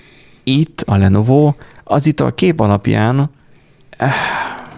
itt 0.44 0.80
a 0.86 0.96
Lenovo, 0.96 1.54
az 1.84 2.06
itt 2.06 2.20
a 2.20 2.34
kép 2.34 2.60
alapján 2.60 3.30
eh, 3.90 4.12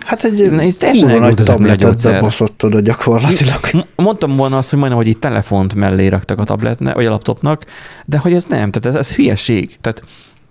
Hát 0.09 0.25
egy 0.25 0.51
Na, 0.51 0.73
teljesen 0.79 1.19
nagy 1.19 1.35
tabletet 1.35 1.99
zabaszott 1.99 2.65
oda 2.65 2.81
gyakorlatilag. 2.81 3.61
Mondtam 3.97 4.37
volna 4.37 4.57
azt, 4.57 4.71
hogy 4.71 4.79
majdnem, 4.79 5.01
hogy 5.01 5.09
egy 5.09 5.19
telefont 5.19 5.75
mellé 5.75 6.07
raktak 6.07 6.39
a 6.39 6.45
tabletnek, 6.45 6.95
vagy 6.95 7.07
a 7.07 7.11
laptopnak, 7.11 7.65
de 8.05 8.19
hogy 8.19 8.33
ez 8.33 8.47
nem, 8.47 8.71
tehát 8.71 8.97
ez, 8.99 9.07
ez 9.07 9.15
hülyeség. 9.15 9.77
Tehát 9.81 10.05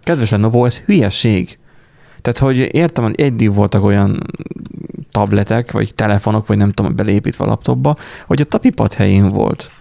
kedves 0.04 0.30
Lenovo, 0.30 0.66
ez 0.66 0.78
hülyeség. 0.78 1.58
Tehát, 2.22 2.40
hogy 2.40 2.76
értem, 2.76 3.04
hogy 3.04 3.22
eddig 3.22 3.54
voltak 3.54 3.84
olyan 3.84 4.24
tabletek, 5.12 5.72
vagy 5.72 5.96
telefonok, 5.96 6.48
vagy 6.48 6.58
nem 6.58 6.72
tudom, 6.72 6.96
belépítve 6.96 7.46
a 7.46 7.48
laptopba, 7.48 7.96
hogy 8.28 8.42
a 8.42 8.46
tapipad 8.46 8.94
helyén 8.94 9.30
volt. 9.30 9.72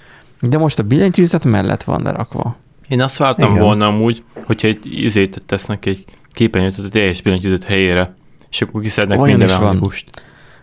De 0.40 0.58
most 0.58 0.78
a 0.78 0.82
billentyűzet 0.82 1.44
mellett 1.44 1.82
van 1.82 2.02
lerakva. 2.02 2.56
Én 2.88 3.00
azt 3.00 3.16
vártam 3.16 3.50
Igen. 3.50 3.62
volna 3.62 3.86
amúgy, 3.86 4.24
hogyha 4.44 4.68
egy 4.68 5.02
izét 5.02 5.42
tesznek 5.46 5.86
egy 5.86 6.04
képernyőt 6.32 6.78
a 6.78 6.88
teljes 6.88 7.22
billentyűzet 7.22 7.64
helyére, 7.64 8.15
és 8.56 8.62
akkor 8.62 8.80
kiszednek 8.80 9.20
Olyan 9.20 9.38
minden 9.38 9.56
is 9.56 9.62
van. 9.62 9.92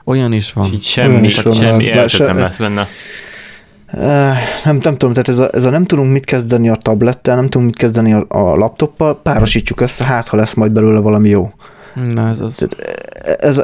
Olyan 0.03 0.33
is 0.33 0.53
van. 0.53 0.65
És 0.65 0.71
így 0.71 0.83
semmi, 0.83 1.27
is 1.27 1.41
van. 1.41 1.53
semmi 1.53 1.89
hát 1.89 2.09
se, 2.09 2.25
nem 2.25 2.37
lesz 2.37 2.57
benne. 2.57 2.87
Nem, 4.63 4.77
nem 4.81 4.97
tudom, 4.97 5.13
tehát 5.13 5.27
ez 5.27 5.39
a, 5.39 5.49
ez 5.51 5.63
a 5.63 5.69
nem 5.69 5.85
tudunk 5.85 6.11
mit 6.11 6.25
kezdeni 6.25 6.69
a 6.69 6.75
tablettel, 6.75 7.35
nem 7.35 7.49
tudunk 7.49 7.65
mit 7.65 7.79
kezdeni 7.79 8.13
a, 8.13 8.25
a 8.27 8.55
laptoppal, 8.55 9.21
párosítsuk 9.21 9.81
össze, 9.81 10.05
hát 10.05 10.27
ha 10.27 10.37
lesz 10.37 10.53
majd 10.53 10.71
belőle 10.71 10.99
valami 10.99 11.29
jó. 11.29 11.53
Na 12.13 12.29
ez 12.29 12.39
az. 12.39 12.55
Tehát 12.55 12.75
ez, 13.23 13.61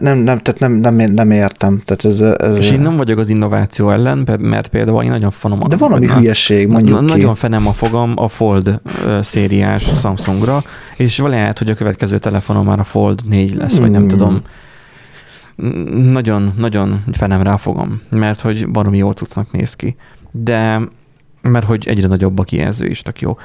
nem, 0.00 0.18
nem, 0.18 0.38
tehát 0.38 0.58
nem, 0.58 0.72
nem, 0.72 0.94
nem 0.94 1.30
értem. 1.30 1.82
Tehát 1.84 2.04
ez, 2.04 2.20
ez, 2.20 2.56
és 2.56 2.70
én 2.70 2.80
nem 2.80 2.96
vagyok 2.96 3.18
az 3.18 3.28
innováció 3.28 3.90
ellen, 3.90 4.28
mert 4.40 4.68
például 4.68 5.02
én 5.02 5.10
nagyon 5.10 5.30
fanom. 5.30 5.60
De 5.68 5.76
van, 5.76 5.92
ami 5.92 6.06
hülyeség, 6.06 6.68
mondjuk 6.68 7.00
na, 7.00 7.06
Nagyon 7.06 7.34
fenem 7.34 7.66
a 7.66 7.72
fogam 7.72 8.12
a 8.16 8.28
Fold 8.28 8.80
szériás 9.20 9.82
Samsungra, 9.82 10.64
és 10.96 11.18
lehet, 11.18 11.58
hogy 11.58 11.70
a 11.70 11.74
következő 11.74 12.18
telefonom 12.18 12.66
már 12.66 12.78
a 12.78 12.84
Fold 12.84 13.20
4 13.28 13.54
lesz, 13.54 13.78
vagy 13.78 13.90
nem 13.90 14.00
hmm. 14.00 14.08
tudom. 14.08 14.42
Nagyon, 16.12 16.54
nagyon 16.56 17.04
fenem 17.12 17.42
rá 17.42 17.56
fogom, 17.56 18.00
mert 18.10 18.40
hogy 18.40 18.68
baromi 18.68 18.96
jól 18.96 19.12
cuccnak 19.12 19.52
néz 19.52 19.74
ki. 19.74 19.96
De 20.30 20.80
mert 21.42 21.66
hogy 21.66 21.88
egyre 21.88 22.06
nagyobb 22.06 22.38
a 22.38 22.42
kijelző 22.42 22.86
is, 22.86 23.02
tök 23.02 23.20
jó. 23.20 23.36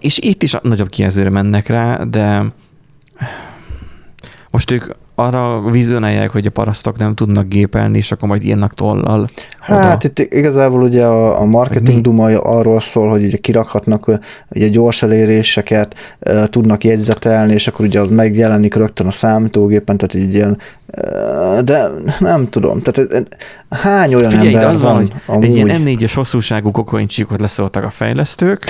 És 0.00 0.18
itt 0.18 0.42
is 0.42 0.56
nagyobb 0.62 0.88
kijelzőre 0.88 1.30
mennek 1.30 1.66
rá, 1.66 2.04
de 2.04 2.52
most 4.50 4.70
ők 4.70 4.84
arra 5.14 5.70
vizionálják, 5.70 6.30
hogy 6.30 6.46
a 6.46 6.50
parasztok 6.50 6.98
nem 6.98 7.14
tudnak 7.14 7.48
gépelni, 7.48 7.98
és 7.98 8.12
akkor 8.12 8.28
majd 8.28 8.44
ilyennek 8.44 8.72
tollal. 8.72 9.26
Hát 9.60 10.04
oda. 10.04 10.14
itt 10.16 10.34
igazából 10.34 10.82
ugye 10.82 11.04
a, 11.04 11.40
a 11.40 11.44
marketing 11.44 12.00
duma 12.00 12.38
arról 12.38 12.80
szól, 12.80 13.08
hogy 13.08 13.24
ugye 13.24 13.36
kirakhatnak 13.36 14.10
ugye 14.50 14.68
gyors 14.68 15.02
eléréseket, 15.02 15.94
tudnak 16.44 16.84
jegyzetelni, 16.84 17.52
és 17.52 17.68
akkor 17.68 17.84
ugye 17.84 18.00
az 18.00 18.08
megjelenik 18.08 18.74
rögtön 18.74 19.06
a 19.06 19.10
számítógépen, 19.10 19.96
tehát 19.96 20.14
így 20.14 20.34
ilyen 20.34 20.58
de 21.64 21.90
nem 22.18 22.48
tudom, 22.48 22.80
tehát 22.82 23.26
hány 23.70 24.14
olyan 24.14 24.30
Figyelj, 24.30 24.54
ember 24.54 24.68
az 24.68 24.80
van, 24.80 24.96
hogy 24.96 25.12
amúgy... 25.26 25.44
egy 25.44 25.54
ilyen 25.54 25.82
M4-es 25.84 26.12
hosszúságú 26.14 26.70
kokaincsíkot 26.70 27.40
leszóltak 27.40 27.84
a 27.84 27.90
fejlesztők, 27.90 28.64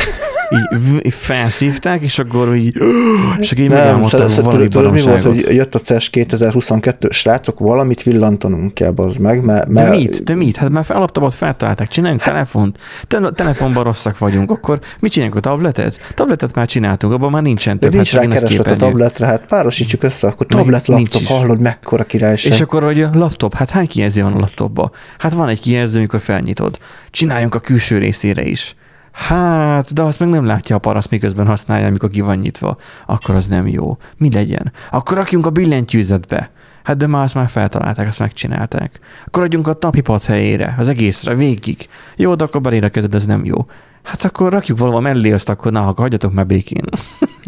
így 1.05 1.13
felszívták, 1.13 2.03
és 2.03 2.19
akkor 2.19 2.55
így, 2.55 2.77
és 3.41 3.53
akkor 3.53 3.65
így 3.65 3.71
nem, 3.71 4.01
valami 4.43 4.69
tudod, 4.69 4.93
mi 4.93 5.01
volt, 5.03 5.23
hogy 5.23 5.47
jött 5.49 5.75
a 5.75 5.79
CES 5.79 6.11
2022, 6.11 7.09
srácok, 7.11 7.59
valamit 7.59 8.03
villantanunk 8.03 8.75
kell, 8.75 8.93
az 8.97 9.17
meg, 9.17 9.45
mert, 9.45 9.69
mert... 9.69 9.91
De 9.91 9.97
mit? 9.97 10.25
De 10.25 10.35
mit? 10.35 10.57
Hát 10.57 10.71
már 10.71 10.85
alaptabot 10.89 11.35
feltalálták, 11.35 11.89
csináljunk 11.89 12.23
hát... 12.23 12.33
telefont. 12.33 12.79
Te, 13.07 13.31
telefonban 13.35 13.85
rosszak 13.85 14.19
vagyunk, 14.19 14.51
akkor 14.51 14.81
mit 15.01 15.13
csináljunk 15.13 15.39
a 15.39 15.49
tabletet? 15.49 16.13
Tabletet 16.15 16.55
már 16.55 16.67
csináltunk, 16.67 17.13
abban 17.13 17.31
már 17.31 17.43
nincsen 17.43 17.79
több. 17.79 17.91
De 17.91 17.97
nincs 17.97 18.15
hát, 18.15 18.25
rá 18.25 18.31
kereslet 18.31 18.67
a 18.67 18.75
tabletre, 18.75 19.27
hát 19.27 19.45
párosítsuk 19.47 20.03
össze, 20.03 20.27
akkor 20.27 20.47
tablet, 20.47 20.87
laptop, 20.87 21.23
hallod, 21.23 21.61
mekkora 21.61 22.05
királyság. 22.05 22.53
És 22.53 22.61
akkor, 22.61 22.83
hogy 22.83 23.01
a 23.01 23.11
laptop, 23.13 23.55
hát 23.55 23.71
hány 23.71 23.87
kijelző 23.87 24.23
van 24.23 24.33
a 24.33 24.39
laptopba? 24.39 24.91
Hát 25.19 25.33
van 25.33 25.49
egy 25.49 25.61
kijelző, 25.61 25.99
amikor 25.99 26.21
felnyitod. 26.21 26.79
Csináljunk 27.11 27.55
a 27.55 27.61
külső 27.61 27.99
részére 27.99 28.43
is. 28.43 28.75
Hát, 29.13 29.93
de 29.93 30.03
azt 30.03 30.19
meg 30.19 30.29
nem 30.29 30.45
látja 30.45 30.77
a 30.77 30.79
paraszt, 30.79 31.11
miközben 31.11 31.47
használja, 31.47 31.87
amikor 31.87 32.09
ki 32.09 32.21
van 32.21 32.39
nyitva. 32.39 32.77
Akkor 33.07 33.35
az 33.35 33.47
nem 33.47 33.67
jó. 33.67 33.97
Mi 34.17 34.33
legyen? 34.33 34.73
Akkor 34.91 35.17
rakjunk 35.17 35.47
a 35.47 35.51
billentyűzetbe. 35.51 36.51
Hát 36.83 36.97
de 36.97 37.07
már 37.07 37.25
azt 37.25 37.35
már 37.35 37.49
feltalálták, 37.49 38.09
azt 38.09 38.19
megcsinálták. 38.19 39.01
Akkor 39.27 39.43
adjunk 39.43 39.67
a 39.67 39.73
tapipad 39.73 40.23
helyére, 40.23 40.75
az 40.79 40.89
egészre, 40.89 41.35
végig. 41.35 41.89
Jó, 42.17 42.35
de 42.35 42.45
akkor 42.45 42.61
belére 42.61 42.89
kezed, 42.89 43.15
ez 43.15 43.27
nem 43.27 43.45
jó. 43.45 43.67
Hát 44.03 44.25
akkor 44.25 44.53
rakjuk 44.53 44.79
valahol 44.79 45.01
mellé, 45.01 45.33
azt 45.33 45.49
akkor 45.49 45.73
na, 45.73 45.93
hagyjatok 45.97 46.33
már 46.33 46.47
békén. 46.47 46.85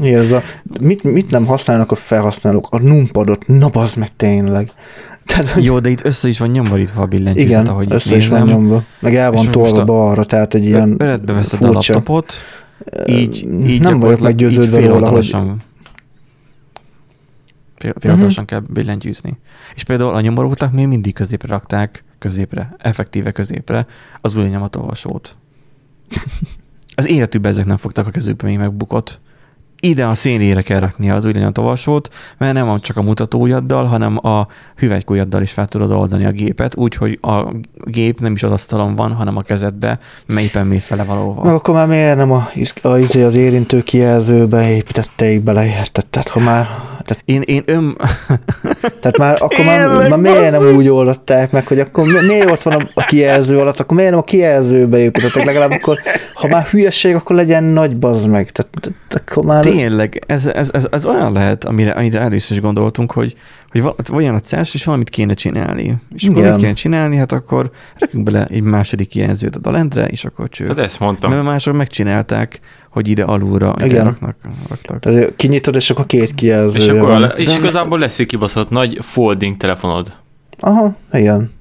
Mi 0.00 0.14
ez 0.14 0.32
a, 0.32 0.42
mit, 0.80 1.02
mit 1.02 1.30
nem 1.30 1.46
használnak 1.46 1.90
a 1.90 1.94
felhasználók? 1.94 2.66
A 2.70 2.78
numpadot, 2.78 3.46
na 3.46 3.68
bazd 3.68 3.98
meg 3.98 4.16
tényleg. 4.16 4.72
Tehát. 5.24 5.64
Jó, 5.64 5.80
de 5.80 5.88
itt 5.88 6.04
össze 6.04 6.28
is 6.28 6.38
van 6.38 6.48
nyomorítva 6.48 7.02
a 7.02 7.06
billentyűzet, 7.06 7.50
Igen, 7.50 7.66
ahogy 7.66 7.92
össze 7.92 8.16
is 8.16 8.28
van 8.28 8.46
nyomva. 8.46 8.84
Meg 9.00 9.14
el 9.14 9.32
van 9.32 9.50
tolva 9.50 9.84
balra, 9.84 10.24
tehát 10.24 10.54
egy 10.54 10.64
ilyen 10.64 10.96
Beredbe 10.96 11.32
veszed 11.32 11.58
furcsa. 11.58 11.92
a 11.92 11.96
laptopot, 11.96 12.32
így, 13.06 13.48
így 13.66 13.80
Nem 13.80 13.98
vagyok 13.98 14.20
meggyőződve 14.20 14.86
róla, 14.86 15.08
hogy... 15.08 15.36
Fiatalosan 17.76 18.28
uh-huh. 18.28 18.44
kell 18.44 18.60
billentyűzni. 18.60 19.38
És 19.74 19.84
például 19.84 20.14
a 20.14 20.20
nyomorultak 20.20 20.72
még 20.72 20.86
mindig 20.86 21.14
középre 21.14 21.48
rakták, 21.48 22.04
középre, 22.18 22.74
effektíve 22.78 23.32
középre 23.32 23.86
az 24.20 24.34
új 24.34 24.48
nyomatolvasót. 24.48 25.36
az 26.94 27.08
életükben 27.08 27.50
ezek 27.50 27.64
nem 27.64 27.76
fogtak 27.76 28.06
a 28.06 28.10
kezükbe 28.10 28.46
még 28.46 28.58
megbukott 28.58 29.20
ide 29.84 30.06
a 30.06 30.14
szénére 30.14 30.62
kell 30.62 30.80
rakni 30.80 31.10
az 31.10 31.24
új 31.24 31.32
olvasót, 31.58 32.08
mert 32.38 32.52
nem 32.52 32.80
csak 32.80 32.96
a 32.96 33.02
mutatóujjaddal, 33.02 33.84
hanem 33.84 34.26
a 34.26 34.46
hüvelykujjaddal 34.76 35.42
is 35.42 35.50
fel 35.50 35.66
tudod 35.66 35.90
oldani 35.90 36.24
a 36.24 36.30
gépet, 36.30 36.76
úgyhogy 36.76 37.18
a 37.22 37.54
gép 37.84 38.20
nem 38.20 38.32
is 38.32 38.42
az 38.42 38.50
asztalon 38.50 38.94
van, 38.94 39.12
hanem 39.12 39.36
a 39.36 39.42
kezedbe, 39.42 39.98
melyiben 40.26 40.66
mész 40.66 40.88
vele 40.88 41.04
valóval. 41.04 41.44
Na, 41.44 41.54
akkor 41.54 41.74
már 41.74 41.86
miért 41.86 42.16
nem 42.16 42.32
a, 42.32 42.48
a, 42.82 42.96
izé 42.96 43.22
az 43.22 43.34
érintő 43.34 43.80
kijelzőbe 43.80 44.70
építetteik 44.70 45.42
bele, 45.42 45.66
érted? 45.66 46.06
Tehát 46.06 46.28
ha 46.28 46.40
már 46.40 46.68
tehát, 47.04 47.22
én, 47.24 47.40
én 47.40 47.62
ön... 47.66 47.96
Tehát 49.00 49.18
már 49.18 49.36
akkor 49.38 49.64
már, 49.64 50.08
már 50.08 50.18
miért 50.18 50.50
nem 50.50 50.74
úgy 50.74 50.88
oldották 50.88 51.50
meg, 51.50 51.66
hogy 51.66 51.80
akkor 51.80 52.06
mi, 52.06 52.26
miért 52.26 52.50
ott 52.50 52.62
van 52.62 52.88
a, 52.94 53.04
kijelző 53.04 53.58
alatt, 53.58 53.80
akkor 53.80 53.96
miért 53.96 54.10
nem 54.10 54.20
a 54.20 54.24
kijelzőbe 54.24 54.98
építettek, 54.98 55.44
legalább 55.44 55.70
akkor, 55.70 55.98
ha 56.34 56.48
már 56.48 56.64
hülyeség, 56.64 57.14
akkor 57.14 57.36
legyen 57.36 57.64
nagy 57.64 57.96
bazd 57.96 58.28
meg. 58.28 58.50
Tehát, 58.50 58.96
akkor 59.08 59.44
már... 59.44 59.64
Tényleg, 59.64 60.22
ez, 60.26 60.46
ez, 60.46 60.70
ez, 60.72 60.86
ez 60.90 61.06
olyan 61.06 61.32
lehet, 61.32 61.64
amire, 61.64 61.90
amire 61.90 62.20
először 62.20 62.56
is 62.56 62.62
gondoltunk, 62.62 63.12
hogy, 63.12 63.34
hogy 63.70 63.94
olyan 64.12 64.34
a 64.34 64.40
CES, 64.40 64.74
és 64.74 64.84
valamit 64.84 65.10
kéne 65.10 65.34
csinálni. 65.34 65.96
És 66.14 66.28
akkor 66.28 66.42
mit 66.42 66.56
kéne 66.56 66.72
csinálni? 66.72 67.16
Hát 67.16 67.32
akkor 67.32 67.70
rakjunk 67.98 68.24
bele 68.24 68.46
egy 68.50 68.62
második 68.62 69.08
kijelzőt 69.08 69.56
a 69.56 69.58
dalendre, 69.58 70.06
és 70.06 70.24
akkor 70.24 70.48
cső. 70.48 70.66
Hát 70.66 70.78
ezt 70.78 71.00
mondtam. 71.00 71.30
Mert 71.30 71.44
mások 71.44 71.76
megcsinálták, 71.76 72.60
hogy 72.92 73.08
ide 73.08 73.22
alulra 73.22 73.74
Igen. 73.84 74.04
raknak, 74.04 74.36
raktak. 74.68 75.00
Tehát 75.00 75.36
kinyitod, 75.36 75.74
és 75.74 75.90
akkor 75.90 76.06
két 76.06 76.34
kijelző. 76.34 76.78
És, 76.78 76.88
akkor 76.88 77.08
van. 77.08 77.32
és 77.36 77.56
igazából 77.56 77.98
lesz 77.98 78.18
egy 78.18 78.26
kibaszott 78.26 78.70
nagy 78.70 78.98
folding 79.00 79.56
telefonod. 79.56 80.12
Aha, 80.60 80.96
igen. 81.12 81.52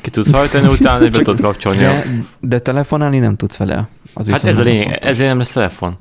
Ki 0.00 0.10
tudsz 0.10 0.30
hajtani, 0.30 0.68
utána 0.68 1.04
be 1.04 1.10
tudod 1.10 1.40
kapcsolni. 1.40 1.78
De, 1.78 2.04
de 2.40 2.58
telefonálni 2.58 3.18
nem 3.18 3.36
tudsz 3.36 3.56
vele. 3.56 3.88
Az 4.14 4.28
hát 4.28 4.44
ez 4.44 4.58
a 4.58 4.62
lényeg, 4.62 4.98
ezért 5.02 5.28
nem 5.28 5.38
lesz 5.38 5.52
telefon. 5.52 5.96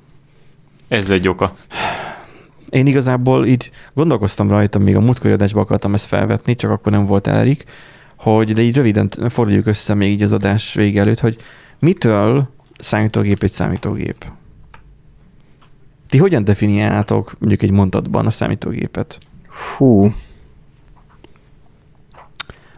Ez 0.87 1.09
egy 1.09 1.27
oka. 1.27 1.53
Én 2.69 2.87
igazából 2.87 3.45
így 3.45 3.71
gondolkoztam 3.93 4.49
rajta, 4.49 4.79
még 4.79 4.95
a 4.95 4.99
múltkori 4.99 5.33
adásban 5.33 5.63
akartam 5.63 5.93
ezt 5.93 6.05
felvetni, 6.05 6.55
csak 6.55 6.71
akkor 6.71 6.91
nem 6.91 7.05
volt 7.05 7.27
Erik, 7.27 7.63
hogy 8.15 8.53
de 8.53 8.61
így 8.61 8.75
röviden 8.75 9.09
forduljuk 9.29 9.65
össze 9.65 9.93
még 9.93 10.11
így 10.11 10.23
az 10.23 10.31
adás 10.31 10.73
vége 10.73 10.99
előtt, 10.99 11.19
hogy 11.19 11.37
mitől 11.79 12.49
számítógép 12.77 13.43
egy 13.43 13.51
számítógép? 13.51 14.25
Ti 16.11 16.17
hogyan 16.17 16.43
definiáltok 16.43 17.35
mondjuk 17.39 17.61
egy 17.61 17.71
mondatban 17.71 18.25
a 18.25 18.29
számítógépet? 18.29 19.17
Hú. 19.77 20.13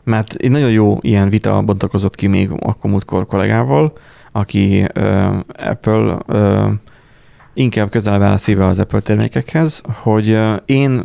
Mert 0.03 0.36
egy 0.36 0.51
nagyon 0.51 0.71
jó 0.71 0.97
ilyen 1.01 1.29
vita 1.29 1.61
bontakozott 1.61 2.15
ki 2.15 2.27
még 2.27 2.49
akkor 2.59 2.89
múltkor 2.89 3.25
kollégával, 3.25 3.93
aki 4.31 4.86
uh, 4.95 5.39
Apple 5.57 6.17
uh, 6.27 6.71
inkább 7.53 7.89
közelebb 7.89 8.21
áll 8.21 8.31
a 8.31 8.38
szíve 8.38 8.65
az 8.65 8.79
Apple 8.79 8.99
termékekhez, 8.99 9.81
hogy 9.86 10.31
uh, 10.31 10.55
én 10.65 11.03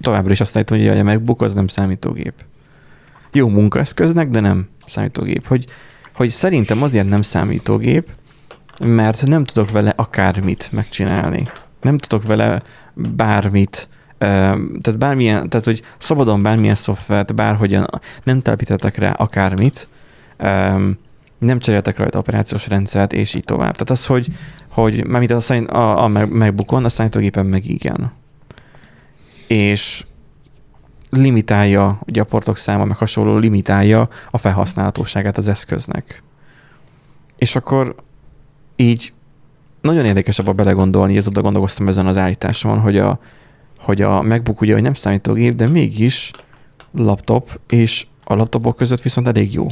továbbra 0.00 0.32
is 0.32 0.40
azt 0.40 0.56
állítom, 0.56 0.78
hogy 0.78 0.88
a 0.88 1.02
MacBook 1.02 1.42
az 1.42 1.54
nem 1.54 1.66
számítógép. 1.66 2.34
Jó 3.32 3.48
munkaeszköznek, 3.48 4.28
de 4.28 4.40
nem 4.40 4.68
számítógép. 4.86 5.46
Hogy, 5.46 5.66
hogy 6.14 6.28
szerintem 6.28 6.82
azért 6.82 7.08
nem 7.08 7.22
számítógép, 7.22 8.10
mert 8.78 9.26
nem 9.26 9.44
tudok 9.44 9.70
vele 9.70 9.92
akármit 9.96 10.68
megcsinálni 10.72 11.42
nem 11.80 11.98
tudok 11.98 12.26
vele 12.26 12.62
bármit, 12.94 13.88
tehát 14.18 14.98
bármilyen, 14.98 15.48
tehát 15.48 15.66
hogy 15.66 15.82
szabadon 15.98 16.42
bármilyen 16.42 16.74
szoftvert, 16.74 17.34
bárhogyan 17.34 17.86
nem 18.22 18.42
telepítettek 18.42 18.96
rá 18.96 19.10
akármit, 19.10 19.88
nem 21.38 21.58
cseréltek 21.58 21.96
rajta 21.96 22.18
operációs 22.18 22.68
rendszert, 22.68 23.12
és 23.12 23.34
így 23.34 23.44
tovább. 23.44 23.72
Tehát 23.72 23.90
az, 23.90 24.06
hogy, 24.06 24.28
hogy 24.68 25.06
mármint 25.06 25.30
a, 25.30 25.76
a, 25.76 26.04
a 26.04 26.08
megbukon, 26.08 26.84
a 26.84 26.88
számítógépen 26.88 27.46
meg 27.46 27.64
igen. 27.64 28.12
És 29.46 30.04
limitálja, 31.10 32.00
ugye 32.06 32.20
a 32.20 32.24
portok 32.24 32.56
száma, 32.56 32.84
meg 32.84 32.96
hasonló 32.96 33.36
limitálja 33.36 34.08
a 34.30 34.38
felhasználhatóságát 34.38 35.38
az 35.38 35.48
eszköznek. 35.48 36.22
És 37.38 37.56
akkor 37.56 37.94
így 38.76 39.12
nagyon 39.88 40.04
érdekes 40.04 40.38
abba 40.38 40.52
belegondolni, 40.52 41.16
ez 41.16 41.26
oda 41.26 41.42
gondolkoztam 41.42 41.88
ezen 41.88 42.06
az 42.06 42.16
állításon, 42.16 42.78
hogy 42.78 42.98
a, 42.98 43.18
hogy 43.78 44.02
a 44.02 44.22
MacBook 44.22 44.60
ugye 44.60 44.72
hogy 44.72 44.82
nem 44.82 44.94
számítógép, 44.94 45.54
de 45.54 45.68
mégis 45.68 46.30
laptop, 46.92 47.60
és 47.68 48.06
a 48.24 48.34
laptopok 48.34 48.76
között 48.76 49.02
viszont 49.02 49.28
elég 49.28 49.52
jó. 49.52 49.66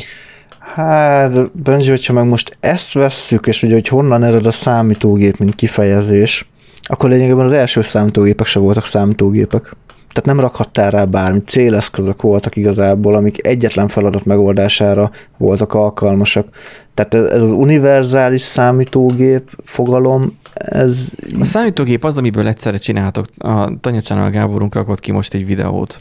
Hát, 0.58 1.52
Benji, 1.52 1.88
hogyha 1.88 2.12
meg 2.12 2.24
most 2.24 2.56
ezt 2.60 2.92
vesszük, 2.92 3.46
és 3.46 3.62
ugye, 3.62 3.74
hogy 3.74 3.88
honnan 3.88 4.22
ered 4.22 4.46
a 4.46 4.50
számítógép, 4.50 5.38
mint 5.38 5.54
kifejezés, 5.54 6.48
akkor 6.82 7.10
lényegében 7.10 7.44
az 7.44 7.52
első 7.52 7.82
számítógépek 7.82 8.46
se 8.46 8.58
voltak 8.58 8.84
számítógépek. 8.84 9.62
Tehát 10.08 10.24
nem 10.24 10.40
rakhattál 10.40 10.90
rá 10.90 11.04
bármit, 11.04 11.48
céleszközök 11.48 12.22
voltak 12.22 12.56
igazából, 12.56 13.14
amik 13.14 13.46
egyetlen 13.46 13.88
feladat 13.88 14.24
megoldására 14.24 15.10
voltak 15.38 15.74
alkalmasak. 15.74 16.48
Tehát 16.96 17.32
ez, 17.32 17.42
az 17.42 17.50
univerzális 17.50 18.42
számítógép 18.42 19.50
fogalom, 19.64 20.38
ez... 20.54 21.10
A 21.40 21.44
számítógép 21.44 22.04
az, 22.04 22.18
amiből 22.18 22.46
egyszerre 22.46 22.78
csinálhatok. 22.78 23.26
A 23.38 23.80
Tanya 23.80 24.00
Channel 24.00 24.30
Gáborunk 24.30 24.74
rakott 24.74 25.00
ki 25.00 25.12
most 25.12 25.34
egy 25.34 25.46
videót. 25.46 25.96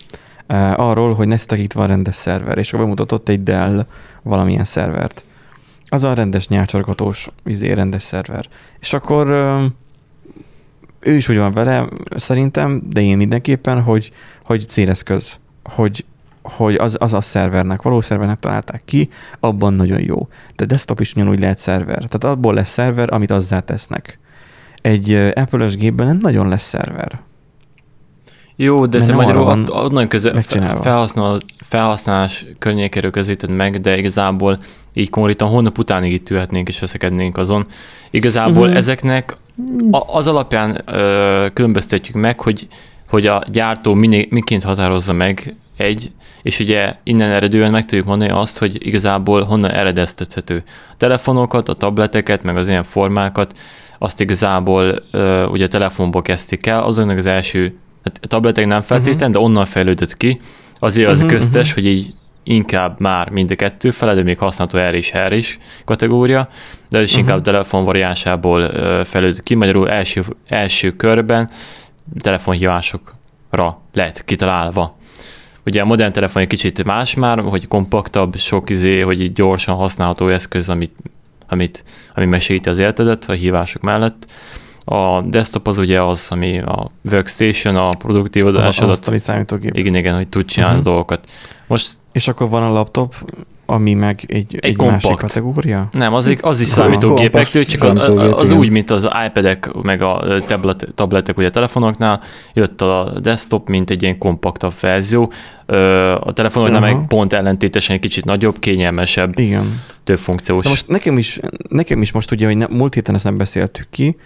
arról, 0.76 1.14
hogy 1.14 1.28
Nestek 1.28 1.60
itt 1.60 1.74
van 1.74 1.88
rendes 1.88 2.16
szerver, 2.16 2.58
és 2.58 2.68
akkor 2.68 2.80
bemutatott 2.80 3.30
egy 3.30 3.44
Dell 3.44 3.86
valamilyen 4.24 4.66
szervert. 4.66 5.26
Az 5.88 6.04
a 6.04 6.14
rendes 6.14 6.48
nyálcsorgatós, 6.48 7.30
izé, 7.46 7.72
rendes 7.72 8.04
szerver. 8.04 8.48
És 8.80 8.94
akkor 8.94 9.28
ő 11.00 11.14
is 11.14 11.30
úgy 11.30 11.38
van 11.38 11.52
vele, 11.52 11.88
szerintem, 12.16 12.82
de 12.90 13.02
én 13.02 13.18
mindenképpen, 13.18 13.82
hogy, 13.82 14.12
hogy 14.44 14.68
céleszköz, 14.68 15.40
hogy, 15.64 16.06
hogy 16.48 16.76
az, 16.76 16.98
az 17.00 17.14
a 17.14 17.22
szervernek, 17.22 17.82
való 17.82 18.02
szervernek 18.02 18.40
találták 18.40 18.82
ki, 18.86 19.10
abban 19.40 19.74
nagyon 19.74 20.02
jó. 20.02 20.28
De 20.56 20.66
desktop 20.66 21.00
is 21.00 21.14
ugyanúgy 21.14 21.40
lehet 21.40 21.58
szerver. 21.58 21.96
Tehát 21.96 22.24
abból 22.24 22.54
lesz 22.54 22.70
szerver, 22.70 23.14
amit 23.14 23.32
azzá 23.32 23.60
tesznek. 23.60 24.20
Egy 24.82 25.14
Apple-ös 25.34 25.76
gépben 25.76 26.06
nem 26.06 26.18
nagyon 26.22 26.48
lesz 26.48 26.68
szerver. 26.68 27.20
Jó, 28.56 28.86
de 28.86 28.98
Mert 28.98 29.10
te 29.10 29.16
magyarul 29.16 29.44
ott, 29.44 29.72
ott 29.72 29.92
nagyon 29.92 30.10
közel 30.10 30.42
felhasznál, 30.82 31.40
felhasználás 31.58 32.46
környékéről 32.60 33.12
közíted 33.12 33.50
meg, 33.50 33.82
de 33.82 33.98
igazából 33.98 34.60
így 34.94 35.10
konkrétan 35.10 35.50
hónap 35.50 35.78
utánig 35.78 36.12
itt 36.12 36.30
ülhetnénk 36.30 36.68
és 36.68 36.80
veszekednénk 36.80 37.38
azon. 37.38 37.66
Igazából 38.12 38.64
uh-huh. 38.64 38.78
ezeknek 38.78 39.38
a, 39.92 40.18
az 40.18 40.28
alapján 40.28 40.82
ö, 40.86 41.48
különböztetjük 41.54 42.16
meg, 42.16 42.40
hogy, 42.40 42.68
hogy 43.08 43.28
a 43.28 43.44
gyártó 43.52 43.94
miné, 43.94 44.28
miként 44.30 44.64
határozza 44.64 45.14
meg 45.14 45.56
egy, 45.78 46.12
és 46.42 46.60
ugye 46.60 46.96
innen 47.04 47.32
eredően 47.32 47.72
meg 47.72 47.86
tudjuk 47.86 48.08
mondani 48.08 48.32
azt, 48.32 48.58
hogy 48.58 48.88
igazából 48.88 49.44
honnan 49.44 49.72
eredeztethető. 49.72 50.64
A 50.92 50.98
telefonokat, 50.98 51.70
a 51.70 51.74
tableteket, 51.74 52.44
meg 52.44 52.58
az 52.58 52.70
ilyen 52.70 52.84
formákat, 52.84 53.58
azt 54.00 54.22
igazából 54.22 55.04
ugye 55.52 55.66
a 55.66 55.68
telefonból 55.68 56.22
kezdték 56.22 56.66
el, 56.66 56.84
azoknak 56.84 57.18
az 57.18 57.26
első, 57.26 57.78
hát 58.04 58.20
a 58.22 58.28
tabletek 58.28 58.66
nem 58.66 58.82
feltétlen, 58.82 59.30
uh-huh. 59.30 59.34
de 59.34 59.40
onnan 59.40 59.66
fejlődött 59.66 60.18
ki, 60.18 60.40
azért 60.80 61.12
az 61.12 61.22
uh-huh, 61.22 61.38
köztes, 61.38 61.70
uh-huh. 61.70 61.84
hogy 61.84 61.94
így 61.94 62.14
inkább 62.44 63.00
már 63.00 63.30
mind 63.30 63.52
a 63.52 63.56
kettő 63.56 63.92
fele, 63.92 64.14
de 64.14 64.24
még 64.24 64.38
használható 64.38 64.80
erre 64.80 64.98
is, 64.98 65.12
erre 65.12 65.36
is 65.36 65.60
kategória, 65.86 66.48
de 66.90 66.98
ez 66.98 67.04
is 67.04 67.10
uh-huh. 67.10 67.28
inkább 67.28 67.44
telefon 67.44 67.84
variánsából 67.84 68.70
fejlődött 69.04 69.44
ki, 69.44 69.56
magyarul 69.56 69.90
első, 69.90 70.24
első 70.48 70.96
körben 70.96 71.50
telefonhívásokra 72.20 73.82
lett 73.94 74.26
kitalálva. 74.26 74.98
Ugye 75.66 75.82
a 75.82 75.86
modern 75.86 76.12
telefon 76.12 76.42
egy 76.42 76.48
kicsit 76.48 76.84
más 76.84 77.14
már, 77.14 77.40
hogy 77.40 77.68
kompaktabb, 77.68 78.36
sok 78.36 78.70
izé, 78.70 79.00
hogy 79.00 79.22
így 79.22 79.34
gyorsan 79.34 79.76
használható 79.76 80.28
eszköz, 80.28 80.70
amit, 80.70 80.96
amit, 81.48 81.84
ami 82.14 82.26
mesélti 82.26 82.70
az 82.70 82.78
életedet 82.78 83.30
a 83.30 83.34
hívások 83.34 83.82
mellett. 83.82 84.32
A 84.86 85.22
desktop 85.22 85.68
az 85.68 85.78
ugye 85.78 86.02
az, 86.02 86.28
ami 86.30 86.60
a 86.60 86.92
workstation, 87.12 87.76
a 87.76 87.90
produktív 87.90 88.46
adásodat. 88.46 89.08
Az 89.08 89.22
számítógép. 89.22 89.78
Igen, 89.78 89.96
igen, 89.96 90.16
hogy 90.16 90.28
tud 90.28 90.46
csinálni 90.46 90.78
uh-huh. 90.78 90.92
dolgokat. 90.92 91.30
Most, 91.68 91.92
és 92.12 92.28
akkor 92.28 92.50
van 92.50 92.64
a 92.64 92.72
laptop, 92.72 93.16
ami 93.66 93.94
meg 93.94 94.24
egy, 94.28 94.56
egy, 94.60 94.66
egy 94.66 94.78
másik 94.78 95.16
kategória? 95.16 95.90
Nem, 95.92 96.14
az, 96.14 96.36
az 96.42 96.62
is 96.62 96.68
számítógépek, 96.68 97.48
csak 97.48 97.84
az, 97.84 98.00
az 98.32 98.52
úgy, 98.52 98.70
mint 98.70 98.92
az 98.92 99.08
iPad-ek, 99.28 99.72
meg 99.82 100.02
a 100.02 100.42
tablet, 100.46 100.88
tabletek, 100.96 101.38
ugye 101.38 101.48
a 101.48 101.50
telefonoknál, 101.50 102.22
jött 102.54 102.82
a 102.82 103.20
desktop, 103.22 103.70
mint 103.70 103.90
egy 103.90 104.04
ilyen 104.04 104.18
kompaktabb 104.18 104.74
verzió. 104.80 105.32
A 106.20 106.34
telefonoknál 106.34 106.80
meg 106.80 107.08
pont 107.08 107.34
ellentétesen 107.34 107.96
egy 107.96 108.02
kicsit 108.02 108.26
nagyobb, 108.26 108.60
kényelmesebb, 108.60 109.40
Igen. 109.40 109.82
több 110.04 110.18
funkciós. 110.18 110.64
De 110.64 110.70
most 110.70 110.88
nekem 110.88 111.18
is, 111.18 111.40
nekem 111.70 112.02
is 112.02 112.12
most 112.12 112.32
ugye, 112.32 112.46
hogy 112.46 112.58
ne, 112.58 112.66
múlt 112.70 112.94
héten 112.94 113.16
ezt 113.16 113.24
nem 113.24 113.38
beszéltük 113.38 113.88
ki, 113.90 114.18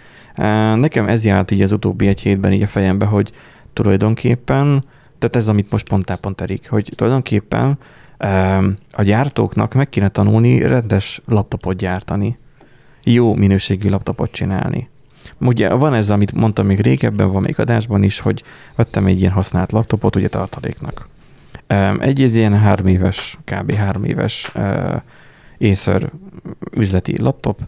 nekem 0.74 1.08
ez 1.08 1.24
járt 1.24 1.50
így 1.50 1.62
az 1.62 1.72
utóbbi 1.72 2.06
egy 2.06 2.20
hétben 2.20 2.52
így 2.52 2.62
a 2.62 2.66
fejembe, 2.66 3.04
hogy 3.04 3.30
tulajdonképpen, 3.72 4.84
tehát 5.18 5.36
ez, 5.36 5.48
amit 5.48 5.70
most 5.70 5.90
mondtál 5.90 6.16
pont 6.16 6.40
Erik, 6.40 6.68
hogy 6.68 6.92
tulajdonképpen 6.96 7.78
a 8.92 9.02
gyártóknak 9.02 9.74
meg 9.74 9.88
kéne 9.88 10.08
tanulni 10.08 10.58
rendes 10.62 11.22
laptopot 11.26 11.76
gyártani. 11.76 12.38
Jó 13.04 13.34
minőségű 13.34 13.88
laptopot 13.88 14.30
csinálni. 14.30 14.88
Ugye 15.38 15.74
van 15.74 15.94
ez, 15.94 16.10
amit 16.10 16.32
mondtam 16.32 16.66
még 16.66 16.80
régebben, 16.80 17.32
van 17.32 17.42
még 17.42 17.60
adásban 17.60 18.02
is, 18.02 18.20
hogy 18.20 18.42
vettem 18.74 19.06
egy 19.06 19.20
ilyen 19.20 19.32
használt 19.32 19.72
laptopot, 19.72 20.16
ugye 20.16 20.28
tartaléknak. 20.28 21.08
Egy 21.98 22.22
ez 22.22 22.34
ilyen 22.34 22.58
három 22.58 22.86
éves, 22.86 23.38
kb. 23.44 23.72
három 23.72 24.04
éves 24.04 24.52
Acer 25.60 26.10
üzleti 26.76 27.20
laptop, 27.20 27.60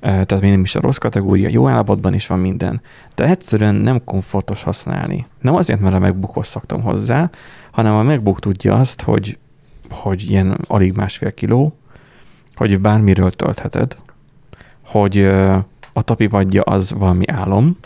tehát 0.00 0.40
még 0.40 0.50
nem 0.50 0.60
is 0.60 0.74
a 0.74 0.80
rossz 0.80 0.96
kategória, 0.96 1.48
jó 1.48 1.68
állapotban 1.68 2.14
is 2.14 2.26
van 2.26 2.38
minden, 2.38 2.80
de 3.14 3.24
egyszerűen 3.24 3.74
nem 3.74 4.04
komfortos 4.04 4.62
használni. 4.62 5.26
Nem 5.40 5.54
azért, 5.54 5.80
mert 5.80 5.94
a 5.94 5.98
MacBookhoz 5.98 6.46
szoktam 6.46 6.82
hozzá, 6.82 7.30
hanem 7.70 7.94
a 7.94 8.02
MacBook 8.02 8.40
tudja 8.40 8.74
azt, 8.74 9.02
hogy 9.02 9.38
hogy 9.90 10.30
ilyen 10.30 10.58
alig 10.66 10.92
másfél 10.92 11.32
kiló, 11.32 11.76
hogy 12.54 12.80
bármiről 12.80 13.30
töltheted, 13.30 13.96
hogy 14.84 15.18
a 15.92 16.02
tapipadja 16.02 16.62
az 16.62 16.92
valami 16.92 17.28
álom, 17.28 17.76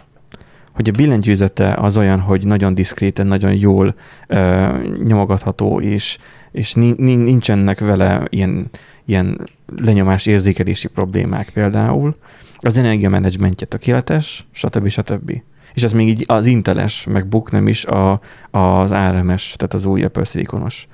hogy 0.73 0.89
a 0.89 0.93
billentyűzete 0.93 1.73
az 1.75 1.97
olyan, 1.97 2.21
hogy 2.21 2.47
nagyon 2.47 2.75
diszkréten, 2.75 3.27
nagyon 3.27 3.55
jól 3.55 3.95
ö, 4.27 4.67
nyomogatható, 5.05 5.81
és, 5.81 6.19
és 6.53 6.75
nincsenek 6.75 7.81
vele 7.81 8.27
ilyen, 8.29 8.71
ilyen 9.05 9.49
lenyomás 9.77 10.27
érzékelési 10.27 10.89
problémák 10.89 11.49
például. 11.49 12.17
Az 12.57 12.77
energiamenedzsmentje 12.77 13.67
tökéletes, 13.67 14.47
stb. 14.51 14.89
stb. 14.89 15.33
És 15.75 15.83
ez 15.83 15.93
még 15.93 16.09
így 16.09 16.25
az 16.27 16.47
Inteles 16.47 17.07
MacBook, 17.07 17.51
nem 17.51 17.69
is 17.69 17.85
a, 17.85 18.21
az 18.51 18.91
ARMS, 18.91 19.55
tehát 19.57 19.75
az 19.75 19.85
új 19.85 20.03
Apple 20.03 20.25
szilikonos. 20.25 20.89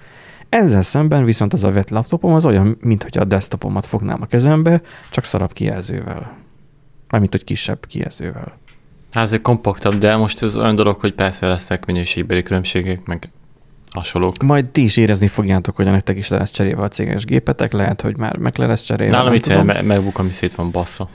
Ezzel 0.54 0.82
szemben 0.82 1.24
viszont 1.24 1.52
az 1.52 1.64
a 1.64 1.70
vett 1.70 1.90
laptopom 1.90 2.32
az 2.32 2.46
olyan, 2.46 2.76
mint 2.80 3.04
a 3.04 3.24
desktopomat 3.24 3.86
fognám 3.86 4.22
a 4.22 4.26
kezembe, 4.26 4.80
csak 5.10 5.24
szarabb 5.24 5.52
kijelzővel. 5.52 6.36
Mármint, 7.08 7.32
hogy 7.32 7.44
kisebb 7.44 7.86
kijelzővel. 7.86 8.58
Hát 9.12 9.32
ez 9.32 9.38
kompaktabb, 9.42 9.98
de 9.98 10.16
most 10.16 10.42
ez 10.42 10.56
olyan 10.56 10.74
dolog, 10.74 11.00
hogy 11.00 11.14
persze 11.14 11.46
lesznek 11.46 11.86
minőségbeli 11.86 12.42
különbségek, 12.42 13.04
meg 13.04 13.28
hasonlók. 13.90 14.42
Majd 14.42 14.66
ti 14.66 14.84
is 14.84 14.96
érezni 14.96 15.28
fogjátok, 15.28 15.76
hogy 15.76 15.84
nektek 15.84 16.16
is 16.16 16.28
le 16.28 16.38
lesz 16.38 16.50
cserélve 16.50 16.82
a 16.82 16.88
céges 16.88 17.24
gépetek, 17.24 17.72
lehet, 17.72 18.00
hogy 18.00 18.16
már 18.16 18.36
meg 18.36 18.58
le 18.58 18.66
lesz 18.66 18.82
cserélve. 18.82 19.16
Nálam 19.16 19.34
itt 19.34 19.64
me- 19.64 19.82
megbuk, 19.82 20.18
ami 20.18 20.30
szét 20.30 20.54
van 20.54 20.70
bassza. 20.70 21.08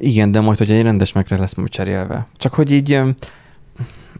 Igen, 0.00 0.30
de 0.30 0.40
majd, 0.40 0.58
hogy 0.58 0.70
egy 0.70 0.82
rendes 0.82 1.12
megre 1.12 1.38
lesz 1.38 1.54
majd 1.54 1.68
cserélve. 1.68 2.26
Csak 2.36 2.54
hogy 2.54 2.72
így 2.72 3.00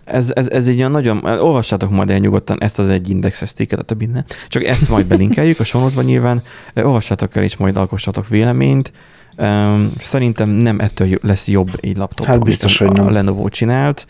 ez, 0.05 0.33
ez, 0.35 0.49
ez 0.49 0.69
egy 0.69 0.79
olyan 0.79 0.91
nagyon, 0.91 1.25
olvassátok 1.25 1.91
majd 1.91 2.11
el 2.11 2.19
nyugodtan 2.19 2.63
ezt 2.63 2.79
az 2.79 2.89
egy 2.89 3.09
indexes 3.11 3.53
cikket, 3.53 3.79
a 3.79 3.83
többi 3.83 4.07
ne. 4.07 4.25
Csak 4.49 4.65
ezt 4.65 4.89
majd 4.89 5.07
belinkeljük 5.07 5.61
a 5.61 5.65
sonozban 5.65 6.05
nyilván, 6.05 6.43
olvassátok 6.75 7.37
el 7.37 7.43
és 7.43 7.57
majd 7.57 7.77
alkossatok 7.77 8.29
véleményt. 8.29 8.93
Um, 9.39 9.91
szerintem 9.97 10.49
nem 10.49 10.81
ettől 10.81 11.09
lesz 11.23 11.49
jobb 11.49 11.79
egy 11.81 11.97
laptop, 11.97 12.27
hát 12.27 12.45
biztos, 12.45 12.81
amit 12.81 12.99
a, 12.99 13.07
a 13.07 13.11
Lenovo 13.11 13.49
csinált. 13.49 14.07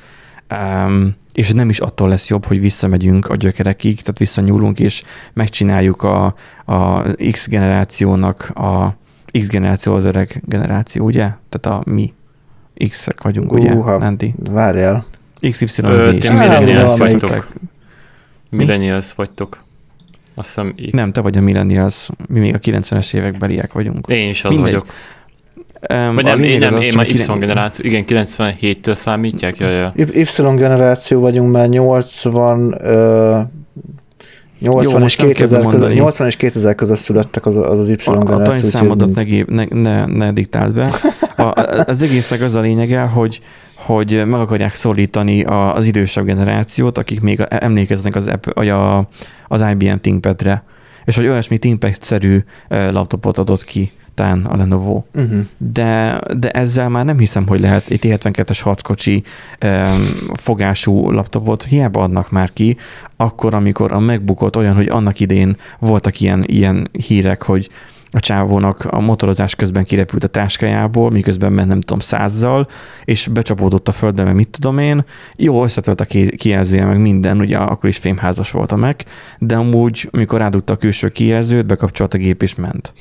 Um, 0.51 1.15
és 1.33 1.53
nem 1.53 1.69
is 1.69 1.81
attól 1.81 2.09
lesz 2.09 2.29
jobb, 2.29 2.45
hogy 2.45 2.61
visszamegyünk 2.61 3.29
a 3.29 3.37
gyökerekig, 3.37 4.01
tehát 4.01 4.19
visszanyúlunk, 4.19 4.81
és 4.81 5.03
megcsináljuk 5.33 6.03
a, 6.03 6.35
a 6.65 7.03
X 7.31 7.49
generációnak, 7.49 8.51
a 8.55 8.97
X 9.39 9.49
generáció 9.49 9.95
az 9.95 10.05
öreg 10.05 10.43
generáció, 10.47 11.05
ugye? 11.05 11.31
Tehát 11.49 11.67
a 11.67 11.91
mi 11.91 12.13
X-ek 12.89 13.23
vagyunk, 13.23 13.53
ugye, 13.53 13.73
uh, 13.73 13.99
Nandi? 13.99 14.35
Várjál. 14.51 15.07
XY 15.51 15.83
Ö, 15.83 16.15
ti 16.19 16.29
millennials 16.33 16.99
vagytok. 16.99 17.47
Millennials 18.51 19.13
vagytok. 19.13 19.63
Azt 20.35 20.49
hiszem 20.49 20.75
X. 20.75 20.83
Nem, 20.91 21.13
te 21.13 21.21
vagy 21.21 21.37
a 21.37 21.41
millennials. 21.41 22.09
Mi 22.29 22.39
még 22.39 22.55
a 22.55 22.59
90-es 22.59 23.15
évek 23.15 23.39
beliek 23.39 23.73
vagyunk. 23.73 24.07
Én 24.09 24.29
is 24.29 24.45
az 24.45 24.51
Mindegy. 24.51 24.73
vagyok. 24.73 24.87
Um, 25.93 26.15
Vagy 26.15 26.25
nem, 26.25 26.43
én, 26.43 26.59
nem, 26.59 26.81
én 26.81 26.93
már 26.97 27.07
Y 27.09 27.39
generáció, 27.39 27.85
igen, 27.85 28.05
97-től 28.09 28.95
számítják, 28.95 29.57
jaj, 29.57 29.73
jaj. 29.73 29.93
Y 29.95 30.25
generáció 30.37 31.21
vagyunk, 31.21 31.53
mert 31.53 31.69
80, 31.69 32.65
uh, 32.65 33.43
80, 34.59 35.01
Jó, 35.01 35.07
és 35.07 35.17
2000 35.17 35.63
között, 35.65 35.95
80 35.95 36.27
és 36.27 36.37
2000 36.37 36.75
között 36.75 36.99
születtek 36.99 37.47
az 37.47 37.57
az, 37.57 37.79
az 37.79 37.89
Y 37.89 37.93
a, 38.05 38.11
generáció. 38.11 38.35
A 38.35 38.43
tanszámodat 38.43 39.15
ne, 39.15 39.45
ne, 39.47 39.65
ne, 39.71 40.07
ne 40.07 40.33
diktált 40.33 40.73
be. 40.73 40.91
A, 41.51 41.85
az 41.87 42.03
egésznek 42.03 42.41
az 42.41 42.55
a 42.55 42.61
lényege, 42.61 43.01
hogy 43.01 43.41
hogy 43.75 44.23
meg 44.27 44.41
akarják 44.41 44.75
szólítani 44.75 45.45
az 45.45 45.87
idősebb 45.87 46.25
generációt, 46.25 46.99
akik 46.99 47.21
még 47.21 47.47
emlékeznek 47.49 48.15
az, 48.15 48.31
a, 48.55 49.09
az 49.49 49.65
IBM 49.71 49.97
ThinkPad-re, 50.01 50.65
és 51.05 51.17
hogy 51.17 51.27
olyasmi 51.27 51.59
ThinkPad-szerű 51.59 52.45
laptopot 52.69 53.39
adott 53.39 53.65
ki 53.65 53.93
tán 54.15 54.45
a 54.45 54.57
Lenovo. 54.57 55.03
Uh-huh. 55.15 55.45
De, 55.59 56.21
de 56.39 56.51
ezzel 56.51 56.89
már 56.89 57.05
nem 57.05 57.19
hiszem, 57.19 57.47
hogy 57.47 57.61
lehet 57.61 57.89
egy 57.89 58.01
T72-es 58.03 58.61
harckocsi 58.63 59.23
um, 59.65 60.05
fogású 60.33 61.11
laptopot, 61.11 61.63
hiába 61.63 62.03
adnak 62.03 62.31
már 62.31 62.53
ki, 62.53 62.77
akkor, 63.17 63.55
amikor 63.55 63.93
a 63.93 63.99
megbukott 63.99 64.57
olyan, 64.57 64.75
hogy 64.75 64.89
annak 64.89 65.21
idén 65.21 65.57
voltak 65.79 66.21
ilyen, 66.21 66.45
ilyen 66.47 66.89
hírek, 67.07 67.43
hogy 67.43 67.69
a 68.15 68.21
csávónak 68.21 68.85
a 68.85 69.01
motorozás 69.01 69.55
közben 69.55 69.85
kirepült 69.85 70.25
a 70.25 70.29
táskájából, 70.29 71.11
miközben 71.11 71.53
ment 71.53 71.69
nem 71.69 71.81
tudom 71.81 71.99
százzal, 71.99 72.69
és 73.05 73.27
becsapódott 73.27 73.89
a 73.89 73.93
földbe, 73.93 74.25
meg 74.25 74.35
mit 74.35 74.49
tudom 74.51 74.79
én. 74.79 75.05
Jó, 75.37 75.65
összetölt 75.65 76.01
a 76.01 76.07
kijelzője, 76.37 76.85
meg 76.85 77.01
minden, 77.01 77.41
ugye 77.41 77.57
akkor 77.57 77.89
is 77.89 77.97
fémházas 77.97 78.51
volt 78.51 78.73
a 78.73 78.77
meg, 78.77 79.05
de 79.39 79.57
amúgy, 79.57 80.09
amikor 80.13 80.39
rádugta 80.39 80.73
a 80.73 80.77
külső 80.77 81.09
kijelzőt, 81.09 81.67
bekapcsolt 81.67 82.15
a 82.15 82.19
gép 82.19 82.43
és 82.43 82.55
ment. 82.55 82.93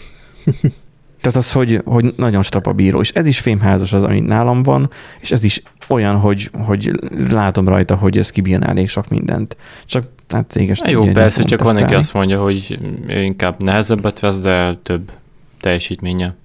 Tehát 1.24 1.38
az, 1.38 1.52
hogy, 1.52 1.82
hogy 1.86 2.14
nagyon 2.18 2.42
strap 2.42 2.68
a 2.68 2.72
bíró, 2.72 3.00
és 3.00 3.12
ez 3.12 3.26
is 3.26 3.40
fémházas 3.40 3.94
az, 3.94 4.04
ami 4.04 4.20
nálam 4.20 4.64
van, 4.64 4.90
és 5.20 5.32
ez 5.32 5.44
is 5.44 5.62
olyan, 5.88 6.16
hogy, 6.16 6.50
hogy 6.66 6.92
látom 7.30 7.68
rajta, 7.68 7.96
hogy 7.96 8.18
ez 8.18 8.30
kibírna 8.30 8.66
elég 8.66 8.90
sok 8.90 9.10
mindent. 9.10 9.58
Csak 9.86 10.06
hát 10.30 10.50
céges. 10.50 10.80
Na 10.80 10.90
jó, 10.90 11.12
persze, 11.12 11.44
csak 11.44 11.64
van 11.64 11.74
neki 11.74 11.94
azt 11.94 12.14
mondja, 12.14 12.42
hogy 12.42 12.80
inkább 13.08 13.60
nehezebbet 13.60 14.20
vesz, 14.20 14.40
de 14.40 14.78
több 14.84 15.12
teljesítménye. 15.60 16.36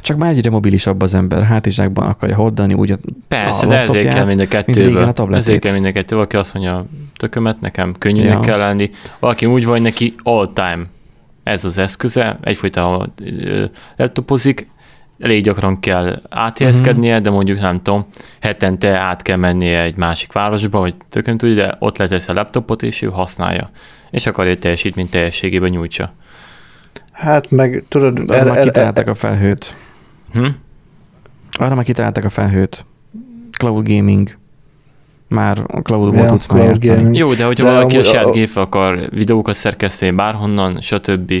Csak 0.00 0.16
már 0.16 0.30
egyre 0.32 0.50
mobilisabb 0.50 1.02
az 1.02 1.14
ember, 1.14 1.42
hátizsákban 1.42 2.06
akarja 2.06 2.36
hordani, 2.36 2.74
úgy 2.74 2.90
a 2.90 2.96
Persze, 3.28 3.66
a 3.66 3.68
de 3.68 3.80
ezért 3.80 4.14
kell 4.14 4.24
mind 4.24 4.40
a 4.40 4.46
kettőből. 4.46 5.14
Ezért 5.30 5.60
kell 5.60 5.72
mind 5.72 5.84
a 5.84 5.92
kettő. 5.92 6.14
Valaki 6.14 6.36
azt 6.36 6.54
mondja, 6.54 6.86
tökömet 7.16 7.60
nekem 7.60 7.94
könnyűnek 7.98 8.32
ja. 8.32 8.40
kell 8.40 8.58
lenni. 8.58 8.90
Valaki 9.18 9.46
úgy 9.46 9.64
vagy 9.64 9.82
neki 9.82 10.14
all 10.22 10.52
time 10.52 10.86
ez 11.46 11.64
az 11.64 11.78
eszköze, 11.78 12.38
egyfajta 12.42 13.12
laptopozik, 13.96 14.68
elég 15.18 15.42
gyakran 15.42 15.80
kell 15.80 16.22
áthelyezkednie, 16.28 17.10
uh-huh. 17.10 17.24
de 17.24 17.30
mondjuk 17.30 17.60
nem 17.60 17.82
tudom, 17.82 18.06
hetente 18.40 18.98
át 18.98 19.22
kell 19.22 19.36
mennie 19.36 19.82
egy 19.82 19.96
másik 19.96 20.32
városba, 20.32 20.78
vagy 20.78 20.94
tökön 21.08 21.36
tudja, 21.36 21.54
de 21.54 21.76
ott 21.78 21.98
letesz 21.98 22.28
a 22.28 22.32
laptopot, 22.32 22.82
és 22.82 23.02
ő 23.02 23.06
használja. 23.06 23.70
És 24.10 24.26
akkor 24.26 24.46
egy 24.46 24.58
teljesítmény 24.58 25.08
teljességében 25.08 25.70
nyújtsa. 25.70 26.12
Hát 27.12 27.50
meg 27.50 27.84
tudod... 27.88 28.18
Arra 28.18 28.38
er, 28.38 28.46
már 28.46 28.62
kitalálták 28.62 29.06
a 29.06 29.14
felhőt. 29.14 29.76
Hm? 30.32 30.46
Arra 31.50 31.74
már 31.74 31.84
kitalálták 31.84 32.24
a 32.24 32.28
felhőt. 32.28 32.84
Cloud 33.50 33.88
gaming 33.88 34.36
már 35.28 35.64
a 35.66 35.80
cloud-ból 35.80 36.14
yeah, 36.14 36.28
tudsz 36.28 36.46
cloud 36.46 36.84
játszani. 36.84 37.18
Jó, 37.18 37.34
de 37.34 37.44
hogyha 37.44 37.64
de 37.64 37.70
valaki 37.70 37.96
a 37.96 38.02
saját 38.02 38.56
akar 38.56 39.08
videókat 39.10 39.54
szerkeszteni 39.54 40.12
bárhonnan, 40.12 40.80
stb. 40.80 41.32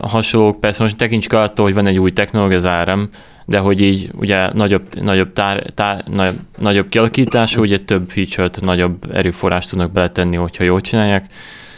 Hasonlók, 0.00 0.60
persze 0.60 0.82
most 0.82 0.96
tekints 0.96 1.28
el 1.28 1.42
attól, 1.42 1.64
hogy 1.64 1.74
van 1.74 1.86
egy 1.86 1.98
új 1.98 2.12
technológia, 2.12 2.56
az 2.56 2.64
ARM, 2.64 3.02
de 3.44 3.58
hogy 3.58 3.80
így 3.80 4.10
ugye 4.14 4.52
nagyobb, 4.52 4.82
nagyobb, 5.00 5.32
tár, 5.32 5.70
tár, 5.74 6.04
nagyobb, 6.06 6.38
nagyobb 6.58 6.88
kialakítású, 6.88 7.62
ugye 7.62 7.78
több 7.78 8.10
feature-t, 8.10 8.60
nagyobb 8.60 9.10
erőforrást 9.12 9.70
tudnak 9.70 9.92
beletenni, 9.92 10.36
hogyha 10.36 10.64
jól 10.64 10.80
csinálják. 10.80 11.26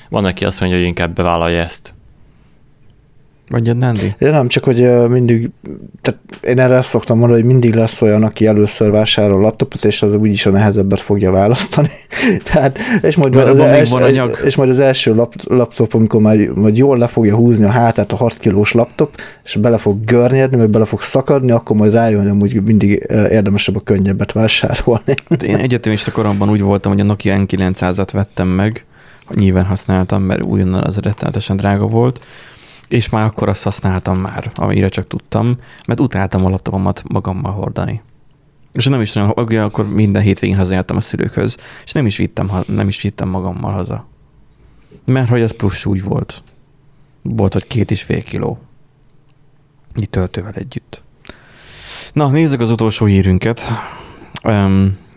Van, 0.09 0.24
aki 0.24 0.45
azt 0.45 0.61
mondja, 0.61 0.78
hogy 0.78 0.87
inkább 0.87 1.14
bevállalja 1.14 1.62
ezt. 1.62 1.95
Mondjad, 3.49 3.76
Nandi? 3.76 4.14
Én 4.18 4.30
nem, 4.30 4.49
csak 4.49 4.64
hogy 4.64 5.09
mindig, 5.09 5.51
tehát 6.03 6.20
én 6.40 6.59
erre 6.59 6.76
azt 6.76 6.88
szoktam 6.88 7.18
mondani, 7.18 7.40
hogy 7.40 7.51
mindig 7.51 7.74
lesz 7.74 8.03
olyan, 8.03 8.22
aki 8.22 8.47
először 8.47 8.90
vásárol 8.90 9.40
laptopot, 9.40 9.84
és 9.84 10.03
az 10.03 10.14
úgyis 10.14 10.47
a 10.47 10.51
nehezebbet 10.51 11.01
fogja 11.01 11.30
választani. 11.30 11.88
tehát, 12.53 12.78
és 13.03 13.16
majd, 13.16 13.34
az 13.34 13.59
első, 13.59 14.30
és 14.44 14.57
majd 14.57 14.70
az 14.70 14.78
első 14.78 15.14
lap, 15.14 15.34
laptop, 15.44 15.94
amikor 15.94 16.20
majd, 16.20 16.57
majd 16.57 16.76
jól 16.76 16.99
le 16.99 17.07
fogja 17.07 17.34
húzni 17.34 17.64
a 17.64 17.70
hátát 17.70 18.12
a 18.12 18.16
6 18.16 18.38
kilós 18.38 18.72
laptop, 18.72 19.20
és 19.44 19.57
bele 19.57 19.78
fog 19.78 20.05
görnyedni, 20.05 20.57
vagy 20.57 20.70
bele 20.70 20.84
fog 20.84 21.03
szakadni, 21.03 21.51
akkor 21.51 21.76
majd 21.76 21.92
rájön, 21.92 22.40
hogy 22.40 22.62
mindig 22.62 23.07
érdemesebb 23.11 23.76
a 23.76 23.80
könnyebbet 23.80 24.32
vásárolni. 24.32 25.14
Hát 25.28 25.42
én 25.42 25.57
egyetemista 25.57 26.12
koromban 26.12 26.51
úgy 26.51 26.61
voltam, 26.61 26.92
hogy 26.92 27.01
a 27.01 27.05
Nokia 27.05 27.44
N900-at 27.47 28.09
vettem 28.12 28.49
meg, 28.49 28.84
nyilván 29.34 29.64
használtam, 29.64 30.22
mert 30.22 30.44
újonnan 30.44 30.84
az 30.84 30.99
rettenetesen 30.99 31.57
drága 31.57 31.86
volt, 31.86 32.26
és 32.89 33.09
már 33.09 33.24
akkor 33.24 33.49
azt 33.49 33.64
használtam 33.64 34.18
már, 34.18 34.51
amire 34.55 34.89
csak 34.89 35.07
tudtam, 35.07 35.57
mert 35.87 36.01
utáltam 36.01 36.45
a 36.45 36.49
laptopomat 36.49 37.03
magammal 37.09 37.53
hordani. 37.53 38.03
És 38.72 38.87
nem 38.87 39.01
is 39.01 39.12
nagyon, 39.12 39.64
akkor 39.64 39.89
minden 39.89 40.22
hétvégén 40.22 40.57
hazajártam 40.57 40.97
a 40.97 41.01
szülőkhöz, 41.01 41.57
és 41.84 41.93
nem 41.93 42.07
is 42.07 42.16
vittem, 42.16 42.51
nem 42.66 42.89
is 42.89 43.03
vittem 43.03 43.28
magammal 43.28 43.72
haza. 43.72 44.07
Mert 45.05 45.28
hogy 45.28 45.41
ez 45.41 45.53
plusz 45.53 45.84
úgy 45.84 46.03
volt. 46.03 46.43
Volt, 47.22 47.53
hogy 47.53 47.66
két 47.66 47.91
és 47.91 48.03
fél 48.03 48.22
kiló. 48.22 48.59
Itt 49.95 50.11
töltővel 50.11 50.53
együtt. 50.53 51.03
Na, 52.12 52.28
nézzük 52.28 52.61
az 52.61 52.70
utolsó 52.70 53.05
hírünket, 53.05 53.70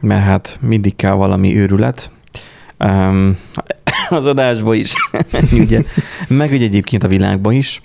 mert 0.02 0.24
hát 0.24 0.58
mindig 0.62 0.96
kell 0.96 1.14
valami 1.14 1.58
őrület. 1.58 2.12
Az 4.10 4.26
adásba 4.26 4.74
is, 4.74 4.94
ugye, 5.64 5.84
meg 6.28 6.52
ugye 6.52 6.66
egyébként 6.66 7.04
a 7.04 7.08
világban 7.08 7.54
is. 7.54 7.82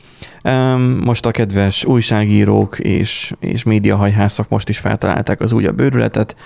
Most 1.04 1.26
a 1.26 1.30
kedves 1.30 1.84
újságírók 1.84 2.78
és, 2.78 3.32
és 3.40 3.62
médiahajhászak 3.62 4.48
most 4.48 4.68
is 4.68 4.78
feltalálták 4.78 5.40
az 5.40 5.52
újabb 5.52 5.76
bőrületet. 5.76 6.36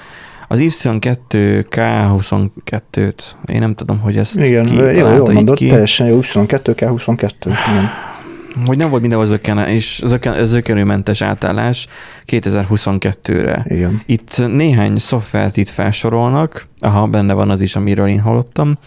Az 0.49 0.59
Y2K22-t, 0.63 3.23
én 3.47 3.59
nem 3.59 3.75
tudom, 3.75 3.99
hogy 3.99 4.17
ezt 4.17 4.39
Igen, 4.39 4.73
jó, 4.73 4.87
jó 4.87 5.27
mondott, 5.27 5.57
ki. 5.57 5.67
teljesen 5.67 6.07
jó, 6.07 6.19
Y2K22, 6.23 7.47
igen 7.47 7.91
hogy 8.67 8.77
nem 8.77 8.91
volt 8.91 9.01
mindenhol 9.01 9.27
zökken, 9.27 9.59
és 9.59 10.03
zökkenőmentes 10.43 11.23
átállás 11.23 11.87
2022-re. 12.27 13.63
Igen. 13.65 14.03
Itt 14.07 14.47
néhány 14.47 14.99
szoftvert 14.99 15.57
itt 15.57 15.69
felsorolnak, 15.69 16.67
aha, 16.79 17.07
benne 17.07 17.33
van 17.33 17.51
az 17.51 17.61
is, 17.61 17.77
amiről 17.77 18.09
én 18.09 18.21
hallottam. 18.21 18.79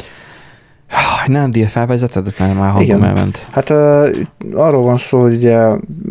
Nem, 1.25 1.51
díj 1.51 1.65
felvezeted, 1.65 2.33
mert 2.39 2.55
már 2.55 2.71
hangom 2.71 3.03
elment. 3.03 3.47
Hát 3.51 3.69
uh, 3.69 4.07
arról 4.53 4.83
van 4.83 4.97
szó, 4.97 5.21
hogy 5.21 5.33
ugye 5.33 5.59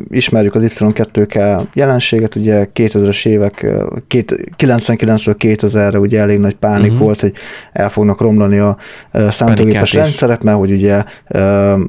ismerjük 0.09 0.55
az 0.55 0.67
Y2K 0.69 1.63
jelenséget, 1.75 2.35
ugye 2.35 2.69
2000-es 2.75 3.27
évek, 3.27 3.67
99-ről 4.59 5.35
2000-re 5.39 5.99
ugye 5.99 6.21
elég 6.21 6.39
nagy 6.39 6.55
pánik 6.55 6.91
uh-huh. 6.91 7.05
volt, 7.05 7.21
hogy 7.21 7.33
el 7.73 7.89
fognak 7.89 8.21
romlani 8.21 8.59
a 8.59 8.77
uh, 9.13 9.29
számítógépes 9.29 9.93
rendszerek, 9.93 10.43
mert 10.43 10.59
hogy 10.59 10.71
ugye, 10.71 11.05
uh, 11.29 11.81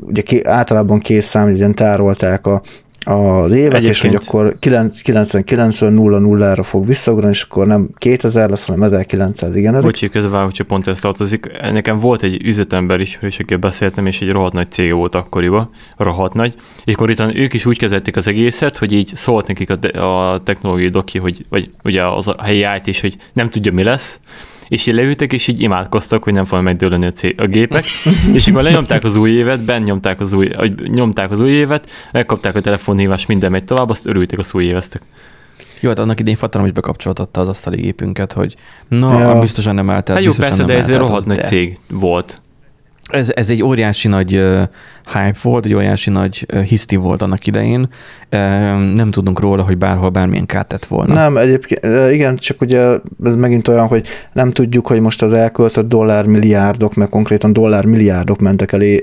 ugye 0.00 0.22
általában 0.44 0.98
két 0.98 1.22
számjegyen 1.22 1.74
tárolták 1.74 2.46
a 2.46 2.62
az 3.04 3.52
évet, 3.52 3.74
Egyébként. 3.74 3.84
és 3.84 4.00
hogy 4.00 4.14
akkor 4.14 4.56
99-ről 4.60 5.92
0-0-ra 5.96 6.62
fog 6.62 6.86
visszaugrani, 6.86 7.32
és 7.32 7.42
akkor 7.42 7.66
nem 7.66 7.88
2000 7.98 8.50
lesz, 8.50 8.66
hanem 8.66 8.82
1900, 8.82 9.56
igen. 9.56 9.80
Bocsi, 9.80 10.08
közben 10.08 10.44
hogy 10.44 10.62
pont 10.62 10.86
ez 10.86 11.00
tartozik. 11.00 11.50
Nekem 11.60 11.98
volt 11.98 12.22
egy 12.22 12.42
üzletember 12.44 13.00
is, 13.00 13.18
és 13.20 13.34
akikkel 13.34 13.58
beszéltem, 13.58 14.06
és 14.06 14.20
egy 14.20 14.30
rohadt 14.30 14.52
nagy 14.52 14.70
cég 14.70 14.92
volt 14.92 15.14
akkoriban, 15.14 15.70
rohadt 15.96 16.34
nagy, 16.34 16.54
és 16.84 16.94
akkor 16.94 17.10
itt 17.10 17.20
ők 17.20 17.54
is 17.54 17.66
úgy 17.66 17.78
kezelték 17.78 18.16
az 18.16 18.28
egészet, 18.28 18.76
hogy 18.76 18.92
így 18.92 19.10
szólt 19.14 19.46
nekik 19.46 19.70
a, 19.70 20.04
a 20.04 20.42
technológiai 20.42 20.90
doki, 20.90 21.18
hogy, 21.18 21.44
vagy 21.48 21.68
ugye 21.84 22.06
az 22.06 22.28
a 22.28 22.36
helyi 22.42 22.66
IT 22.76 22.86
is, 22.86 23.00
hogy 23.00 23.16
nem 23.32 23.50
tudja 23.50 23.72
mi 23.72 23.82
lesz, 23.82 24.20
és 24.68 24.86
így 24.86 24.94
leültek, 24.94 25.32
és 25.32 25.46
így 25.46 25.60
imádkoztak, 25.60 26.22
hogy 26.22 26.32
nem 26.32 26.44
fognak 26.44 26.66
megdőlni 26.66 27.06
a, 27.06 27.12
cég, 27.12 27.40
a 27.40 27.46
gépek, 27.46 27.84
és 28.32 28.48
akkor 28.48 28.62
lenyomták 28.62 29.04
az 29.04 29.16
új 29.16 29.30
évet, 29.30 29.64
benn 29.64 29.82
nyomták 29.82 30.20
az 30.20 30.32
új, 30.32 30.50
nyomták 30.84 31.30
az 31.30 31.40
új 31.40 31.50
évet, 31.50 31.90
megkapták 32.12 32.54
a 32.54 32.60
telefonhívást, 32.60 33.28
minden 33.28 33.50
megy 33.50 33.64
tovább, 33.64 33.90
azt 33.90 34.06
örültek, 34.06 34.38
az 34.38 34.50
új 34.54 34.64
éveztek. 34.64 35.02
Jó, 35.80 35.88
hát 35.88 35.98
annak 35.98 36.20
idén 36.20 36.36
Fatalom 36.36 36.66
is 36.66 36.72
bekapcsoltatta 36.72 37.40
az 37.40 37.48
asztali 37.48 37.80
gépünket, 37.80 38.32
hogy 38.32 38.56
na, 38.88 39.18
ja. 39.18 39.40
biztosan 39.40 39.74
nem 39.74 39.90
állt 39.90 40.08
Hát 40.08 40.22
jó, 40.22 40.32
persze, 40.32 40.64
de 40.64 40.76
ez 40.76 40.88
egy 40.88 40.96
rohadt 40.96 41.26
nagy 41.26 41.44
cég 41.44 41.78
volt. 41.88 42.40
Ez, 43.08 43.32
ez 43.34 43.50
egy 43.50 43.62
óriási 43.62 44.08
nagy 44.08 44.36
uh, 44.36 44.62
hype 45.12 45.38
volt, 45.42 45.64
egy 45.64 45.74
óriási 45.74 46.10
nagy 46.10 46.46
uh, 46.54 46.60
hiszti 46.60 46.96
volt 46.96 47.22
annak 47.22 47.46
idején. 47.46 47.80
Uh, 48.32 48.38
nem 48.94 49.10
tudunk 49.10 49.40
róla, 49.40 49.62
hogy 49.62 49.78
bárhol 49.78 50.08
bármilyen 50.08 50.46
kárt 50.46 50.68
tett 50.68 50.84
volna. 50.84 51.14
Nem, 51.14 51.36
egyébként 51.36 52.12
igen, 52.12 52.36
csak 52.36 52.60
ugye 52.60 52.84
ez 53.24 53.34
megint 53.34 53.68
olyan, 53.68 53.86
hogy 53.86 54.06
nem 54.32 54.50
tudjuk, 54.50 54.86
hogy 54.86 55.00
most 55.00 55.22
az 55.22 55.32
elköltött 55.32 55.88
dollármilliárdok, 55.88 56.94
meg 56.94 57.08
konkrétan 57.08 57.52
dollármilliárdok 57.52 58.38
mentek 58.40 58.72
elé 58.72 58.98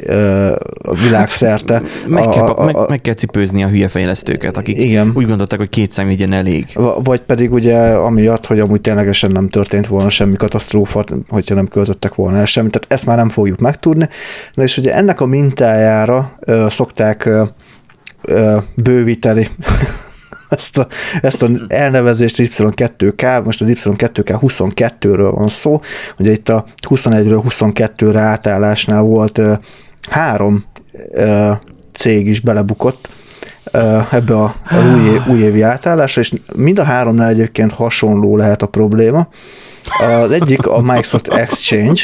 a 0.83 0.95
világszerte. 1.03 1.73
Hát, 1.73 2.07
meg, 2.07 2.29
kell, 2.29 2.43
a, 2.43 2.61
a, 2.61 2.65
meg, 2.65 2.75
meg 2.89 3.01
kell 3.01 3.13
cipőzni 3.13 3.63
a 3.63 3.67
hülye 3.67 3.87
fejlesztőket, 3.87 4.57
akik 4.57 4.79
igen. 4.79 5.11
úgy 5.15 5.27
gondolták, 5.27 5.59
hogy 5.59 5.69
két 5.69 5.91
szem 5.91 6.09
igyen 6.09 6.33
elég. 6.33 6.65
Vagy 7.03 7.21
pedig 7.21 7.53
ugye 7.53 7.77
amiatt, 7.77 8.45
hogy 8.45 8.59
amúgy 8.59 8.81
ténylegesen 8.81 9.31
nem 9.31 9.49
történt 9.49 9.87
volna 9.87 10.09
semmi 10.09 10.35
katasztrófa, 10.35 11.03
hogyha 11.29 11.55
nem 11.55 11.67
költöttek 11.67 12.15
volna 12.15 12.37
el 12.37 12.45
semmit. 12.45 12.71
Tehát 12.71 12.91
ezt 12.91 13.05
már 13.05 13.17
nem 13.17 13.29
fogjuk 13.29 13.59
megtudni 13.59 13.94
tudni. 13.95 14.15
Na 14.53 14.63
és 14.63 14.77
ugye 14.77 14.93
ennek 14.93 15.21
a 15.21 15.25
mintájára 15.25 16.37
ö, 16.39 16.65
szokták 16.69 17.25
ö, 17.25 17.43
ö, 18.21 18.57
bővíteni 18.75 19.49
ezt 20.49 20.77
a, 20.77 20.87
ezt 21.21 21.43
a 21.43 21.49
elnevezést 21.67 22.35
Y2K, 22.37 23.43
most 23.43 23.61
az 23.61 23.67
Y2K 23.71 24.37
22-ről 24.41 25.31
van 25.35 25.49
szó, 25.49 25.81
ugye 26.17 26.31
itt 26.31 26.49
a 26.49 26.65
21-ről 26.89 27.43
22-re 27.49 28.19
átállásnál 28.19 29.01
volt 29.01 29.37
ö, 29.37 29.53
három 30.09 30.65
ö, 31.11 31.51
cég 31.91 32.27
is 32.27 32.39
belebukott, 32.39 33.09
ebbe 34.11 34.35
a, 34.35 34.43
a 34.43 34.75
új, 34.75 35.35
újévi 35.35 35.61
átállásra, 35.61 36.21
és 36.21 36.33
mind 36.55 36.79
a 36.79 36.83
háromnál 36.83 37.29
egyébként 37.29 37.71
hasonló 37.71 38.37
lehet 38.37 38.61
a 38.61 38.67
probléma. 38.67 39.27
Az 39.99 40.31
egyik 40.31 40.67
a 40.67 40.81
Microsoft 40.81 41.27
Exchange, 41.27 42.01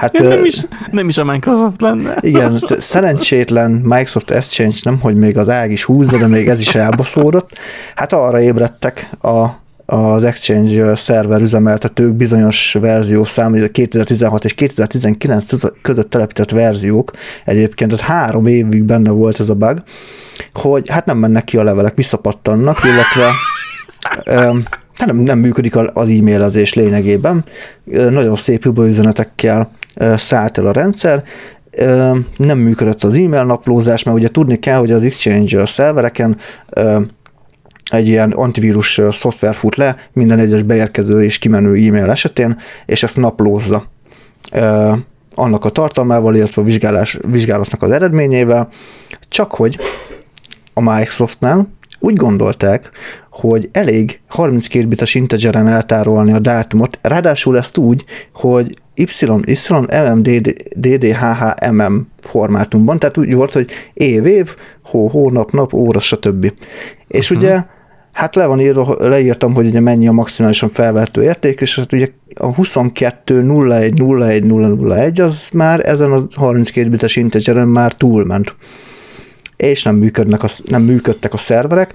Hát, 0.00 0.12
nem, 0.12 0.44
is, 0.44 0.66
nem 0.90 1.08
is 1.08 1.18
a 1.18 1.24
Microsoft 1.24 1.80
lenne. 1.80 2.16
Igen, 2.20 2.58
szerencsétlen 2.78 3.70
Microsoft 3.70 4.30
Exchange 4.30 4.76
nem, 4.82 5.00
hogy 5.00 5.14
még 5.14 5.38
az 5.38 5.48
ág 5.48 5.70
is 5.70 5.84
húzza, 5.84 6.18
de 6.18 6.26
még 6.26 6.48
ez 6.48 6.60
is 6.60 6.74
elbaszódott. 6.74 7.58
Hát 7.94 8.12
arra 8.12 8.40
ébredtek 8.40 9.10
a, 9.20 9.46
az 9.86 10.24
Exchange 10.24 10.94
szerver 10.94 11.40
üzemeltetők 11.40 12.14
bizonyos 12.14 12.76
verziószám, 12.80 13.52
2016 13.72 14.44
és 14.44 14.54
2019 14.54 15.44
között 15.82 16.10
telepített 16.10 16.50
verziók, 16.50 17.10
egyébként 17.44 17.92
ez 17.92 18.00
három 18.00 18.46
évig 18.46 18.82
benne 18.82 19.10
volt 19.10 19.40
ez 19.40 19.48
a 19.48 19.54
bug, 19.54 19.82
hogy 20.52 20.88
hát 20.90 21.06
nem 21.06 21.18
mennek 21.18 21.44
ki 21.44 21.56
a 21.56 21.62
levelek, 21.62 21.94
visszapattannak, 21.94 22.78
illetve 22.84 23.30
nem, 25.06 25.16
nem 25.16 25.38
működik 25.38 25.76
az 25.76 26.08
e-mailezés 26.08 26.74
lényegében. 26.74 27.44
Nagyon 27.84 28.36
szép 28.36 28.78
üzenetekkel 28.78 29.70
szállt 30.16 30.58
el 30.58 30.66
a 30.66 30.72
rendszer, 30.72 31.22
nem 32.36 32.58
működött 32.58 33.04
az 33.04 33.16
e-mail 33.16 33.44
naplózás, 33.44 34.02
mert 34.02 34.16
ugye 34.16 34.28
tudni 34.28 34.58
kell, 34.58 34.78
hogy 34.78 34.90
az 34.90 35.04
Exchange 35.04 35.66
szervereken 35.66 36.36
egy 37.90 38.06
ilyen 38.06 38.30
antivírus 38.30 39.00
szoftver 39.10 39.54
fut 39.54 39.76
le 39.76 39.96
minden 40.12 40.38
egyes 40.38 40.62
beérkező 40.62 41.24
és 41.24 41.38
kimenő 41.38 41.86
e-mail 41.86 42.10
esetén, 42.10 42.58
és 42.86 43.02
ezt 43.02 43.16
naplózza 43.16 43.90
annak 45.34 45.64
a 45.64 45.70
tartalmával, 45.70 46.34
illetve 46.34 46.62
a 46.62 46.64
vizsgálás, 46.64 47.18
vizsgálatnak 47.26 47.82
az 47.82 47.90
eredményével, 47.90 48.68
csak 49.28 49.52
hogy 49.52 49.78
a 50.74 50.80
Microsoftnál 50.80 51.68
úgy 52.00 52.14
gondolták, 52.14 52.90
hogy 53.30 53.68
elég 53.72 54.20
32 54.28 54.86
bites 54.86 55.14
integeren 55.14 55.68
eltárolni 55.68 56.32
a 56.32 56.38
dátumot, 56.38 56.98
ráadásul 57.02 57.58
ezt 57.58 57.76
úgy, 57.76 58.04
hogy 58.34 58.74
Y, 58.94 59.06
Y, 59.44 59.56
MM, 59.90 60.22
DD, 60.22 60.52
DD, 60.76 61.04
HH, 61.04 61.70
MM 61.70 62.06
formátumban, 62.20 62.98
tehát 62.98 63.18
úgy 63.18 63.34
volt, 63.34 63.52
hogy 63.52 63.70
év, 63.92 64.26
év, 64.26 64.54
hó, 64.84 65.06
hónap, 65.06 65.50
nap, 65.50 65.72
óra, 65.74 65.98
stb. 65.98 66.52
És 67.08 67.30
uh-huh. 67.30 67.46
ugye 67.46 67.62
Hát 68.12 68.34
le 68.34 68.46
van 68.46 68.60
írva, 68.60 68.96
leírtam, 68.98 69.54
hogy 69.54 69.66
ugye 69.66 69.80
mennyi 69.80 70.08
a 70.08 70.12
maximálisan 70.12 70.68
felvehető 70.68 71.22
érték, 71.22 71.60
és 71.60 71.76
hát 71.76 71.92
ugye 71.92 72.06
a 72.34 72.54
22 72.54 73.66
01 73.68 74.00
01 74.00 74.44
001 74.44 75.20
az 75.20 75.48
már 75.52 75.88
ezen 75.88 76.12
a 76.12 76.26
32 76.34 76.88
bites 76.88 77.16
integeren 77.16 77.68
már 77.68 77.94
túlment. 77.94 78.54
És 79.60 79.82
nem, 79.82 79.96
működnek 79.96 80.42
a, 80.42 80.48
nem 80.64 80.82
működtek 80.82 81.32
a 81.32 81.36
szerverek, 81.36 81.94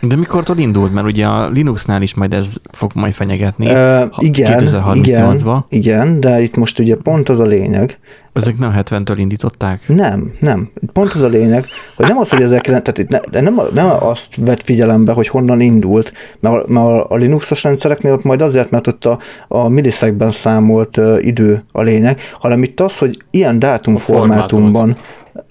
de 0.00 0.16
mikortól 0.16 0.58
indult? 0.58 0.92
Mert 0.92 1.06
ugye 1.06 1.26
a 1.26 1.48
Linuxnál 1.48 2.02
is 2.02 2.14
majd 2.14 2.32
ez 2.32 2.54
fog 2.72 2.90
majd 2.94 3.12
fenyegetni. 3.12 3.66
Uh, 3.66 4.02
igen, 4.18 4.60
2038-ba. 4.60 5.02
Igen, 5.02 5.64
igen, 5.68 6.20
de 6.20 6.40
itt 6.40 6.56
most 6.56 6.78
ugye 6.78 6.96
pont 6.96 7.28
az 7.28 7.40
a 7.40 7.44
lényeg. 7.44 7.98
Ezek 8.32 8.58
nem 8.58 8.74
70-től 8.78 9.14
indították? 9.16 9.82
Nem, 9.86 10.32
nem. 10.40 10.68
Pont 10.92 11.12
az 11.12 11.22
a 11.22 11.26
lényeg, 11.26 11.66
hogy 11.96 12.06
nem 12.06 12.18
az, 12.18 12.30
hogy 12.30 12.42
ezek, 12.42 12.60
tehát 12.60 12.98
itt 12.98 13.08
ne, 13.08 13.40
nem, 13.40 13.60
nem 13.72 13.90
azt 14.00 14.36
vett 14.36 14.62
figyelembe, 14.62 15.12
hogy 15.12 15.28
honnan 15.28 15.60
indult, 15.60 16.12
mert, 16.40 16.66
mert 16.66 17.10
a 17.10 17.16
Linuxos 17.16 17.62
rendszereknél 17.62 18.12
ott 18.12 18.22
majd 18.22 18.42
azért, 18.42 18.70
mert 18.70 18.86
ott 18.86 19.04
a, 19.04 19.18
a 19.48 19.68
millisekben 19.68 20.30
számolt 20.30 20.96
uh, 20.96 21.26
idő 21.26 21.64
a 21.72 21.82
lényeg, 21.82 22.20
hanem 22.40 22.62
itt 22.62 22.80
az, 22.80 22.98
hogy 22.98 23.22
ilyen 23.30 23.58
dátumformátumban 23.58 24.96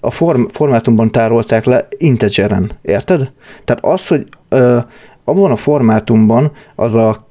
a 0.00 0.10
form, 0.10 0.44
formátumban 0.44 1.10
tárolták 1.10 1.64
le 1.64 1.88
integeren, 1.96 2.72
érted? 2.82 3.32
Tehát 3.64 3.84
az, 3.84 4.08
hogy 4.08 4.26
ö, 4.48 4.78
abban 5.24 5.50
a 5.50 5.56
formátumban 5.56 6.52
az 6.74 6.94
a 6.94 7.26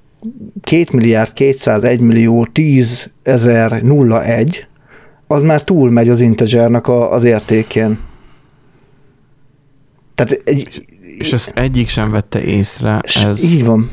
2 0.62 0.86
milliárd 0.91 1.34
201 1.34 1.99
millió 1.99 2.45
10 2.51 3.10
ezer 3.24 3.82
01, 3.84 4.68
az 5.28 5.41
már 5.41 5.64
túlmegy 5.64 6.10
az 6.10 6.20
integernek 6.20 6.88
a, 6.88 7.12
az 7.12 7.24
értékén. 7.24 7.99
Tehát 10.16 10.41
egy, 10.43 10.86
és 11.18 11.34
ezt 11.34 11.51
egyik 11.56 11.89
sem 11.89 12.12
vette 12.12 12.41
észre. 12.43 12.99
Ez... 13.24 13.43
Így 13.43 13.66
van. 13.66 13.91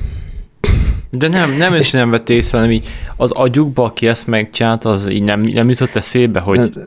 De 1.10 1.28
nem, 1.28 1.56
nem 1.56 1.74
is 1.74 1.90
nem 1.90 2.10
vette 2.10 2.32
észre, 2.32 2.58
hanem 2.58 2.72
így 2.72 2.88
az 3.16 3.30
agyukba, 3.30 3.84
aki 3.84 4.06
ezt 4.06 4.26
megcsinált, 4.26 4.84
az 4.84 5.10
így 5.10 5.22
nem, 5.22 5.40
nem 5.40 5.68
jutott 5.68 5.96
eszébe, 5.96 6.40
hogy... 6.40 6.58
Hát, 6.58 6.86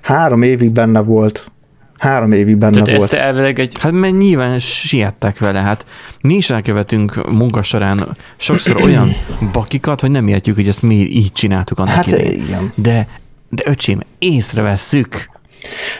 Három 0.00 0.42
évig 0.42 0.70
benne 0.70 1.00
volt. 1.00 1.52
Három 1.98 2.32
évig 2.32 2.56
benne 2.56 2.82
Tehát 2.82 2.98
volt. 2.98 3.12
elvileg 3.12 3.58
egy... 3.58 3.76
Hát 3.80 3.92
mert 3.92 4.16
nyilván 4.16 4.58
siettek 4.58 5.38
vele, 5.38 5.60
hát 5.60 5.86
mi 6.20 6.34
is 6.34 6.50
elkövetünk 6.50 7.30
munka 7.30 7.62
során 7.62 8.16
sokszor 8.36 8.82
olyan 8.84 9.16
bakikat, 9.52 10.00
hogy 10.00 10.10
nem 10.10 10.28
értjük, 10.28 10.56
hogy 10.56 10.68
ezt 10.68 10.82
mi 10.82 10.94
így 10.94 11.32
csináltuk 11.32 11.78
annak 11.78 11.94
hát, 11.94 12.06
idején. 12.06 12.42
Igen. 12.42 12.72
De, 12.76 13.08
de 13.48 13.62
öcsém, 13.66 14.00
észrevesszük. 14.18 15.30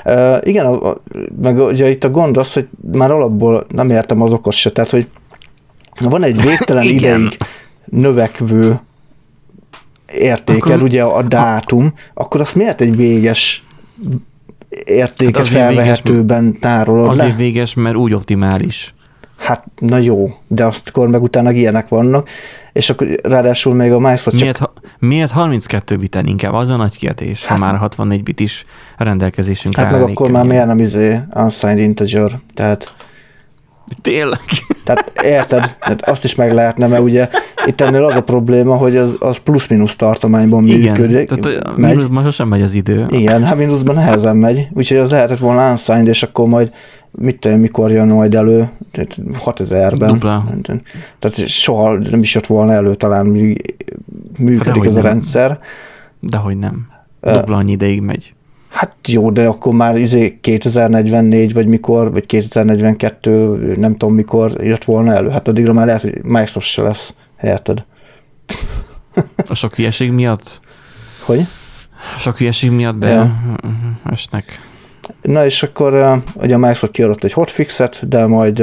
Uh, 0.05 0.37
igen, 0.43 0.66
a, 0.66 0.91
a, 0.91 1.03
meg 1.43 1.59
ugye 1.59 1.91
itt 1.91 2.05
a 2.05 2.11
gond 2.11 2.37
az, 2.37 2.53
hogy 2.53 2.68
már 2.93 3.11
alapból 3.11 3.66
nem 3.68 3.91
értem 3.91 4.22
az 4.22 4.32
okos 4.32 4.61
se, 4.61 4.70
tehát 4.70 4.91
hogy 4.91 5.09
van 6.01 6.22
egy 6.22 6.43
végtelen 6.43 6.82
ideig 6.97 7.39
növekvő 7.85 8.80
értékel, 10.12 10.72
akkor, 10.72 10.82
ugye 10.82 11.03
a 11.03 11.22
dátum, 11.22 11.93
a, 11.95 12.01
akkor 12.14 12.41
azt 12.41 12.55
miért 12.55 12.80
egy 12.80 12.97
véges 12.97 13.64
értéket 14.85 15.37
hát 15.37 15.47
felvehetőben 15.47 16.45
véges, 16.45 16.61
tárolod 16.61 17.09
Azért 17.09 17.29
le? 17.29 17.35
véges, 17.35 17.75
mert 17.75 17.97
úgy 17.97 18.15
optimális. 18.15 18.95
Hát, 19.37 19.65
na 19.79 19.97
jó, 19.97 20.31
de 20.47 20.65
azt 20.65 20.89
akkor 20.89 21.09
meg 21.09 21.23
utána 21.23 21.51
ilyenek 21.51 21.89
vannak, 21.89 22.29
és 22.73 22.91
akkor 22.91 23.07
ráadásul 23.23 23.75
még 23.75 23.93
a 23.93 23.99
Microsoft 23.99 24.41
miért, 24.41 24.57
csak... 24.57 24.73
miért 24.99 25.31
32 25.31 25.97
biten 25.97 26.27
inkább? 26.27 26.53
Az 26.53 26.71
a 26.71 26.77
nagy 26.77 26.99
kérdés, 26.99 27.45
hát, 27.45 27.59
ha 27.59 27.65
már 27.65 27.77
64 27.77 28.23
bit 28.23 28.41
is 28.41 28.65
rendelkezésünk 28.97 29.77
Hát 29.77 29.91
meg 29.91 30.03
akkor 30.03 30.15
könnyen. 30.15 30.33
már 30.33 30.45
miért 30.45 30.67
nem 30.67 30.79
izé 30.79 31.19
unsigned 31.35 31.79
integer, 31.79 32.41
tehát 32.55 32.95
Tényleg? 34.03 34.41
Tehát 34.85 35.13
érted? 35.23 35.75
Hát 35.81 36.09
azt 36.09 36.25
is 36.25 36.35
meg 36.35 36.53
lehetne, 36.53 36.87
mert 36.87 37.03
ugye 37.03 37.29
itt 37.67 37.81
ennél 37.81 38.05
az 38.05 38.15
a 38.15 38.23
probléma, 38.23 38.77
hogy 38.77 38.97
az, 38.97 39.17
az 39.19 39.37
plusz-minusz 39.37 39.97
tartományban 39.97 40.67
Igen, 40.67 40.93
működik. 40.93 41.29
Tehát 41.29 41.77
megy. 41.77 41.95
mínuszban 41.95 42.23
sosem 42.23 42.49
megy 42.49 42.62
az 42.62 42.75
idő. 42.75 43.07
Igen, 43.09 43.45
hát 43.45 43.57
mínuszban 43.57 43.95
nehezen 43.95 44.37
megy, 44.37 44.69
úgyhogy 44.75 44.97
az 44.97 45.11
lehetett 45.11 45.39
volna 45.39 45.71
unsigned, 45.71 46.07
és 46.07 46.23
akkor 46.23 46.49
majd 46.49 46.73
mit 47.11 47.39
tudom, 47.39 47.59
mikor 47.59 47.91
jön 47.91 48.07
majd 48.07 48.35
elő, 48.35 48.71
6000-ben. 49.45 50.09
Dupla. 50.09 50.45
Tehát 51.19 51.49
soha 51.49 51.99
nem 51.99 52.21
is 52.21 52.35
jött 52.35 52.47
volna 52.47 52.73
elő, 52.73 52.95
talán 52.95 53.27
működik 54.39 54.75
hát 54.75 54.87
ez 54.87 54.97
a 54.97 55.01
rendszer. 55.01 55.59
Dehogy 56.21 56.57
nem. 56.57 56.87
Dupla 57.21 57.57
annyi 57.57 57.73
ideig 57.73 58.01
megy. 58.01 58.35
Hát 58.69 58.97
jó, 59.07 59.31
de 59.31 59.47
akkor 59.47 59.75
már 59.75 59.97
izé 59.97 60.39
2044, 60.41 61.53
vagy 61.53 61.67
mikor, 61.67 62.12
vagy 62.12 62.27
2042, 62.27 63.75
nem 63.77 63.97
tudom 63.97 64.15
mikor 64.15 64.57
jött 64.62 64.85
volna 64.85 65.15
elő. 65.15 65.29
Hát 65.29 65.49
addigra 65.49 65.73
már 65.73 65.87
lehet, 65.87 66.01
hogy 66.01 66.21
Microsoft 66.23 66.67
se 66.67 66.83
lesz, 66.83 67.15
érted? 67.43 67.85
A 69.49 69.55
sok 69.55 69.74
hülyeség 69.74 70.11
miatt? 70.11 70.61
Hogy? 71.24 71.41
A 72.16 72.18
sok 72.18 72.37
hülyeség 72.37 72.70
miatt 72.70 72.97
be 72.97 73.09
ja. 73.09 73.41
esnek. 74.05 74.61
Na 75.22 75.45
és 75.45 75.62
akkor 75.62 76.22
ugye 76.35 76.55
a 76.55 76.59
Microsoft 76.59 76.93
kiadott 76.93 77.24
egy 77.24 77.32
hotfixet, 77.32 78.09
de 78.09 78.26
majd 78.26 78.62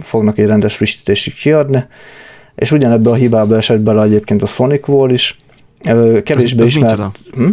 fognak 0.00 0.38
egy 0.38 0.46
rendes 0.46 0.76
frissítésig 0.76 1.34
kiadni, 1.34 1.86
és 2.54 2.70
ugyanebbe 2.70 3.10
a 3.10 3.14
hibába 3.14 3.56
esett 3.56 3.80
bele 3.80 4.02
egyébként 4.02 4.42
a 4.42 4.46
Sonic 4.46 4.88
Wall 4.88 5.10
is, 5.10 5.38
kevésbé 6.22 6.64
ismert... 6.64 7.18
Hm? 7.32 7.48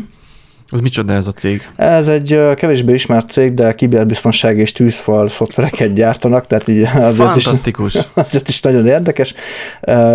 Az 0.72 0.80
micsoda 0.80 1.14
ez 1.14 1.28
a 1.28 1.32
cég? 1.32 1.70
Ez 1.76 2.08
egy 2.08 2.40
kevésbé 2.56 2.94
ismert 2.94 3.30
cég, 3.30 3.54
de 3.54 3.74
kiberbiztonság 3.74 4.58
és 4.58 4.72
tűzfal 4.72 5.28
szoftvereket 5.28 5.94
gyártanak, 5.94 6.48
tehát 6.48 6.68
így 6.68 6.82
azért 6.96 7.16
Fantasztikus. 7.16 7.96
is, 7.96 8.02
azért 8.14 8.50
is 8.50 8.62
nagyon 8.62 8.88
érdekes. 8.88 9.34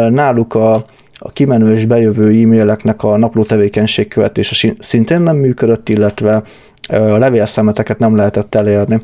Náluk 0.09 0.55
a, 0.55 0.74
a 1.18 1.32
kimenő 1.32 1.74
és 1.74 1.86
bejövő 1.86 2.42
e-maileknek 2.42 3.02
a 3.02 3.16
napló 3.16 3.42
tevékenység 3.42 4.09
követése 4.09 4.72
szintén 4.78 5.20
nem 5.20 5.36
működött, 5.36 5.88
illetve 5.88 6.42
a 6.88 7.18
levélszemeteket 7.18 7.98
nem 7.98 8.16
lehetett 8.16 8.55
elérni, 8.55 9.00